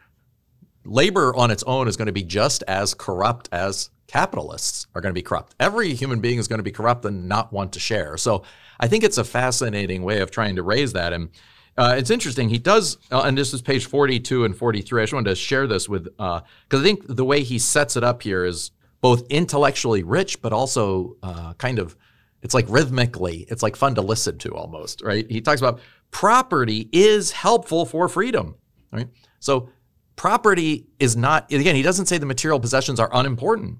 Labor 0.85 1.35
on 1.35 1.51
its 1.51 1.65
own 1.65 1.89
is 1.89 1.97
going 1.97 2.07
to 2.07 2.13
be 2.13 2.23
just 2.23 2.63
as 2.69 2.95
corrupt 2.95 3.49
as 3.51 3.91
capitalists 4.07 4.87
are 4.95 5.01
going 5.01 5.11
to 5.13 5.21
be 5.21 5.23
corrupt. 5.23 5.57
Every 5.59 5.93
human 5.93 6.21
being 6.21 6.39
is 6.39 6.47
going 6.47 6.61
to 6.61 6.63
be 6.63 6.71
corrupt 6.71 7.05
and 7.05 7.29
not 7.29 7.53
want 7.53 7.73
to 7.73 7.81
share. 7.81 8.17
So 8.17 8.45
I 8.79 8.87
think 8.87 9.03
it's 9.03 9.19
a 9.19 9.25
fascinating 9.25 10.05
way 10.05 10.21
of 10.21 10.31
trying 10.31 10.55
to 10.55 10.63
raise 10.63 10.93
that. 10.93 11.13
And 11.13 11.31
uh, 11.79 11.95
it's 11.99 12.11
interesting. 12.11 12.49
He 12.49 12.59
does, 12.59 12.99
uh, 13.11 13.23
and 13.23 13.37
this 13.37 13.53
is 13.53 13.61
page 13.61 13.87
42 13.87 14.45
and 14.45 14.57
43. 14.57 15.03
I 15.03 15.05
just 15.05 15.13
wanted 15.13 15.31
to 15.31 15.37
share 15.37 15.67
this 15.67 15.89
with, 15.89 16.05
because 16.05 16.43
uh, 16.73 16.79
I 16.79 16.83
think 16.83 17.05
the 17.07 17.25
way 17.25 17.43
he 17.43 17.59
sets 17.59 17.97
it 17.97 18.05
up 18.05 18.23
here 18.23 18.45
is 18.45 18.71
both 19.01 19.27
intellectually 19.29 20.03
rich, 20.03 20.41
but 20.41 20.53
also 20.53 21.17
uh, 21.23 21.53
kind 21.55 21.79
of, 21.79 21.97
it's 22.43 22.55
like 22.55 22.67
rhythmically, 22.69 23.47
it's 23.49 23.63
like 23.63 23.77
fun 23.77 23.95
to 23.97 24.01
listen 24.01 24.39
to 24.39 24.55
almost, 24.55 25.03
right? 25.03 25.31
He 25.31 25.41
talks 25.41 25.61
about 25.61 25.81
property 26.11 26.89
is 26.93 27.33
helpful 27.33 27.85
for 27.85 28.09
freedom, 28.09 28.57
right? 28.91 29.09
So 29.39 29.69
property 30.17 30.87
is 30.99 31.17
not, 31.17 31.53
again, 31.53 31.77
he 31.77 31.83
doesn't 31.83 32.07
say 32.07 32.17
the 32.17 32.27
material 32.27 32.59
possessions 32.59 32.99
are 32.99 33.11
unimportant. 33.13 33.79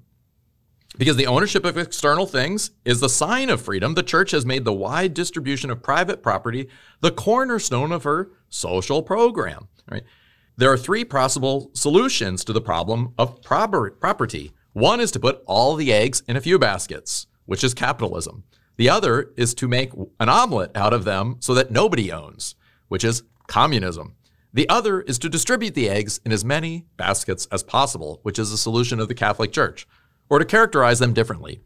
Because 0.97 1.15
the 1.15 1.27
ownership 1.27 1.63
of 1.63 1.77
external 1.77 2.25
things 2.25 2.71
is 2.83 2.99
the 2.99 3.09
sign 3.09 3.49
of 3.49 3.61
freedom, 3.61 3.93
the 3.93 4.03
church 4.03 4.31
has 4.31 4.45
made 4.45 4.65
the 4.65 4.73
wide 4.73 5.13
distribution 5.13 5.69
of 5.69 5.83
private 5.83 6.23
property 6.23 6.67
the 7.01 7.11
cornerstone 7.11 7.91
of 7.91 8.03
her 8.03 8.31
social 8.49 9.03
program. 9.03 9.67
Right? 9.89 10.03
There 10.57 10.71
are 10.71 10.77
three 10.77 11.05
possible 11.05 11.69
solutions 11.73 12.43
to 12.45 12.53
the 12.53 12.61
problem 12.61 13.13
of 13.17 13.41
property. 13.43 14.51
One 14.73 14.99
is 14.99 15.11
to 15.11 15.19
put 15.19 15.43
all 15.45 15.75
the 15.75 15.93
eggs 15.93 16.23
in 16.27 16.35
a 16.35 16.41
few 16.41 16.57
baskets, 16.57 17.27
which 17.45 17.63
is 17.63 17.75
capitalism. 17.75 18.43
The 18.77 18.89
other 18.89 19.31
is 19.37 19.53
to 19.55 19.67
make 19.67 19.91
an 20.19 20.29
omelet 20.29 20.71
out 20.75 20.93
of 20.93 21.03
them 21.03 21.37
so 21.39 21.53
that 21.53 21.71
nobody 21.71 22.11
owns, 22.11 22.55
which 22.87 23.03
is 23.03 23.23
communism. 23.47 24.15
The 24.53 24.69
other 24.69 25.01
is 25.01 25.19
to 25.19 25.29
distribute 25.29 25.75
the 25.75 25.89
eggs 25.89 26.19
in 26.25 26.31
as 26.31 26.43
many 26.43 26.85
baskets 26.95 27.47
as 27.51 27.61
possible, 27.61 28.19
which 28.23 28.39
is 28.39 28.49
the 28.49 28.57
solution 28.57 28.99
of 28.99 29.07
the 29.07 29.15
Catholic 29.15 29.51
Church 29.51 29.87
or 30.29 30.39
to 30.39 30.45
characterize 30.45 30.99
them 30.99 31.13
differently. 31.13 31.61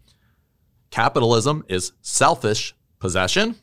Capitalism 0.89 1.63
is 1.67 1.93
selfish 2.01 2.75
possession. 2.99 3.55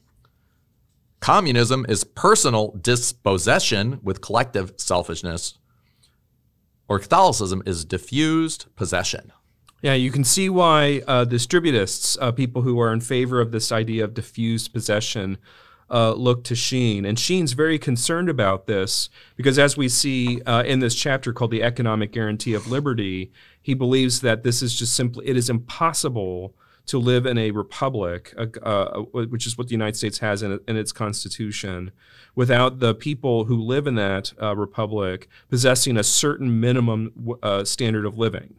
Communism 1.21 1.85
is 1.89 2.05
personal 2.05 2.73
dispossession 2.81 4.01
with 4.03 4.21
collective 4.21 4.73
selfishness. 4.77 5.55
Or 6.89 6.99
Catholicism 6.99 7.63
is 7.67 7.85
diffused 7.85 8.67
possession. 8.77 9.33
Yeah, 9.83 9.95
you 9.95 10.11
can 10.11 10.25
see 10.25 10.49
why 10.49 11.03
uh, 11.07 11.25
distributists, 11.25 12.17
uh, 12.21 12.33
people 12.33 12.63
who 12.63 12.81
are 12.81 12.93
in 12.93 13.01
favor 13.01 13.41
of 13.41 13.53
this 13.53 13.71
idea 13.71 14.05
of 14.05 14.15
diffused 14.15 14.73
possession, 14.73 15.39
uh, 15.91 16.13
look 16.13 16.45
to 16.45 16.55
Sheen. 16.55 17.05
And 17.05 17.19
Sheen's 17.19 17.53
very 17.53 17.79
concerned 17.79 18.29
about 18.29 18.67
this 18.67 19.09
because, 19.37 19.59
as 19.59 19.77
we 19.77 19.89
see 19.89 20.43
uh, 20.43 20.63
in 20.65 20.81
this 20.81 20.95
chapter 20.95 21.33
called 21.33 21.51
The 21.51 21.63
Economic 21.63 22.13
Guarantee 22.13 22.55
of 22.55 22.71
Liberty, 22.71 23.33
he 23.61 23.75
believes 23.75 24.21
that 24.21 24.43
this 24.43 24.63
is 24.63 24.79
just 24.79 24.95
simply, 24.95 25.27
it 25.27 25.37
is 25.37 25.51
impossible 25.51 26.55
to 26.87 26.99
live 26.99 27.27
in 27.27 27.37
a 27.37 27.51
republic, 27.51 28.35
uh, 28.63 29.01
which 29.13 29.47
is 29.47 29.59
what 29.59 29.69
the 29.69 29.73
United 29.73 29.97
States 29.97 30.19
has 30.19 30.43
in, 30.43 30.59
in, 30.67 30.77
its 30.77 30.91
constitution, 30.91 31.91
without 32.35 32.79
the 32.79 32.95
people 32.95 33.45
who 33.45 33.61
live 33.61 33.87
in 33.87 33.95
that 33.95 34.33
uh, 34.41 34.57
republic 34.57 35.29
possessing 35.51 35.99
a 35.99 36.03
certain 36.03 36.61
minimum 36.61 37.37
uh, 37.43 37.63
standard 37.65 38.07
of 38.07 38.17
living. 38.17 38.55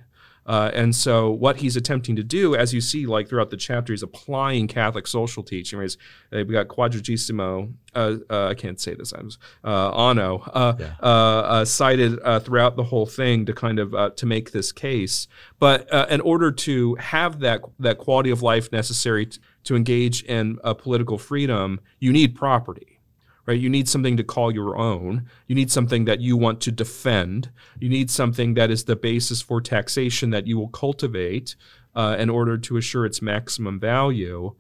Uh, 0.50 0.72
and 0.74 0.96
so, 0.96 1.30
what 1.30 1.58
he's 1.58 1.76
attempting 1.76 2.16
to 2.16 2.24
do, 2.24 2.56
as 2.56 2.74
you 2.74 2.82
see, 2.82 3.06
like 3.06 3.30
throughout 3.30 3.52
the 3.52 3.58
chapter, 3.58 3.94
he's 3.94 4.02
applying 4.02 4.68
Catholic 4.68 5.06
social 5.06 5.44
teaching. 5.44 5.78
Right? 5.78 5.96
Uh, 6.34 6.38
we 6.38 6.54
got 6.54 6.68
Quadragesimo, 6.68 7.72
uh, 7.94 8.16
uh, 8.32 8.48
I 8.48 8.56
can't 8.56 8.82
say 8.82 8.96
this, 8.96 9.14
I 9.14 9.22
was 9.22 9.38
uh, 9.64 9.92
Anno, 9.92 10.40
uh, 10.40 10.74
yeah. 10.80 11.64
cited 11.66 12.20
throughout 12.44 12.78
the 12.78 12.84
whole 12.84 13.06
thing 13.06 13.46
to 13.46 13.54
kind 13.54 13.78
of 13.78 14.16
to 14.16 14.26
make 14.26 14.52
this 14.52 14.72
case. 14.72 15.28
But 15.60 15.88
in 16.10 16.20
order 16.22 16.52
to 16.52 16.96
have 16.96 17.42
that 17.42 17.62
that 17.78 18.00
quality 18.00 18.32
of 18.32 18.42
life 18.42 18.72
necessary 18.72 19.28
t- 19.28 19.40
to 19.66 19.76
engage 19.76 20.24
in 20.24 20.58
political 20.80 21.20
freedom, 21.20 21.80
you 22.00 22.12
need 22.12 22.34
property 22.34 22.99
right? 23.50 23.60
You 23.60 23.70
need 23.70 23.90
something 23.90 24.16
to 24.16 24.24
call 24.24 24.54
your 24.54 24.78
own. 24.78 25.26
You 25.48 25.56
need 25.56 25.72
something 25.72 26.06
that 26.06 26.22
you 26.22 26.38
want 26.38 26.62
to 26.62 26.72
defend. 26.72 27.50
You 27.80 27.90
need 27.90 28.12
something 28.12 28.54
that 28.54 28.70
is 28.70 28.84
the 28.84 28.96
basis 28.96 29.42
for 29.42 29.60
taxation 29.60 30.30
that 30.30 30.46
you 30.46 30.56
will 30.60 30.68
cultivate 30.68 31.56
uh, 31.96 32.16
in 32.20 32.30
order 32.30 32.60
to 32.60 32.78
assure 32.78 33.08
its 33.08 33.24
maximum 33.24 33.80
value. 33.80 34.54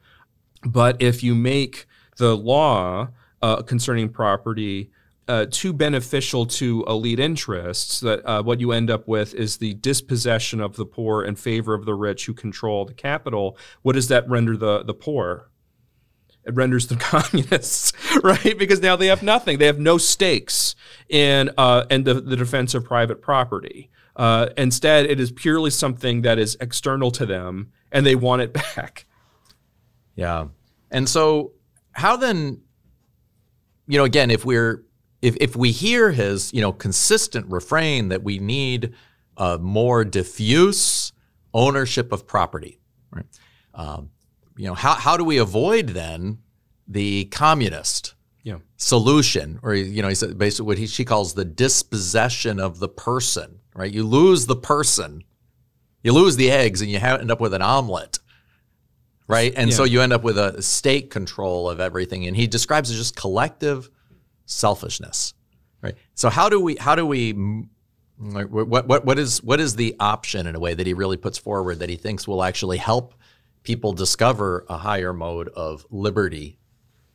But 0.63 0.99
if 0.99 1.21
you 1.21 1.35
make 1.35 1.85
the 2.17 2.35
law 2.35 3.09
uh, 3.43 3.61
concerning 3.61 4.09
property 4.09 4.89
uh, 5.27 5.45
too 5.51 5.71
beneficial 5.71 6.47
to 6.47 6.83
elite 6.87 7.19
interests, 7.19 7.99
that 7.99 8.25
uh, 8.25 8.41
what 8.41 8.59
you 8.59 8.71
end 8.71 8.89
up 8.89 9.07
with 9.07 9.35
is 9.35 9.57
the 9.57 9.75
dispossession 9.75 10.59
of 10.59 10.77
the 10.77 10.85
poor 10.85 11.23
in 11.23 11.35
favor 11.35 11.75
of 11.75 11.85
the 11.85 11.93
rich 11.93 12.25
who 12.25 12.33
control 12.33 12.85
the 12.85 12.95
capital. 12.95 13.55
What 13.83 13.93
does 13.93 14.07
that 14.07 14.27
render 14.27 14.57
the, 14.57 14.81
the 14.81 14.95
poor? 14.95 15.51
It 16.49 16.55
renders 16.55 16.87
them 16.87 16.97
communists, 16.99 17.93
right? 18.23 18.57
Because 18.57 18.81
now 18.81 18.95
they 18.95 19.07
have 19.07 19.23
nothing. 19.23 19.59
They 19.59 19.67
have 19.67 19.79
no 19.79 19.97
stakes 19.97 20.75
in 21.07 21.51
uh, 21.57 21.85
in 21.89 22.03
the, 22.03 22.15
the 22.15 22.35
defense 22.35 22.73
of 22.73 22.83
private 22.83 23.21
property. 23.21 23.89
Uh, 24.15 24.49
instead, 24.57 25.05
it 25.05 25.19
is 25.19 25.31
purely 25.31 25.69
something 25.69 26.23
that 26.23 26.37
is 26.37 26.57
external 26.59 27.11
to 27.11 27.25
them, 27.25 27.71
and 27.91 28.05
they 28.05 28.15
want 28.15 28.41
it 28.41 28.53
back. 28.75 29.05
Yeah, 30.15 30.47
and 30.91 31.07
so 31.07 31.53
how 31.93 32.17
then? 32.17 32.61
You 33.87 33.97
know, 33.97 34.03
again, 34.03 34.29
if 34.29 34.45
we're 34.45 34.83
if 35.21 35.37
if 35.39 35.55
we 35.55 35.71
hear 35.71 36.11
his 36.11 36.53
you 36.53 36.61
know 36.61 36.73
consistent 36.73 37.45
refrain 37.49 38.09
that 38.09 38.23
we 38.23 38.39
need 38.39 38.93
a 39.37 39.57
more 39.57 40.03
diffuse 40.03 41.13
ownership 41.53 42.11
of 42.11 42.27
property, 42.27 42.79
right? 43.11 43.25
Um, 43.73 44.09
you 44.59 44.65
know, 44.65 44.73
how, 44.73 44.95
how 44.95 45.15
do 45.15 45.23
we 45.23 45.37
avoid 45.37 45.87
then 45.89 46.39
the 46.85 47.25
communist 47.25 48.13
yeah. 48.43 48.57
solution, 48.75 49.57
or 49.63 49.73
you 49.73 50.01
know, 50.01 50.09
he 50.09 50.15
said 50.15 50.37
basically 50.37 50.65
what 50.65 50.77
he, 50.77 50.85
she 50.85 51.05
calls 51.05 51.33
the 51.33 51.45
dispossession 51.45 52.59
of 52.59 52.79
the 52.79 52.89
person. 52.89 53.61
Right, 53.73 53.93
you 53.93 54.03
lose 54.03 54.47
the 54.47 54.57
person, 54.57 55.23
you 56.03 56.11
lose 56.11 56.35
the 56.35 56.51
eggs, 56.51 56.81
and 56.81 56.91
you 56.91 56.97
end 56.99 57.31
up 57.31 57.39
with 57.39 57.53
an 57.53 57.61
omelet. 57.61 58.19
Right, 59.29 59.53
and 59.55 59.69
yeah. 59.69 59.77
so 59.77 59.85
you 59.85 60.01
end 60.01 60.11
up 60.11 60.23
with 60.23 60.37
a 60.37 60.61
state 60.61 61.09
control 61.09 61.69
of 61.69 61.79
everything, 61.79 62.27
and 62.27 62.35
he 62.35 62.45
describes 62.45 62.89
it 62.89 62.95
as 62.95 62.99
just 62.99 63.15
collective 63.15 63.89
selfishness. 64.45 65.35
Right. 65.81 65.95
So 66.15 66.29
how 66.29 66.49
do 66.49 66.59
we 66.59 66.75
how 66.75 66.95
do 66.95 67.05
we 67.05 67.31
what 68.17 68.67
what 68.67 69.05
what 69.05 69.17
is 69.17 69.41
what 69.41 69.61
is 69.61 69.77
the 69.77 69.95
option 70.01 70.47
in 70.47 70.55
a 70.55 70.59
way 70.59 70.73
that 70.73 70.85
he 70.85 70.93
really 70.93 71.15
puts 71.15 71.37
forward 71.37 71.79
that 71.79 71.87
he 71.87 71.95
thinks 71.95 72.27
will 72.27 72.43
actually 72.43 72.77
help 72.77 73.13
people 73.63 73.93
discover 73.93 74.65
a 74.69 74.77
higher 74.77 75.13
mode 75.13 75.49
of 75.49 75.85
liberty. 75.89 76.57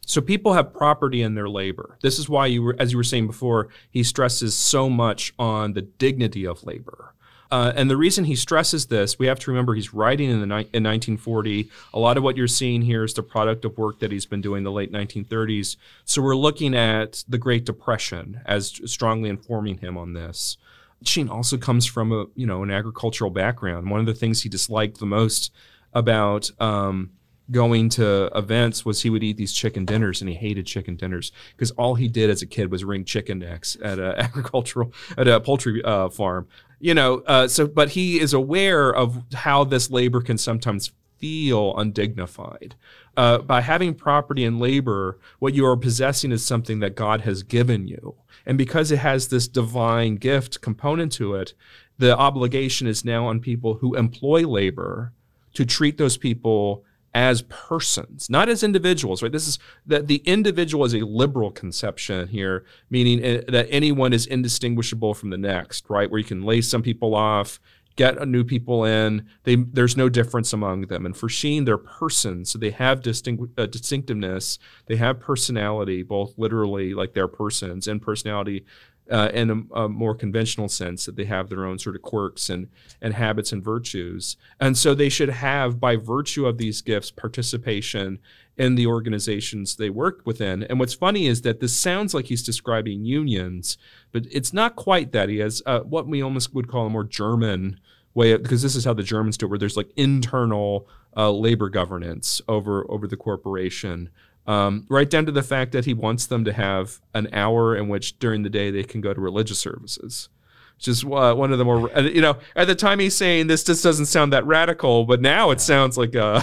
So 0.06 0.20
people 0.20 0.52
have 0.52 0.74
property 0.74 1.22
in 1.22 1.34
their 1.34 1.48
labor. 1.48 1.98
This 2.02 2.18
is 2.18 2.28
why 2.28 2.46
you 2.46 2.62
were, 2.62 2.76
as 2.78 2.92
you 2.92 2.98
were 2.98 3.04
saying 3.04 3.26
before, 3.26 3.68
he 3.90 4.02
stresses 4.02 4.54
so 4.54 4.90
much 4.90 5.32
on 5.38 5.72
the 5.72 5.82
dignity 5.82 6.46
of 6.46 6.64
labor. 6.64 7.14
Uh, 7.50 7.72
and 7.76 7.88
the 7.88 7.96
reason 7.96 8.24
he 8.24 8.34
stresses 8.34 8.86
this, 8.86 9.18
we 9.18 9.26
have 9.26 9.38
to 9.38 9.50
remember 9.50 9.74
he's 9.74 9.94
writing 9.94 10.28
in, 10.30 10.40
the 10.40 10.46
ni- 10.46 10.68
in 10.72 10.82
1940. 10.82 11.70
A 11.92 11.98
lot 11.98 12.16
of 12.16 12.22
what 12.22 12.36
you're 12.36 12.48
seeing 12.48 12.82
here 12.82 13.04
is 13.04 13.14
the 13.14 13.22
product 13.22 13.64
of 13.64 13.78
work 13.78 14.00
that 14.00 14.10
he's 14.10 14.26
been 14.26 14.40
doing 14.40 14.58
in 14.58 14.64
the 14.64 14.72
late 14.72 14.92
1930s. 14.92 15.76
So 16.04 16.20
we're 16.20 16.36
looking 16.36 16.74
at 16.74 17.22
the 17.28 17.38
Great 17.38 17.64
Depression 17.64 18.40
as 18.44 18.80
strongly 18.86 19.28
informing 19.28 19.78
him 19.78 19.96
on 19.96 20.14
this. 20.14 20.56
Sheen 21.04 21.28
also 21.28 21.56
comes 21.56 21.86
from 21.86 22.12
a 22.12 22.24
you 22.34 22.46
know 22.46 22.62
an 22.62 22.70
agricultural 22.70 23.30
background. 23.30 23.90
One 23.90 24.00
of 24.00 24.06
the 24.06 24.14
things 24.14 24.42
he 24.42 24.48
disliked 24.48 24.98
the 24.98 25.06
most 25.06 25.52
about 25.94 26.50
um, 26.60 27.10
going 27.50 27.88
to 27.90 28.30
events 28.34 28.84
was 28.84 29.02
he 29.02 29.10
would 29.10 29.22
eat 29.22 29.36
these 29.36 29.52
chicken 29.52 29.84
dinners 29.84 30.20
and 30.20 30.28
he 30.30 30.36
hated 30.36 30.66
chicken 30.66 30.96
dinners 30.96 31.30
because 31.56 31.70
all 31.72 31.94
he 31.94 32.08
did 32.08 32.30
as 32.30 32.42
a 32.42 32.46
kid 32.46 32.70
was 32.70 32.84
wring 32.84 33.04
chicken 33.04 33.38
necks 33.38 33.76
at 33.82 33.98
an 33.98 34.14
agricultural 34.16 34.92
at 35.18 35.28
a 35.28 35.40
poultry 35.40 35.82
uh, 35.84 36.08
farm 36.08 36.48
you 36.80 36.94
know 36.94 37.22
uh, 37.26 37.46
so 37.46 37.66
but 37.66 37.90
he 37.90 38.18
is 38.18 38.32
aware 38.32 38.90
of 38.94 39.22
how 39.34 39.62
this 39.62 39.90
labor 39.90 40.22
can 40.22 40.38
sometimes 40.38 40.90
feel 41.18 41.74
undignified. 41.76 42.74
Uh, 43.16 43.38
by 43.38 43.60
having 43.60 43.94
property 43.94 44.44
and 44.44 44.58
labor 44.58 45.18
what 45.38 45.54
you 45.54 45.64
are 45.64 45.76
possessing 45.76 46.32
is 46.32 46.44
something 46.44 46.80
that 46.80 46.96
god 46.96 47.20
has 47.20 47.44
given 47.44 47.86
you 47.86 48.16
and 48.44 48.58
because 48.58 48.90
it 48.90 48.98
has 48.98 49.28
this 49.28 49.46
divine 49.46 50.16
gift 50.16 50.60
component 50.60 51.12
to 51.12 51.34
it 51.34 51.54
the 51.96 52.16
obligation 52.18 52.88
is 52.88 53.04
now 53.04 53.26
on 53.26 53.38
people 53.38 53.74
who 53.74 53.94
employ 53.94 54.44
labor 54.46 55.12
to 55.54 55.64
treat 55.64 55.98
those 55.98 56.16
people 56.16 56.84
as 57.14 57.42
persons, 57.42 58.28
not 58.28 58.48
as 58.48 58.64
individuals, 58.64 59.22
right? 59.22 59.30
This 59.30 59.46
is 59.46 59.58
that 59.86 60.08
the 60.08 60.16
individual 60.24 60.84
is 60.84 60.94
a 60.94 61.06
liberal 61.06 61.52
conception 61.52 62.26
here, 62.26 62.64
meaning 62.90 63.24
uh, 63.24 63.42
that 63.48 63.68
anyone 63.70 64.12
is 64.12 64.26
indistinguishable 64.26 65.14
from 65.14 65.30
the 65.30 65.38
next, 65.38 65.88
right? 65.88 66.10
Where 66.10 66.18
you 66.18 66.24
can 66.24 66.42
lay 66.42 66.60
some 66.60 66.82
people 66.82 67.14
off, 67.14 67.60
get 67.94 68.18
a 68.18 68.26
new 68.26 68.42
people 68.42 68.84
in. 68.84 69.28
They, 69.44 69.54
there's 69.54 69.96
no 69.96 70.08
difference 70.08 70.52
among 70.52 70.88
them. 70.88 71.06
And 71.06 71.16
for 71.16 71.28
Sheen, 71.28 71.64
they're 71.64 71.78
persons, 71.78 72.50
so 72.50 72.58
they 72.58 72.70
have 72.70 73.00
distinct, 73.00 73.58
uh, 73.58 73.66
distinctiveness. 73.66 74.58
They 74.86 74.96
have 74.96 75.20
personality, 75.20 76.02
both 76.02 76.36
literally 76.36 76.94
like 76.94 77.14
they're 77.14 77.28
persons 77.28 77.86
and 77.86 78.02
personality 78.02 78.64
uh, 79.10 79.30
in 79.34 79.50
a, 79.50 79.80
a, 79.80 79.88
more 79.88 80.14
conventional 80.14 80.68
sense 80.68 81.04
that 81.04 81.16
they 81.16 81.26
have 81.26 81.48
their 81.48 81.66
own 81.66 81.78
sort 81.78 81.94
of 81.94 82.02
quirks 82.02 82.48
and, 82.48 82.68
and 83.02 83.14
habits 83.14 83.52
and 83.52 83.62
virtues. 83.62 84.36
And 84.58 84.78
so 84.78 84.94
they 84.94 85.08
should 85.10 85.28
have, 85.28 85.78
by 85.78 85.96
virtue 85.96 86.46
of 86.46 86.56
these 86.56 86.80
gifts, 86.80 87.10
participation 87.10 88.18
in 88.56 88.76
the 88.76 88.86
organizations 88.86 89.76
they 89.76 89.90
work 89.90 90.22
within. 90.24 90.62
And 90.62 90.78
what's 90.78 90.94
funny 90.94 91.26
is 91.26 91.42
that 91.42 91.60
this 91.60 91.76
sounds 91.76 92.14
like 92.14 92.26
he's 92.26 92.42
describing 92.42 93.04
unions, 93.04 93.76
but 94.12 94.26
it's 94.30 94.52
not 94.52 94.76
quite 94.76 95.12
that. 95.12 95.28
He 95.28 95.38
has 95.38 95.62
uh, 95.66 95.80
what 95.80 96.06
we 96.06 96.22
almost 96.22 96.54
would 96.54 96.68
call 96.68 96.86
a 96.86 96.90
more 96.90 97.04
German 97.04 97.80
way, 98.14 98.32
of, 98.32 98.42
because 98.42 98.62
this 98.62 98.76
is 98.76 98.84
how 98.84 98.94
the 98.94 99.02
Germans 99.02 99.36
do 99.36 99.46
it, 99.46 99.48
where 99.50 99.58
there's 99.58 99.76
like 99.76 99.90
internal 99.96 100.88
uh, 101.16 101.30
labor 101.30 101.68
governance 101.68 102.40
over 102.48 102.90
over 102.90 103.06
the 103.06 103.16
corporation. 103.16 104.08
Um, 104.46 104.86
right 104.90 105.08
down 105.08 105.24
to 105.26 105.32
the 105.32 105.42
fact 105.42 105.72
that 105.72 105.86
he 105.86 105.94
wants 105.94 106.26
them 106.26 106.44
to 106.44 106.52
have 106.52 107.00
an 107.14 107.28
hour 107.32 107.74
in 107.74 107.88
which 107.88 108.18
during 108.18 108.42
the 108.42 108.50
day 108.50 108.70
they 108.70 108.82
can 108.82 109.00
go 109.00 109.14
to 109.14 109.20
religious 109.20 109.58
services. 109.58 110.28
Which 110.76 110.88
is 110.88 111.04
uh, 111.04 111.34
one 111.34 111.52
of 111.52 111.58
the 111.58 111.64
more, 111.64 111.90
you 112.00 112.20
know, 112.20 112.36
at 112.54 112.66
the 112.66 112.74
time 112.74 112.98
he's 112.98 113.16
saying 113.16 113.46
this 113.46 113.64
just 113.64 113.82
doesn't 113.82 114.06
sound 114.06 114.32
that 114.32 114.44
radical, 114.44 115.04
but 115.04 115.20
now 115.22 115.50
it 115.50 115.60
sounds 115.60 115.96
like 115.96 116.14
a. 116.14 116.42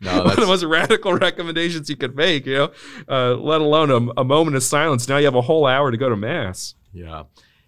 No, 0.00 0.18
one 0.24 0.32
of 0.32 0.36
the 0.36 0.46
most 0.46 0.64
radical 0.64 1.14
recommendations 1.14 1.88
you 1.88 1.96
could 1.96 2.14
make, 2.14 2.46
you 2.46 2.56
know, 2.56 2.72
uh, 3.08 3.34
let 3.34 3.60
alone 3.60 3.90
a, 3.90 4.20
a, 4.20 4.24
moment 4.24 4.56
of 4.56 4.62
silence. 4.62 5.08
Now 5.08 5.16
you 5.16 5.24
have 5.24 5.34
a 5.34 5.40
whole 5.40 5.66
hour 5.66 5.90
to 5.90 5.96
go 5.96 6.08
to 6.08 6.16
mass. 6.16 6.74
Yeah. 6.92 7.24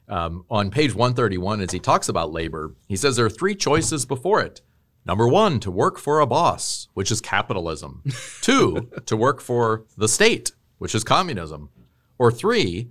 Um, 0.09 0.45
on 0.51 0.71
page 0.71 0.95
131, 0.95 1.61
as 1.61 1.73
he 1.73 1.79
talks 1.79 2.09
about 2.09 2.33
labor, 2.33 2.75
he 2.89 2.97
says 2.97 3.17
there 3.17 3.27
are 3.27 3.31
three 3.31 3.55
choices 3.55 4.05
before 4.05 4.41
it 4.43 4.61
Number 5.07 5.29
one, 5.29 5.61
to 5.61 5.71
work 5.71 5.99
for 5.99 6.21
a 6.21 6.27
boss, 6.27 6.89
which 6.95 7.11
is 7.11 7.21
capitalism. 7.21 8.03
Two, 8.41 8.91
to 9.07 9.17
work 9.17 9.41
for 9.41 9.85
the 9.97 10.09
state, 10.09 10.53
which 10.79 10.95
is 10.95 11.05
communism. 11.05 11.71
Or 12.19 12.33
three, 12.33 12.91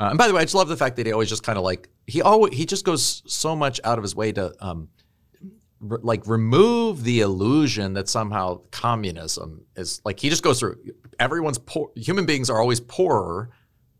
uh, 0.00 0.08
and 0.10 0.18
by 0.18 0.28
the 0.28 0.34
way, 0.34 0.42
I 0.42 0.44
just 0.44 0.54
love 0.54 0.68
the 0.68 0.76
fact 0.76 0.96
that 0.96 1.06
he 1.06 1.12
always 1.12 1.28
just 1.28 1.42
kind 1.42 1.58
of 1.58 1.64
like 1.64 1.88
he 2.06 2.22
always 2.22 2.54
he 2.54 2.66
just 2.66 2.84
goes 2.84 3.22
so 3.26 3.56
much 3.56 3.80
out 3.82 3.98
of 3.98 4.04
his 4.04 4.14
way 4.14 4.30
to 4.32 4.54
um, 4.64 4.88
re- 5.80 5.98
like 6.02 6.26
remove 6.26 7.02
the 7.02 7.20
illusion 7.20 7.94
that 7.94 8.08
somehow 8.08 8.60
communism 8.70 9.64
is 9.74 10.00
like 10.04 10.20
he 10.20 10.28
just 10.28 10.42
goes 10.42 10.60
through 10.60 10.76
everyone's 11.18 11.58
poor. 11.58 11.90
Human 11.96 12.26
beings 12.26 12.48
are 12.48 12.60
always 12.60 12.78
poorer 12.78 13.50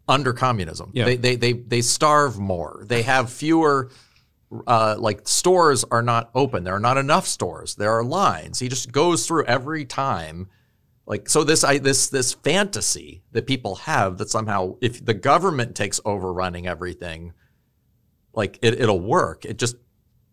under 0.09 0.33
communism. 0.33 0.91
Yeah. 0.95 1.07
They, 1.07 1.17
they 1.17 1.37
they 1.37 1.53
they 1.55 1.81
starve 1.81 2.39
more. 2.39 2.85
They 2.87 3.03
have 3.03 3.31
fewer 3.33 3.91
uh, 4.67 4.97
like 4.99 5.29
stores 5.29 5.85
are 5.91 6.03
not 6.03 6.31
open. 6.35 6.65
There 6.65 6.75
are 6.75 6.81
not 6.81 6.99
enough 6.99 7.27
stores. 7.27 7.75
There 7.75 7.93
are 7.93 8.05
lines. 8.05 8.59
He 8.59 8.69
just 8.69 8.93
goes 8.93 9.27
through 9.27 9.45
every 9.45 9.85
time. 9.85 10.49
Like 11.07 11.29
so, 11.29 11.45
this 11.45 11.65
I, 11.65 11.79
this 11.79 12.09
this 12.09 12.35
fantasy 12.35 13.23
that 13.33 13.47
people 13.47 13.77
have 13.77 14.19
that 14.19 14.31
somehow 14.31 14.77
if 14.81 15.05
the 15.05 15.15
government 15.15 15.75
takes 15.75 16.01
over 16.05 16.33
running 16.33 16.67
everything, 16.67 17.33
like 18.35 18.59
it, 18.63 18.81
it'll 18.81 19.01
work. 19.01 19.45
It 19.45 19.59
just 19.59 19.77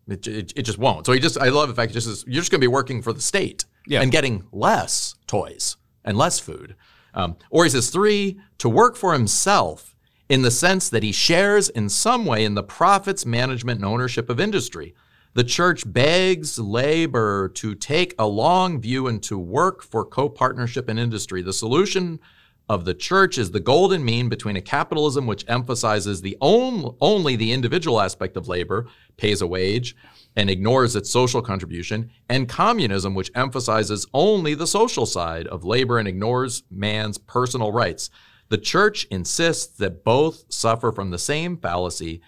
it, 0.08 0.26
it, 0.26 0.52
it 0.54 0.62
just 0.62 0.78
won't. 0.78 1.06
So 1.06 1.12
he 1.12 1.20
just 1.20 1.38
I 1.38 1.48
love 1.48 1.68
the 1.68 1.74
fact 1.74 1.92
just 1.92 2.06
is, 2.06 2.24
you're 2.26 2.40
just 2.40 2.50
going 2.50 2.60
to 2.60 2.64
be 2.64 2.72
working 2.72 3.02
for 3.02 3.12
the 3.12 3.22
state 3.22 3.64
yeah. 3.86 4.02
and 4.02 4.12
getting 4.12 4.46
less 4.52 5.14
toys 5.26 5.76
and 6.04 6.16
less 6.16 6.38
food. 6.38 6.76
Um, 7.14 7.36
or 7.50 7.64
he 7.64 7.70
says 7.70 7.88
three 7.88 8.38
to 8.58 8.68
work 8.68 8.96
for 8.96 9.14
himself 9.14 9.95
in 10.28 10.42
the 10.42 10.50
sense 10.50 10.88
that 10.88 11.02
he 11.02 11.12
shares 11.12 11.68
in 11.68 11.88
some 11.88 12.26
way 12.26 12.44
in 12.44 12.54
the 12.54 12.62
profits, 12.62 13.24
management, 13.24 13.78
and 13.78 13.84
ownership 13.84 14.28
of 14.28 14.40
industry. 14.40 14.94
The 15.34 15.44
church 15.44 15.90
begs 15.92 16.58
labor 16.58 17.48
to 17.56 17.74
take 17.74 18.14
a 18.18 18.26
long 18.26 18.80
view 18.80 19.06
and 19.06 19.22
to 19.24 19.38
work 19.38 19.82
for 19.82 20.04
co 20.04 20.28
partnership 20.28 20.88
in 20.88 20.98
industry. 20.98 21.42
The 21.42 21.52
solution 21.52 22.20
of 22.68 22.84
the 22.84 22.94
church 22.94 23.38
is 23.38 23.50
the 23.50 23.60
golden 23.60 24.04
mean 24.04 24.28
between 24.28 24.56
a 24.56 24.60
capitalism 24.60 25.26
which 25.26 25.44
emphasizes 25.46 26.20
the 26.20 26.36
on, 26.40 26.96
only 27.00 27.36
the 27.36 27.52
individual 27.52 28.00
aspect 28.00 28.36
of 28.36 28.48
labor, 28.48 28.86
pays 29.16 29.40
a 29.40 29.46
wage, 29.46 29.94
and 30.34 30.50
ignores 30.50 30.96
its 30.96 31.10
social 31.10 31.40
contribution, 31.40 32.10
and 32.28 32.48
communism 32.48 33.14
which 33.14 33.30
emphasizes 33.34 34.06
only 34.12 34.54
the 34.54 34.66
social 34.66 35.06
side 35.06 35.46
of 35.46 35.64
labor 35.64 35.98
and 35.98 36.08
ignores 36.08 36.64
man's 36.70 37.18
personal 37.18 37.72
rights. 37.72 38.10
The 38.48 38.58
church 38.58 39.06
insists 39.10 39.76
that 39.78 40.04
both 40.04 40.44
suffer 40.48 40.92
from 40.92 41.10
the 41.10 41.18
same 41.18 41.56
fallacy. 41.56 42.20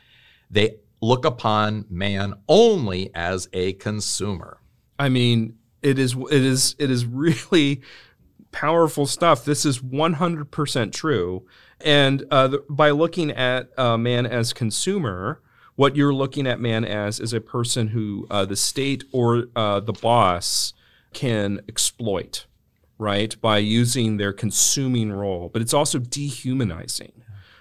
They 0.50 0.76
look 1.00 1.24
upon 1.24 1.86
man 1.88 2.34
only 2.48 3.10
as 3.14 3.48
a 3.52 3.74
consumer. 3.74 4.60
I 4.98 5.08
mean, 5.08 5.58
it 5.82 5.98
is 5.98 6.14
it 6.14 6.44
is 6.44 6.74
it 6.78 6.90
is 6.90 7.06
really 7.06 7.82
powerful 8.50 9.06
stuff. 9.06 9.44
This 9.44 9.64
is 9.64 9.80
100% 9.80 10.92
true. 10.92 11.46
And 11.80 12.24
uh, 12.30 12.48
the, 12.48 12.64
by 12.68 12.90
looking 12.90 13.30
at 13.30 13.78
uh, 13.78 13.96
man 13.96 14.26
as 14.26 14.52
consumer, 14.52 15.40
what 15.76 15.94
you're 15.94 16.14
looking 16.14 16.46
at 16.46 16.58
man 16.58 16.84
as 16.84 17.20
is 17.20 17.32
a 17.32 17.40
person 17.40 17.88
who 17.88 18.26
uh, 18.30 18.44
the 18.44 18.56
state 18.56 19.04
or 19.12 19.44
uh, 19.54 19.80
the 19.80 19.92
boss 19.92 20.72
can 21.12 21.60
exploit 21.68 22.46
right, 22.98 23.40
by 23.40 23.58
using 23.58 24.16
their 24.16 24.32
consuming 24.32 25.12
role, 25.12 25.48
but 25.52 25.62
it's 25.62 25.74
also 25.74 25.98
dehumanizing, 25.98 27.12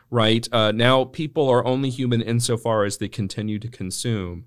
right? 0.09 0.47
Uh, 0.51 0.71
now 0.71 1.05
people 1.05 1.47
are 1.47 1.65
only 1.65 1.89
human 1.89 2.21
insofar 2.21 2.83
as 2.83 2.97
they 2.97 3.07
continue 3.07 3.59
to 3.59 3.67
consume. 3.67 4.45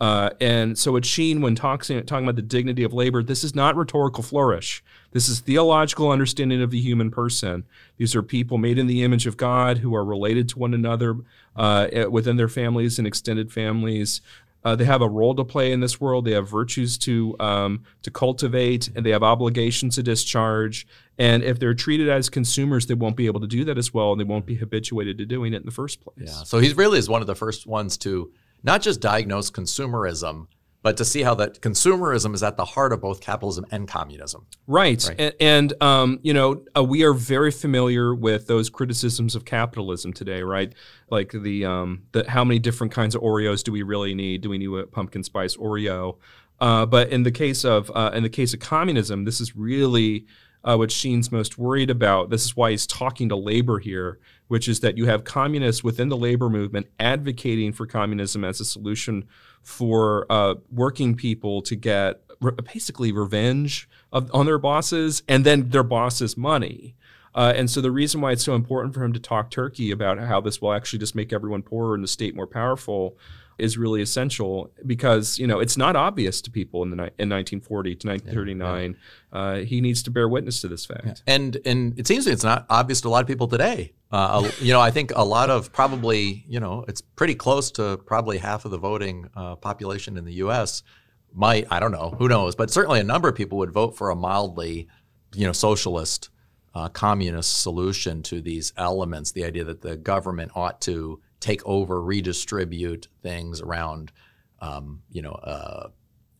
Uh, 0.00 0.30
and 0.40 0.76
so 0.76 0.96
at 0.96 1.04
Sheen, 1.04 1.40
when 1.42 1.54
talking, 1.54 2.04
talking 2.04 2.24
about 2.24 2.34
the 2.34 2.42
dignity 2.42 2.82
of 2.82 2.92
labor, 2.92 3.22
this 3.22 3.44
is 3.44 3.54
not 3.54 3.76
rhetorical 3.76 4.24
flourish. 4.24 4.82
This 5.12 5.28
is 5.28 5.38
theological 5.38 6.10
understanding 6.10 6.60
of 6.60 6.72
the 6.72 6.80
human 6.80 7.08
person. 7.08 7.62
These 7.98 8.16
are 8.16 8.22
people 8.22 8.58
made 8.58 8.78
in 8.78 8.88
the 8.88 9.04
image 9.04 9.28
of 9.28 9.36
God 9.36 9.78
who 9.78 9.94
are 9.94 10.04
related 10.04 10.48
to 10.48 10.58
one 10.58 10.74
another 10.74 11.18
uh, 11.54 11.86
within 12.10 12.36
their 12.36 12.48
families 12.48 12.98
and 12.98 13.06
extended 13.06 13.52
families, 13.52 14.22
uh, 14.64 14.76
they 14.76 14.84
have 14.84 15.02
a 15.02 15.08
role 15.08 15.34
to 15.34 15.44
play 15.44 15.72
in 15.72 15.80
this 15.80 16.00
world. 16.00 16.24
They 16.24 16.32
have 16.32 16.48
virtues 16.48 16.96
to 16.98 17.34
um, 17.40 17.84
to 18.02 18.10
cultivate, 18.10 18.90
and 18.94 19.04
they 19.04 19.10
have 19.10 19.22
obligations 19.22 19.96
to 19.96 20.02
discharge. 20.02 20.86
And 21.18 21.42
if 21.42 21.58
they're 21.58 21.74
treated 21.74 22.08
as 22.08 22.28
consumers, 22.28 22.86
they 22.86 22.94
won't 22.94 23.16
be 23.16 23.26
able 23.26 23.40
to 23.40 23.46
do 23.46 23.64
that 23.64 23.78
as 23.78 23.92
well, 23.92 24.12
and 24.12 24.20
they 24.20 24.24
won't 24.24 24.46
be 24.46 24.54
habituated 24.54 25.18
to 25.18 25.26
doing 25.26 25.52
it 25.52 25.58
in 25.58 25.66
the 25.66 25.72
first 25.72 26.00
place. 26.00 26.28
Yeah. 26.28 26.44
So 26.44 26.58
he 26.58 26.72
really 26.72 26.98
is 26.98 27.08
one 27.08 27.20
of 27.20 27.26
the 27.26 27.34
first 27.34 27.66
ones 27.66 27.96
to 27.98 28.32
not 28.62 28.82
just 28.82 29.00
diagnose 29.00 29.50
consumerism, 29.50 30.46
but 30.82 30.96
to 30.96 31.04
see 31.04 31.22
how 31.22 31.34
that 31.36 31.60
consumerism 31.60 32.34
is 32.34 32.42
at 32.42 32.56
the 32.56 32.64
heart 32.64 32.92
of 32.92 33.00
both 33.00 33.20
capitalism 33.20 33.64
and 33.70 33.86
communism. 33.86 34.46
Right. 34.66 35.04
right. 35.08 35.20
And, 35.20 35.34
and 35.40 35.82
um, 35.82 36.20
you 36.22 36.34
know, 36.34 36.64
uh, 36.76 36.82
we 36.82 37.04
are 37.04 37.14
very 37.14 37.52
familiar 37.52 38.14
with 38.14 38.48
those 38.48 38.68
criticisms 38.68 39.34
of 39.34 39.44
capitalism 39.44 40.12
today, 40.12 40.42
right? 40.42 40.74
Like 41.08 41.32
the, 41.32 41.64
um, 41.64 42.02
the 42.12 42.28
how 42.28 42.44
many 42.44 42.58
different 42.58 42.92
kinds 42.92 43.14
of 43.14 43.22
Oreos 43.22 43.62
do 43.62 43.72
we 43.72 43.82
really 43.82 44.14
need? 44.14 44.42
Do 44.42 44.50
we 44.50 44.58
need 44.58 44.72
a 44.72 44.86
pumpkin 44.86 45.22
spice 45.22 45.56
Oreo? 45.56 46.18
Uh, 46.60 46.86
but 46.86 47.08
in 47.08 47.24
the 47.24 47.32
case 47.32 47.64
of 47.64 47.90
uh, 47.92 48.12
in 48.14 48.22
the 48.22 48.28
case 48.28 48.54
of 48.54 48.60
communism, 48.60 49.24
this 49.24 49.40
is 49.40 49.56
really 49.56 50.26
uh, 50.64 50.76
what 50.76 50.90
Sheen's 50.90 51.32
most 51.32 51.58
worried 51.58 51.90
about. 51.90 52.30
This 52.30 52.44
is 52.44 52.56
why 52.56 52.70
he's 52.70 52.86
talking 52.86 53.28
to 53.28 53.36
labor 53.36 53.78
here, 53.78 54.18
which 54.48 54.68
is 54.68 54.80
that 54.80 54.96
you 54.96 55.06
have 55.06 55.24
communists 55.24 55.82
within 55.82 56.08
the 56.08 56.16
labor 56.16 56.48
movement 56.48 56.86
advocating 57.00 57.72
for 57.72 57.86
communism 57.86 58.44
as 58.44 58.60
a 58.60 58.64
solution 58.64 59.24
for 59.62 60.26
uh, 60.30 60.54
working 60.70 61.14
people 61.14 61.62
to 61.62 61.76
get 61.76 62.20
re- 62.40 62.52
basically 62.72 63.12
revenge 63.12 63.88
of, 64.12 64.30
on 64.34 64.46
their 64.46 64.58
bosses 64.58 65.22
and 65.28 65.44
then 65.44 65.70
their 65.70 65.82
bosses' 65.82 66.36
money. 66.36 66.94
Uh, 67.34 67.52
and 67.56 67.70
so 67.70 67.80
the 67.80 67.90
reason 67.90 68.20
why 68.20 68.32
it's 68.32 68.44
so 68.44 68.54
important 68.54 68.94
for 68.94 69.02
him 69.02 69.12
to 69.12 69.20
talk 69.20 69.50
turkey 69.50 69.90
about 69.90 70.18
how 70.18 70.40
this 70.40 70.60
will 70.60 70.72
actually 70.72 70.98
just 70.98 71.14
make 71.14 71.32
everyone 71.32 71.62
poorer 71.62 71.94
and 71.94 72.04
the 72.04 72.08
state 72.08 72.36
more 72.36 72.46
powerful 72.46 73.16
is 73.62 73.78
really 73.78 74.02
essential 74.02 74.72
because 74.84 75.38
you 75.38 75.46
know 75.46 75.60
it's 75.60 75.76
not 75.76 75.94
obvious 75.94 76.42
to 76.42 76.50
people 76.50 76.82
in 76.82 76.90
the 76.90 76.96
in 76.96 77.28
1940 77.28 77.94
to 77.96 78.08
1939. 78.08 78.82
Yeah, 78.82 78.96
yeah. 79.32 79.38
Uh, 79.38 79.64
he 79.64 79.80
needs 79.80 80.02
to 80.02 80.10
bear 80.10 80.28
witness 80.28 80.60
to 80.62 80.68
this 80.68 80.84
fact. 80.84 81.06
Yeah. 81.06 81.34
And 81.34 81.58
and 81.64 81.98
it 81.98 82.06
seems 82.08 82.26
it's 82.26 82.42
not 82.42 82.66
obvious 82.68 83.00
to 83.02 83.08
a 83.08 83.10
lot 83.10 83.22
of 83.22 83.28
people 83.28 83.46
today. 83.46 83.92
Uh, 84.10 84.50
you 84.60 84.72
know, 84.72 84.80
I 84.80 84.90
think 84.90 85.12
a 85.14 85.24
lot 85.24 85.48
of 85.48 85.72
probably 85.72 86.44
you 86.48 86.58
know 86.58 86.84
it's 86.88 87.00
pretty 87.00 87.36
close 87.36 87.70
to 87.72 87.98
probably 87.98 88.38
half 88.38 88.64
of 88.64 88.72
the 88.72 88.78
voting 88.78 89.30
uh, 89.36 89.54
population 89.56 90.16
in 90.18 90.24
the 90.24 90.34
U.S. 90.34 90.82
might 91.32 91.66
I 91.70 91.78
don't 91.78 91.92
know 91.92 92.10
who 92.18 92.28
knows, 92.28 92.56
but 92.56 92.70
certainly 92.70 92.98
a 92.98 93.04
number 93.04 93.28
of 93.28 93.36
people 93.36 93.58
would 93.58 93.72
vote 93.72 93.96
for 93.96 94.10
a 94.10 94.16
mildly 94.16 94.88
you 95.34 95.46
know 95.46 95.52
socialist. 95.52 96.28
Uh, 96.74 96.88
communist 96.88 97.60
solution 97.60 98.22
to 98.22 98.40
these 98.40 98.72
elements, 98.78 99.32
the 99.32 99.44
idea 99.44 99.62
that 99.62 99.82
the 99.82 99.94
government 99.94 100.50
ought 100.54 100.80
to 100.80 101.20
take 101.42 101.64
over, 101.66 102.00
redistribute 102.00 103.08
things 103.22 103.60
around, 103.60 104.12
um, 104.60 105.02
you 105.10 105.20
know, 105.20 105.32
uh, 105.32 105.88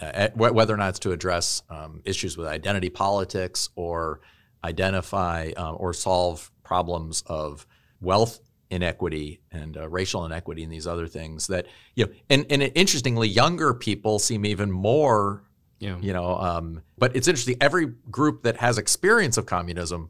uh, 0.00 0.28
whether 0.34 0.74
or 0.74 0.76
not 0.76 0.90
it's 0.90 0.98
to 1.00 1.12
address 1.12 1.62
um, 1.70 2.00
issues 2.04 2.36
with 2.36 2.46
identity 2.46 2.90
politics 2.90 3.68
or 3.76 4.20
identify 4.64 5.52
uh, 5.56 5.72
or 5.72 5.92
solve 5.92 6.50
problems 6.64 7.22
of 7.26 7.66
wealth 8.00 8.40
inequity 8.70 9.40
and 9.52 9.76
uh, 9.76 9.88
racial 9.88 10.24
inequity 10.24 10.62
and 10.62 10.72
these 10.72 10.86
other 10.86 11.06
things 11.06 11.46
that 11.46 11.66
you 11.94 12.06
know 12.06 12.12
and, 12.30 12.46
and 12.48 12.62
interestingly 12.74 13.28
younger 13.28 13.74
people 13.74 14.18
seem 14.18 14.46
even 14.46 14.72
more 14.72 15.44
yeah. 15.78 15.98
you 16.00 16.12
know 16.12 16.36
um, 16.38 16.82
but 16.96 17.14
it's 17.14 17.28
interesting 17.28 17.56
every 17.60 17.86
group 18.10 18.42
that 18.44 18.56
has 18.56 18.78
experience 18.78 19.36
of 19.36 19.44
communism 19.44 20.08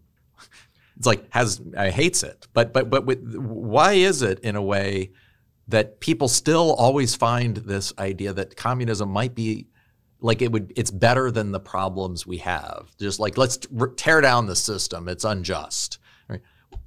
it's 0.96 1.06
like 1.06 1.26
has 1.30 1.60
uh, 1.76 1.90
hates 1.90 2.22
it. 2.22 2.46
But 2.52 2.72
but 2.72 2.90
but 2.90 3.04
with, 3.06 3.36
why 3.36 3.94
is 3.94 4.22
it 4.22 4.40
in 4.40 4.56
a 4.56 4.62
way 4.62 5.12
that 5.68 6.00
people 6.00 6.28
still 6.28 6.74
always 6.74 7.14
find 7.14 7.56
this 7.58 7.92
idea 7.98 8.32
that 8.32 8.56
communism 8.56 9.10
might 9.10 9.34
be 9.34 9.68
like 10.20 10.42
it 10.42 10.52
would 10.52 10.72
it's 10.76 10.90
better 10.90 11.30
than 11.30 11.52
the 11.52 11.60
problems 11.60 12.26
we 12.26 12.38
have? 12.38 12.94
Just 12.98 13.20
like 13.20 13.36
let's 13.38 13.58
tear 13.96 14.20
down 14.20 14.46
the 14.46 14.56
system. 14.56 15.08
It's 15.08 15.24
unjust 15.24 15.98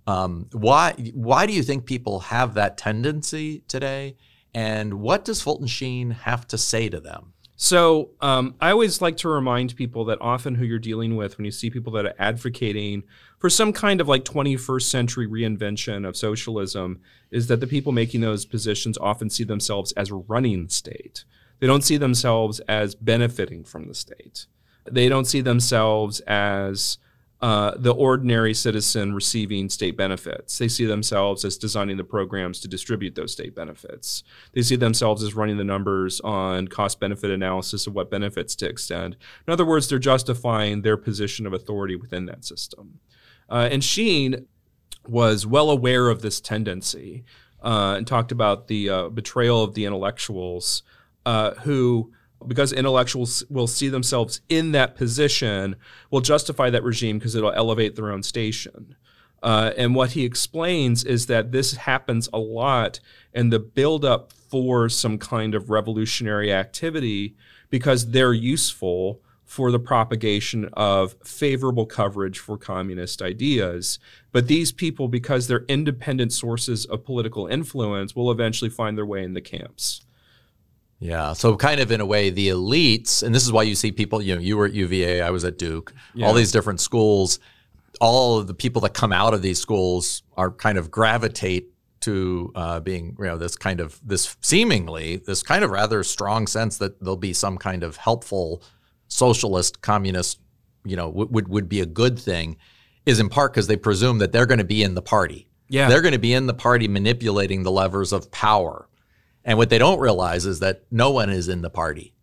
um, 0.07 0.47
why 0.51 0.93
why 1.13 1.45
do 1.45 1.53
you 1.53 1.63
think 1.63 1.85
people 1.85 2.19
have 2.21 2.53
that 2.55 2.77
tendency 2.77 3.63
today? 3.67 4.17
And 4.53 4.95
what 4.95 5.25
does 5.25 5.41
fulton 5.41 5.67
sheen 5.67 6.11
have 6.11 6.47
to 6.47 6.57
say 6.57 6.89
to 6.89 6.99
them 6.99 7.33
so 7.55 8.09
um, 8.19 8.55
I 8.59 8.71
always 8.71 9.01
like 9.01 9.17
to 9.17 9.29
remind 9.29 9.75
people 9.75 10.05
that 10.05 10.21
often 10.21 10.55
who 10.55 10.65
you're 10.65 10.77
dealing 10.77 11.15
with 11.15 11.37
when 11.37 11.45
you 11.45 11.51
see 11.51 11.69
people 11.69 11.93
that 11.93 12.05
are 12.05 12.13
advocating 12.19 13.03
for 13.37 13.49
some 13.49 13.71
kind 13.71 14.01
of 14.01 14.07
like 14.09 14.25
21st 14.25 14.81
century 14.81 15.27
reinvention 15.27 16.07
of 16.07 16.17
socialism 16.17 16.99
is 17.31 17.47
that 17.47 17.61
the 17.61 17.67
people 17.67 17.93
making 17.93 18.21
those 18.21 18.45
positions 18.45 18.97
often 18.97 19.29
see 19.29 19.45
themselves 19.45 19.93
as 19.93 20.11
running 20.11 20.65
the 20.65 20.71
state. 20.71 21.23
They 21.59 21.67
don't 21.67 21.83
see 21.83 21.97
themselves 21.97 22.59
as 22.61 22.93
benefiting 22.93 23.63
from 23.63 23.87
the 23.87 23.95
state. 23.95 24.47
They 24.83 25.07
don't 25.07 25.25
see 25.25 25.41
themselves 25.41 26.19
as 26.21 26.97
uh, 27.41 27.73
the 27.77 27.93
ordinary 27.93 28.53
citizen 28.53 29.13
receiving 29.13 29.69
state 29.69 29.97
benefits. 29.97 30.57
They 30.57 30.67
see 30.67 30.85
themselves 30.85 31.43
as 31.43 31.57
designing 31.57 31.97
the 31.97 32.03
programs 32.03 32.59
to 32.61 32.67
distribute 32.67 33.15
those 33.15 33.33
state 33.33 33.53
benefits. 33.53 34.23
They 34.53 34.61
see 34.61 34.77
themselves 34.77 35.21
as 35.21 35.35
running 35.35 35.57
the 35.57 35.63
numbers 35.63 36.21
on 36.21 36.67
cost 36.69 36.99
benefit 36.99 37.29
analysis 37.31 37.87
of 37.87 37.93
what 37.93 38.09
benefits 38.09 38.55
to 38.55 38.69
extend. 38.69 39.17
In 39.45 39.53
other 39.53 39.65
words, 39.65 39.89
they're 39.89 39.99
justifying 39.99 40.81
their 40.81 40.97
position 40.97 41.45
of 41.45 41.53
authority 41.53 41.95
within 41.95 42.25
that 42.27 42.45
system. 42.45 42.99
Uh, 43.49 43.67
and 43.71 43.83
Sheen 43.83 44.47
was 45.07 45.45
well 45.45 45.69
aware 45.69 46.09
of 46.09 46.21
this 46.21 46.39
tendency 46.41 47.25
uh, 47.61 47.95
and 47.97 48.07
talked 48.07 48.31
about 48.31 48.67
the 48.67 48.89
uh, 48.89 49.09
betrayal 49.09 49.63
of 49.63 49.73
the 49.73 49.85
intellectuals 49.85 50.83
uh, 51.25 51.51
who, 51.55 52.11
because 52.47 52.71
intellectuals 52.73 53.43
will 53.49 53.67
see 53.67 53.89
themselves 53.89 54.41
in 54.49 54.71
that 54.71 54.95
position, 54.95 55.75
will 56.11 56.21
justify 56.21 56.69
that 56.69 56.83
regime 56.83 57.17
because 57.17 57.35
it'll 57.35 57.51
elevate 57.51 57.95
their 57.95 58.11
own 58.11 58.23
station. 58.23 58.95
Uh, 59.43 59.71
and 59.77 59.93
what 59.93 60.11
he 60.11 60.23
explains 60.23 61.03
is 61.03 61.27
that 61.27 61.51
this 61.51 61.75
happens 61.75 62.27
a 62.33 62.39
lot 62.39 62.99
in 63.33 63.49
the 63.49 63.59
buildup 63.59 64.31
for 64.31 64.89
some 64.89 65.17
kind 65.17 65.53
of 65.53 65.69
revolutionary 65.69 66.51
activity 66.51 67.35
because 67.69 68.11
they're 68.11 68.33
useful 68.33 69.21
for 69.45 69.71
the 69.71 69.79
propagation 69.79 70.67
of 70.73 71.15
favorable 71.23 71.85
coverage 71.85 72.39
for 72.39 72.57
communist 72.57 73.21
ideas. 73.21 73.99
But 74.31 74.47
these 74.47 74.71
people, 74.71 75.07
because 75.07 75.47
they're 75.47 75.65
independent 75.67 76.33
sources 76.33 76.85
of 76.85 77.05
political 77.05 77.45
influence, 77.47 78.15
will 78.15 78.31
eventually 78.31 78.71
find 78.71 78.97
their 78.97 79.05
way 79.05 79.23
in 79.23 79.33
the 79.33 79.41
camps. 79.41 80.04
Yeah. 80.99 81.33
So 81.33 81.55
kind 81.57 81.79
of 81.79 81.91
in 81.91 82.01
a 82.01 82.05
way, 82.05 82.29
the 82.29 82.49
elites, 82.49 83.21
and 83.21 83.33
this 83.35 83.43
is 83.43 83.51
why 83.51 83.63
you 83.63 83.75
see 83.75 83.91
people, 83.91 84.21
you 84.21 84.35
know, 84.35 84.41
you 84.41 84.57
were 84.57 84.65
at 84.65 84.73
UVA, 84.73 85.21
I 85.21 85.29
was 85.29 85.43
at 85.43 85.57
Duke, 85.57 85.93
yeah. 86.13 86.25
all 86.25 86.33
these 86.33 86.51
different 86.51 86.79
schools, 86.79 87.39
all 87.99 88.37
of 88.37 88.47
the 88.47 88.53
people 88.53 88.81
that 88.81 88.93
come 88.93 89.11
out 89.11 89.33
of 89.33 89.41
these 89.41 89.59
schools 89.59 90.23
are 90.37 90.51
kind 90.51 90.77
of 90.77 90.91
gravitate 90.91 91.71
to 92.01 92.51
uh, 92.55 92.79
being, 92.79 93.15
you 93.19 93.25
know, 93.25 93.37
this 93.37 93.55
kind 93.55 93.79
of, 93.79 93.99
this 94.03 94.37
seemingly, 94.41 95.17
this 95.17 95.43
kind 95.43 95.63
of 95.63 95.71
rather 95.71 96.03
strong 96.03 96.47
sense 96.47 96.77
that 96.77 96.99
there'll 97.01 97.17
be 97.17 97.33
some 97.33 97.57
kind 97.57 97.83
of 97.83 97.97
helpful 97.97 98.61
socialist, 99.07 99.81
communist, 99.81 100.39
you 100.83 100.95
know, 100.95 101.07
w- 101.07 101.27
would, 101.31 101.47
would 101.47 101.69
be 101.69 101.81
a 101.81 101.85
good 101.85 102.17
thing 102.19 102.57
is 103.05 103.19
in 103.19 103.29
part 103.29 103.53
because 103.53 103.67
they 103.67 103.77
presume 103.77 104.19
that 104.19 104.31
they're 104.31 104.45
going 104.45 104.59
to 104.59 104.63
be 104.63 104.83
in 104.83 104.95
the 104.95 105.01
party. 105.01 105.47
Yeah. 105.67 105.89
They're 105.89 106.01
going 106.01 106.13
to 106.13 106.19
be 106.19 106.33
in 106.33 106.47
the 106.47 106.53
party 106.53 106.87
manipulating 106.87 107.63
the 107.63 107.71
levers 107.71 108.13
of 108.13 108.31
power 108.31 108.87
and 109.45 109.57
what 109.57 109.69
they 109.69 109.77
don't 109.77 109.99
realize 109.99 110.45
is 110.45 110.59
that 110.59 110.83
no 110.91 111.11
one 111.11 111.29
is 111.29 111.47
in 111.47 111.61
the 111.61 111.69
party. 111.69 112.13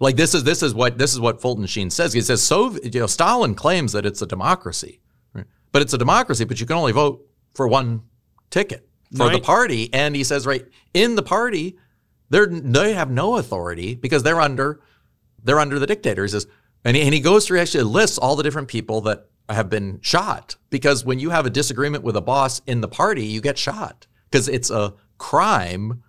Like 0.00 0.16
this 0.16 0.34
is 0.34 0.42
this 0.42 0.62
is 0.62 0.74
what 0.74 0.98
this 0.98 1.12
is 1.12 1.20
what 1.20 1.40
Fulton 1.40 1.66
Sheen 1.66 1.88
says. 1.88 2.12
He 2.12 2.20
says 2.20 2.42
so 2.42 2.76
you 2.82 3.00
know 3.00 3.06
Stalin 3.06 3.54
claims 3.54 3.92
that 3.92 4.04
it's 4.04 4.20
a 4.20 4.26
democracy, 4.26 5.00
right? 5.32 5.46
but 5.70 5.80
it's 5.80 5.94
a 5.94 5.98
democracy, 5.98 6.44
but 6.44 6.60
you 6.60 6.66
can 6.66 6.76
only 6.76 6.92
vote 6.92 7.26
for 7.54 7.68
one 7.68 8.02
ticket 8.50 8.88
for 9.16 9.26
right. 9.26 9.32
the 9.32 9.40
party. 9.40 9.88
And 9.94 10.16
he 10.16 10.24
says 10.24 10.46
right 10.46 10.66
in 10.92 11.14
the 11.14 11.22
party, 11.22 11.78
they're 12.28 12.46
they 12.46 12.94
have 12.94 13.10
no 13.10 13.36
authority 13.36 13.94
because 13.94 14.24
they're 14.24 14.40
under 14.40 14.80
they're 15.44 15.60
under 15.60 15.78
the 15.78 15.86
dictator. 15.86 16.22
He 16.24 16.28
says, 16.28 16.48
and 16.84 16.96
he, 16.96 17.02
and 17.02 17.14
he 17.14 17.20
goes 17.20 17.46
through 17.46 17.60
actually 17.60 17.84
lists 17.84 18.18
all 18.18 18.34
the 18.34 18.42
different 18.42 18.66
people 18.68 19.00
that 19.02 19.28
have 19.48 19.70
been 19.70 20.00
shot 20.02 20.56
because 20.70 21.04
when 21.04 21.20
you 21.20 21.30
have 21.30 21.46
a 21.46 21.50
disagreement 21.50 22.02
with 22.02 22.16
a 22.16 22.20
boss 22.20 22.62
in 22.66 22.80
the 22.80 22.88
party, 22.88 23.26
you 23.26 23.40
get 23.40 23.58
shot 23.58 24.08
because 24.28 24.48
it's 24.48 24.70
a 24.70 24.94
crime 25.18 26.02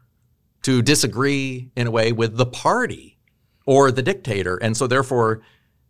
to 0.66 0.82
disagree 0.82 1.70
in 1.76 1.86
a 1.86 1.92
way 1.92 2.12
with 2.12 2.38
the 2.38 2.46
party 2.46 3.20
or 3.68 3.92
the 3.92 4.02
dictator. 4.02 4.58
And 4.58 4.76
so 4.76 4.88
therefore, 4.88 5.44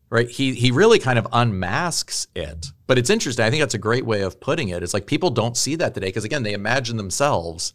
right, 0.09 0.29
he 0.29 0.53
he 0.53 0.69
really 0.69 0.99
kind 0.99 1.17
of 1.17 1.25
unmasks 1.31 2.27
it. 2.35 2.67
But 2.85 2.97
it's 2.97 3.09
interesting. 3.09 3.45
I 3.45 3.49
think 3.49 3.61
that's 3.61 3.73
a 3.73 3.77
great 3.77 4.05
way 4.05 4.21
of 4.21 4.41
putting 4.41 4.67
it. 4.67 4.83
It's 4.83 4.93
like 4.93 5.05
people 5.05 5.29
don't 5.29 5.55
see 5.55 5.77
that 5.77 5.93
today 5.93 6.07
because 6.07 6.25
again, 6.25 6.43
they 6.43 6.51
imagine 6.51 6.97
themselves 6.97 7.71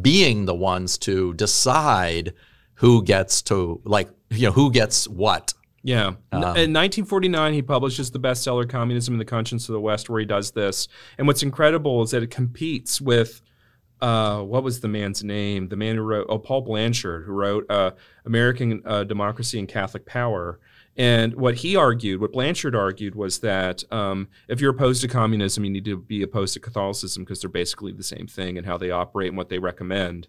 being 0.00 0.46
the 0.46 0.54
ones 0.54 0.96
to 0.98 1.34
decide 1.34 2.32
who 2.76 3.02
gets 3.02 3.42
to 3.42 3.82
like, 3.84 4.08
you 4.30 4.46
know, 4.46 4.52
who 4.52 4.70
gets 4.70 5.06
what. 5.06 5.52
Yeah. 5.82 6.14
Um, 6.32 6.42
in 6.42 6.72
1949, 6.72 7.52
he 7.52 7.60
publishes 7.60 8.10
the 8.10 8.18
bestseller 8.18 8.66
Communism 8.66 9.14
in 9.14 9.18
the 9.18 9.24
Conscience 9.26 9.68
of 9.68 9.74
the 9.74 9.80
West, 9.80 10.08
where 10.08 10.18
he 10.18 10.26
does 10.26 10.52
this. 10.52 10.88
And 11.18 11.26
what's 11.26 11.42
incredible 11.42 12.02
is 12.02 12.10
that 12.12 12.22
it 12.22 12.30
competes 12.30 13.02
with 13.02 13.42
uh, 14.00 14.42
what 14.42 14.62
was 14.62 14.80
the 14.80 14.88
man's 14.88 15.24
name? 15.24 15.68
The 15.68 15.76
man 15.76 15.96
who 15.96 16.02
wrote, 16.02 16.26
oh, 16.28 16.38
Paul 16.38 16.62
Blanshard, 16.62 17.24
who 17.24 17.32
wrote 17.32 17.70
uh, 17.70 17.92
American 18.24 18.82
uh, 18.84 19.04
Democracy 19.04 19.58
and 19.58 19.68
Catholic 19.68 20.06
Power. 20.06 20.60
And 20.96 21.34
what 21.34 21.56
he 21.56 21.76
argued, 21.76 22.20
what 22.20 22.32
Blanshard 22.32 22.74
argued, 22.74 23.14
was 23.14 23.38
that 23.40 23.84
um, 23.92 24.28
if 24.48 24.60
you're 24.60 24.72
opposed 24.72 25.00
to 25.02 25.08
communism, 25.08 25.64
you 25.64 25.70
need 25.70 25.84
to 25.84 25.96
be 25.96 26.22
opposed 26.22 26.54
to 26.54 26.60
Catholicism 26.60 27.24
because 27.24 27.40
they're 27.40 27.50
basically 27.50 27.92
the 27.92 28.02
same 28.02 28.26
thing 28.26 28.58
and 28.58 28.66
how 28.66 28.76
they 28.76 28.90
operate 28.90 29.28
and 29.28 29.36
what 29.36 29.48
they 29.48 29.60
recommend 29.60 30.26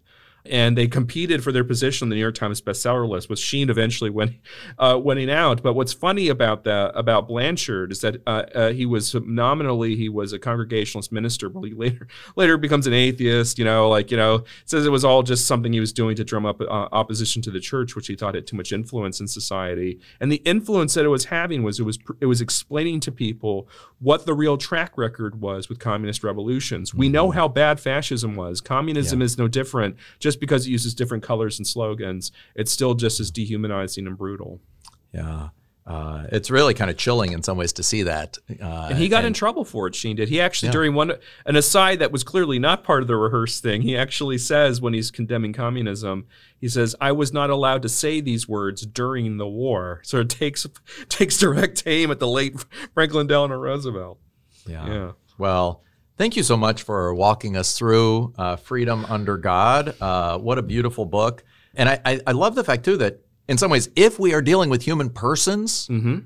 and 0.50 0.78
they 0.78 0.88
competed 0.88 1.43
for 1.43 1.52
their 1.52 1.64
position 1.64 2.06
on 2.06 2.10
the 2.10 2.16
New 2.16 2.22
York 2.22 2.36
Times 2.36 2.62
bestseller 2.62 3.08
list, 3.08 3.30
with 3.30 3.39
Sheen 3.39 3.70
eventually 3.70 4.10
win, 4.10 4.39
uh, 4.78 5.00
winning 5.02 5.30
out. 5.30 5.62
But 5.62 5.74
what's 5.74 5.93
funny 5.93 6.30
about 6.30 6.64
that 6.64 6.91
about 6.95 7.28
Blanshard 7.28 7.91
is 7.91 8.02
that 8.02 8.22
uh, 8.28 8.43
uh, 8.56 8.70
he 8.72 8.86
was 8.86 9.14
nominally 9.14 9.95
he 9.95 10.10
was 10.10 10.34
a 10.34 10.39
Congregationalist 10.39 11.12
minister, 11.12 11.50
but 11.50 11.62
he 11.62 11.74
later 11.74 12.08
later 12.36 12.58
becomes 12.58 12.88
an 12.88 12.93
atheist. 12.93 13.60
You 13.60 13.66
know, 13.66 13.89
like 13.89 14.12
you 14.12 14.18
know, 14.18 14.43
says 14.66 14.86
it 14.86 14.91
was 14.91 15.06
all 15.06 15.24
just 15.24 15.47
something 15.47 15.72
he 15.72 15.80
was 15.80 15.93
doing 15.93 16.16
to 16.16 16.24
drum 16.24 16.45
up 16.45 16.62
uh, 16.62 16.66
opposition 16.91 17.41
to 17.43 17.52
the 17.52 17.60
church, 17.60 17.95
which 17.95 18.08
he 18.08 18.16
thought 18.16 18.36
had 18.36 18.47
too 18.47 18.58
much 18.58 18.72
influence 18.72 19.20
in 19.20 19.28
society. 19.28 20.00
And 20.20 20.32
the 20.32 20.41
influence 20.45 20.93
that 20.95 21.06
it 21.06 21.10
was 21.10 21.26
having 21.26 21.64
was 21.64 21.80
it 21.80 21.84
was 21.84 22.00
it 22.20 22.26
was 22.26 22.41
explaining 22.41 23.00
to 23.02 23.12
people 23.12 23.68
what 24.00 24.26
the 24.26 24.34
real 24.34 24.58
track 24.58 24.97
record 24.97 25.41
was 25.41 25.70
with 25.70 25.80
communist 25.80 26.24
revolutions. 26.24 26.93
We 26.93 27.10
know 27.10 27.28
mm-hmm. 27.28 27.38
how 27.38 27.47
bad 27.47 27.80
fascism 27.80 28.36
was. 28.36 28.62
Communism 28.62 29.20
yeah. 29.20 29.26
is 29.26 29.38
no 29.38 29.47
different. 29.47 29.97
Just 30.20 30.39
because 30.40 30.66
it 30.66 30.72
uses 30.72 30.94
different 30.94 31.24
colors 31.24 31.60
and 31.60 31.68
slogans, 31.68 32.32
it's 32.56 32.72
still 32.72 32.94
just 32.94 33.20
as 33.20 33.32
dehumanizing 33.32 34.08
and 34.08 34.18
brutal. 34.18 34.62
Yeah. 35.14 35.50
Uh, 35.90 36.28
it's 36.32 36.52
really 36.52 36.76
kind 36.76 36.92
of 36.92 36.98
chilling 36.98 37.32
in 37.32 37.42
some 37.42 37.58
ways 37.58 37.74
to 37.74 37.82
see 37.82 38.04
that. 38.04 38.38
Uh, 38.62 38.90
and 38.92 39.00
he 39.00 39.10
got 39.10 39.20
and, 39.20 39.28
in 39.28 39.34
trouble 39.34 39.66
for 39.66 39.88
it. 39.88 39.96
Sheen 39.96 40.16
did. 40.18 40.30
He 40.30 40.40
actually 40.40 40.68
yeah. 40.68 40.74
during 40.74 40.94
one 40.94 41.14
an 41.48 41.56
aside 41.56 41.98
that 41.98 42.12
was 42.12 42.24
clearly 42.24 42.60
not 42.60 42.84
part 42.84 43.02
of 43.02 43.08
the 43.08 43.16
rehearsed 43.16 43.64
thing. 43.64 43.82
He 43.82 43.98
actually 43.98 44.38
says 44.38 44.80
when 44.80 44.94
he's 44.94 45.10
condemning 45.10 45.52
communism, 45.52 46.28
he 46.62 46.70
says, 46.70 46.96
"I 47.02 47.12
was 47.12 47.34
not 47.34 47.50
allowed 47.50 47.82
to 47.82 47.90
say 47.90 48.22
these 48.22 48.48
words 48.48 48.86
during 48.86 49.38
the 49.38 49.48
war." 49.48 50.02
So 50.04 50.20
it 50.20 50.30
takes 50.30 50.68
takes 51.10 51.40
direct 51.40 51.82
aim 51.88 52.12
at 52.12 52.20
the 52.20 52.28
late 52.28 52.64
Franklin 52.94 53.26
Delano 53.26 53.56
Roosevelt. 53.56 54.20
Yeah. 54.68 54.88
yeah. 54.88 55.12
Well, 55.40 55.82
thank 56.20 56.36
you 56.36 56.43
so 56.43 56.57
much 56.57 56.84
for 56.84 57.15
walking 57.15 57.55
us 57.55 57.78
through 57.78 58.34
uh, 58.38 58.57
Freedom 58.57 59.05
Under 59.05 59.38
God. 59.38 59.95
Uh, 60.01 60.38
what 60.38 60.57
a 60.57 60.61
beautiful 60.61 61.05
book. 61.05 61.45
And 61.76 61.88
I, 61.88 61.99
I, 62.05 62.20
I 62.28 62.32
love 62.34 62.55
the 62.55 62.63
fact 62.63 62.84
too 62.84 62.97
that 62.97 63.22
in 63.47 63.57
some 63.57 63.72
ways, 63.72 63.89
if 63.95 64.20
we 64.20 64.34
are 64.34 64.41
dealing 64.41 64.70
with 64.70 64.84
human 64.84 65.09
persons, 65.09 65.88
mm-hmm. 65.88 66.20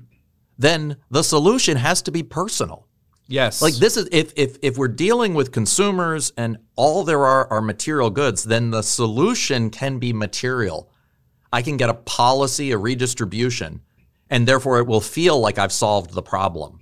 then 0.58 0.96
the 1.10 1.22
solution 1.22 1.76
has 1.76 2.02
to 2.02 2.10
be 2.10 2.24
personal. 2.24 2.88
Yes. 3.28 3.62
Like 3.62 3.74
this 3.74 3.96
is 3.96 4.06
if 4.12 4.32
if 4.36 4.58
if 4.60 4.76
we're 4.76 4.88
dealing 4.88 5.32
with 5.32 5.50
consumers 5.50 6.32
and 6.36 6.58
all 6.76 7.04
there 7.04 7.24
are 7.24 7.50
are 7.50 7.62
material 7.62 8.10
goods, 8.10 8.44
then 8.44 8.70
the 8.70 8.82
solution 8.82 9.70
can 9.70 9.98
be 9.98 10.12
material. 10.12 10.90
I 11.50 11.62
can 11.62 11.78
get 11.78 11.88
a 11.88 11.94
policy, 11.94 12.72
a 12.72 12.76
redistribution, 12.76 13.80
and 14.28 14.46
therefore 14.46 14.80
it 14.80 14.86
will 14.86 15.00
feel 15.00 15.40
like 15.40 15.56
I've 15.56 15.72
solved 15.72 16.12
the 16.12 16.22
problem. 16.22 16.80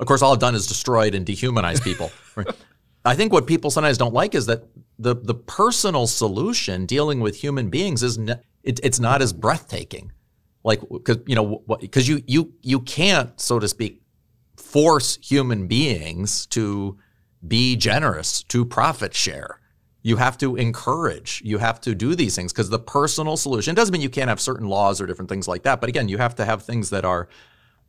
Of 0.00 0.06
course, 0.06 0.22
all 0.22 0.32
I've 0.32 0.38
done 0.38 0.54
is 0.54 0.66
destroyed 0.66 1.14
and 1.14 1.26
dehumanized 1.26 1.84
people. 1.84 2.10
I 3.04 3.14
think 3.14 3.32
what 3.32 3.46
people 3.46 3.70
sometimes 3.70 3.98
don't 3.98 4.14
like 4.14 4.34
is 4.34 4.46
that 4.46 4.64
the 4.98 5.14
the 5.14 5.34
personal 5.34 6.06
solution 6.06 6.86
dealing 6.86 7.20
with 7.20 7.36
human 7.36 7.70
beings 7.70 8.02
is 8.02 8.18
ne- 8.18 8.40
it, 8.62 8.80
it's 8.82 8.98
not 8.98 9.22
as 9.22 9.32
breathtaking. 9.32 10.12
Like 10.64 10.80
because 10.90 11.18
you 11.26 11.34
know 11.34 11.62
because 11.80 12.08
you 12.08 12.22
you 12.26 12.52
you 12.62 12.80
can't 12.80 13.38
so 13.38 13.58
to 13.58 13.68
speak 13.68 14.02
force 14.56 15.18
human 15.22 15.66
beings 15.66 16.46
to 16.46 16.98
be 17.46 17.76
generous 17.76 18.42
to 18.44 18.64
profit 18.64 19.14
share. 19.14 19.60
You 20.02 20.16
have 20.16 20.38
to 20.38 20.56
encourage. 20.56 21.42
You 21.44 21.58
have 21.58 21.80
to 21.82 21.94
do 21.94 22.14
these 22.14 22.34
things 22.34 22.52
because 22.52 22.70
the 22.70 22.78
personal 22.78 23.36
solution 23.36 23.74
doesn't 23.74 23.92
mean 23.92 24.00
you 24.00 24.08
can't 24.08 24.28
have 24.28 24.40
certain 24.40 24.66
laws 24.68 24.98
or 25.00 25.06
different 25.06 25.28
things 25.28 25.46
like 25.46 25.62
that. 25.64 25.80
But 25.80 25.90
again, 25.90 26.08
you 26.08 26.16
have 26.16 26.34
to 26.36 26.44
have 26.46 26.62
things 26.62 26.88
that 26.90 27.04
are 27.04 27.28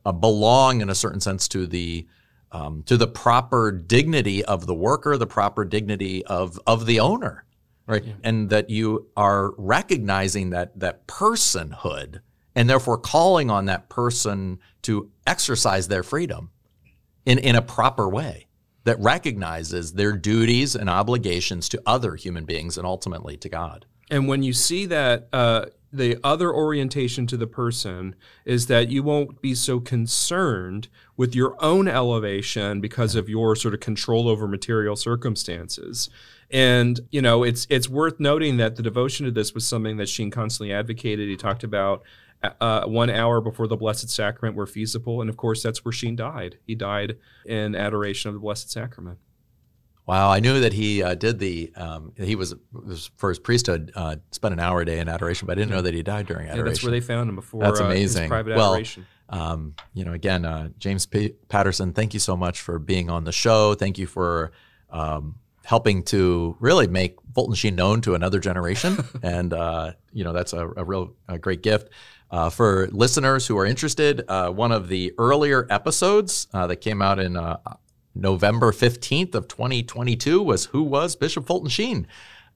uh, 0.05 0.11
belong 0.11 0.81
in 0.81 0.89
a 0.89 0.95
certain 0.95 1.19
sense 1.19 1.47
to 1.49 1.67
the 1.67 2.07
um, 2.51 2.83
to 2.83 2.97
the 2.97 3.07
proper 3.07 3.71
dignity 3.71 4.43
of 4.43 4.65
the 4.67 4.75
worker, 4.75 5.17
the 5.17 5.27
proper 5.27 5.63
dignity 5.65 6.25
of 6.25 6.59
of 6.67 6.85
the 6.85 6.99
owner, 6.99 7.45
right? 7.87 8.03
Yeah. 8.03 8.13
And 8.23 8.49
that 8.49 8.69
you 8.69 9.07
are 9.15 9.53
recognizing 9.57 10.49
that 10.51 10.79
that 10.79 11.07
personhood, 11.07 12.21
and 12.55 12.69
therefore 12.69 12.97
calling 12.97 13.49
on 13.49 13.65
that 13.65 13.89
person 13.89 14.59
to 14.83 15.09
exercise 15.25 15.87
their 15.87 16.03
freedom 16.03 16.51
in 17.25 17.37
in 17.37 17.55
a 17.55 17.61
proper 17.61 18.09
way 18.09 18.47
that 18.83 18.99
recognizes 18.99 19.93
their 19.93 20.13
duties 20.13 20.75
and 20.75 20.89
obligations 20.89 21.69
to 21.69 21.81
other 21.85 22.15
human 22.15 22.45
beings 22.45 22.77
and 22.77 22.85
ultimately 22.85 23.37
to 23.37 23.47
God. 23.47 23.85
And 24.09 24.27
when 24.27 24.43
you 24.43 24.53
see 24.53 24.87
that 24.87 25.29
uh, 25.31 25.67
the 25.93 26.17
other 26.23 26.53
orientation 26.53 27.27
to 27.27 27.37
the 27.37 27.47
person 27.47 28.15
is 28.45 28.67
that 28.67 28.89
you 28.89 29.03
won't 29.03 29.41
be 29.41 29.53
so 29.53 29.79
concerned 29.79 30.87
with 31.17 31.35
your 31.35 31.55
own 31.63 31.87
elevation 31.87 32.79
because 32.79 33.15
of 33.15 33.27
your 33.27 33.55
sort 33.55 33.73
of 33.73 33.79
control 33.79 34.27
over 34.27 34.47
material 34.47 34.95
circumstances. 34.95 36.09
And 36.49 36.99
you 37.11 37.21
know, 37.21 37.43
it's 37.43 37.67
it's 37.69 37.89
worth 37.89 38.19
noting 38.19 38.57
that 38.57 38.75
the 38.75 38.83
devotion 38.83 39.25
to 39.25 39.31
this 39.31 39.53
was 39.53 39.67
something 39.67 39.97
that 39.97 40.09
Sheen 40.09 40.31
constantly 40.31 40.73
advocated. 40.73 41.29
He 41.29 41.37
talked 41.37 41.63
about 41.63 42.03
uh, 42.59 42.85
one 42.85 43.09
hour 43.09 43.39
before 43.39 43.67
the 43.67 43.77
Blessed 43.77 44.09
Sacrament 44.09 44.55
were 44.55 44.65
feasible, 44.65 45.21
and 45.21 45.29
of 45.29 45.37
course, 45.37 45.61
that's 45.61 45.85
where 45.85 45.91
Sheen 45.91 46.15
died. 46.15 46.57
He 46.65 46.75
died 46.75 47.17
in 47.45 47.75
adoration 47.75 48.29
of 48.29 48.33
the 48.33 48.39
Blessed 48.39 48.71
Sacrament. 48.71 49.19
Wow, 50.07 50.31
I 50.31 50.39
knew 50.39 50.59
that 50.61 50.73
he 50.73 51.03
uh, 51.03 51.15
did 51.15 51.39
the. 51.39 51.71
Um, 51.75 52.13
he 52.17 52.35
was, 52.35 52.55
was, 52.71 53.11
for 53.17 53.29
his 53.29 53.39
priesthood 53.39 53.91
uh, 53.95 54.17
spent 54.31 54.53
an 54.53 54.59
hour 54.59 54.81
a 54.81 54.85
day 54.85 54.99
in 54.99 55.07
adoration, 55.07 55.45
but 55.45 55.53
I 55.53 55.55
didn't 55.55 55.71
know 55.71 55.81
that 55.81 55.93
he 55.93 56.01
died 56.01 56.25
during 56.25 56.47
adoration. 56.47 56.65
Yeah, 56.65 56.69
that's 56.69 56.83
where 56.83 56.91
they 56.91 57.01
found 57.01 57.29
him 57.29 57.35
before. 57.35 57.61
That's 57.61 57.79
amazing. 57.79 58.25
Uh, 58.25 58.29
private 58.29 58.55
well, 58.55 58.73
adoration. 58.73 59.05
Um, 59.29 59.75
you 59.93 60.03
know, 60.03 60.13
again, 60.13 60.43
uh, 60.43 60.69
James 60.77 61.05
P- 61.05 61.35
Patterson, 61.47 61.93
thank 61.93 62.13
you 62.13 62.19
so 62.19 62.35
much 62.35 62.59
for 62.61 62.79
being 62.79 63.09
on 63.09 63.23
the 63.23 63.31
show. 63.31 63.75
Thank 63.75 63.97
you 63.97 64.05
for 64.07 64.51
um, 64.89 65.35
helping 65.63 66.03
to 66.03 66.57
really 66.59 66.87
make 66.87 67.15
Fulton 67.33 67.55
Sheen 67.55 67.75
known 67.75 68.01
to 68.01 68.15
another 68.15 68.39
generation, 68.39 68.97
and 69.23 69.53
uh, 69.53 69.93
you 70.11 70.23
know 70.23 70.33
that's 70.33 70.53
a, 70.53 70.67
a 70.75 70.83
real 70.83 71.13
a 71.27 71.37
great 71.37 71.61
gift. 71.61 71.89
Uh, 72.29 72.49
for 72.49 72.87
listeners 72.91 73.45
who 73.45 73.57
are 73.57 73.65
interested, 73.65 74.23
uh, 74.29 74.49
one 74.49 74.71
of 74.71 74.87
the 74.87 75.13
earlier 75.17 75.67
episodes 75.69 76.47
uh, 76.53 76.65
that 76.65 76.77
came 76.77 77.01
out 77.01 77.19
in 77.19 77.35
November 78.15 78.71
15th 78.71 79.35
of 79.35 79.47
2022 79.47 80.41
was 80.41 80.65
Who 80.65 80.83
Was 80.83 81.15
Bishop 81.15 81.45
Fulton 81.45 81.69
Sheen? 81.69 82.07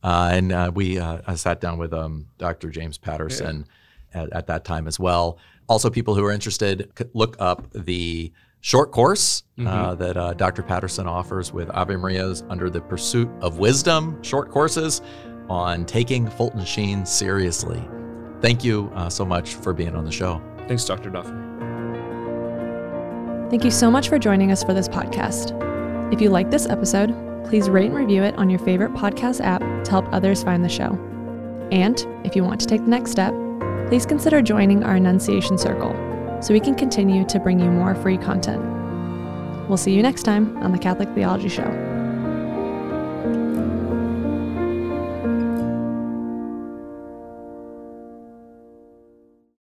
Uh, 0.04 0.30
and 0.32 0.52
uh, 0.52 0.72
we 0.74 1.00
uh, 1.00 1.36
sat 1.36 1.60
down 1.60 1.78
with 1.78 1.94
um, 1.94 2.28
Dr. 2.38 2.70
James 2.70 2.98
Patterson 2.98 3.66
yeah. 4.14 4.24
at, 4.24 4.34
at, 4.34 4.48
that 4.48 4.64
time 4.64 4.88
as 4.88 5.00
well. 5.00 5.40
Also, 5.68 5.90
people 5.90 6.14
who 6.14 6.24
are 6.24 6.32
interested, 6.32 6.92
look 7.14 7.36
up 7.40 7.72
the 7.72 8.32
short 8.62 8.92
course 8.92 9.44
uh, 9.60 9.62
mm-hmm. 9.62 10.04
that 10.04 10.18
uh, 10.18 10.34
Dr. 10.34 10.62
Patterson 10.62 11.08
offers 11.08 11.52
with 11.52 11.70
Ave 11.72 11.96
Maria's 11.96 12.44
Under 12.50 12.70
the 12.70 12.82
Pursuit 12.82 13.30
of 13.42 13.58
Wisdom 13.58 14.22
short 14.22 14.52
courses 14.52 15.02
on 15.50 15.86
taking 15.86 16.28
Fulton 16.30 16.66
Sheen 16.66 17.06
seriously. 17.06 17.82
Thank 18.42 18.64
you 18.64 18.92
uh, 18.96 19.10
so 19.10 19.26
much 19.26 19.56
for 19.56 19.74
being 19.74 19.96
on 19.96 20.06
the 20.06 20.12
show. 20.12 20.42
Thanks, 20.68 20.86
Dr. 20.86 21.10
Duffy. 21.10 21.45
Thank 23.50 23.64
you 23.64 23.72
so 23.72 23.92
much 23.92 24.10
for 24.10 24.18
joining 24.18 24.52
us 24.52 24.64
for 24.64 24.74
this 24.74 24.90
podcast. 24.90 25.54
If 26.12 26.20
you 26.20 26.30
like 26.30 26.50
this 26.50 26.66
episode, 26.66 27.14
please 27.46 27.70
rate 27.70 27.86
and 27.86 27.96
review 27.96 28.24
it 28.24 28.36
on 28.38 28.50
your 28.50 28.60
favorite 28.60 28.94
podcast 28.94 29.40
app 29.40 29.62
to 29.86 29.92
help 29.92 30.12
others 30.12 30.44
find 30.44 30.66
the 30.66 30.70
show. 30.70 31.00
And 31.72 32.06
if 32.24 32.36
you 32.36 32.44
want 32.44 32.60
to 32.62 32.68
take 32.68 32.82
the 32.82 32.90
next 32.90 33.12
step, 33.12 33.34
please 33.88 34.06
consider 34.06 34.42
joining 34.42 34.84
our 34.84 34.96
Annunciation 34.96 35.60
Circle 35.60 35.94
so 36.42 36.54
we 36.54 36.60
can 36.60 36.76
continue 36.76 37.24
to 37.26 37.40
bring 37.40 37.60
you 37.60 37.70
more 37.70 37.94
free 37.94 38.18
content. 38.18 38.64
We'll 39.70 39.78
see 39.78 39.94
you 39.94 40.02
next 40.02 40.24
time 40.24 40.58
on 40.64 40.72
the 40.72 40.80
Catholic 40.80 41.10
Theology 41.10 41.50
Show. 41.50 41.95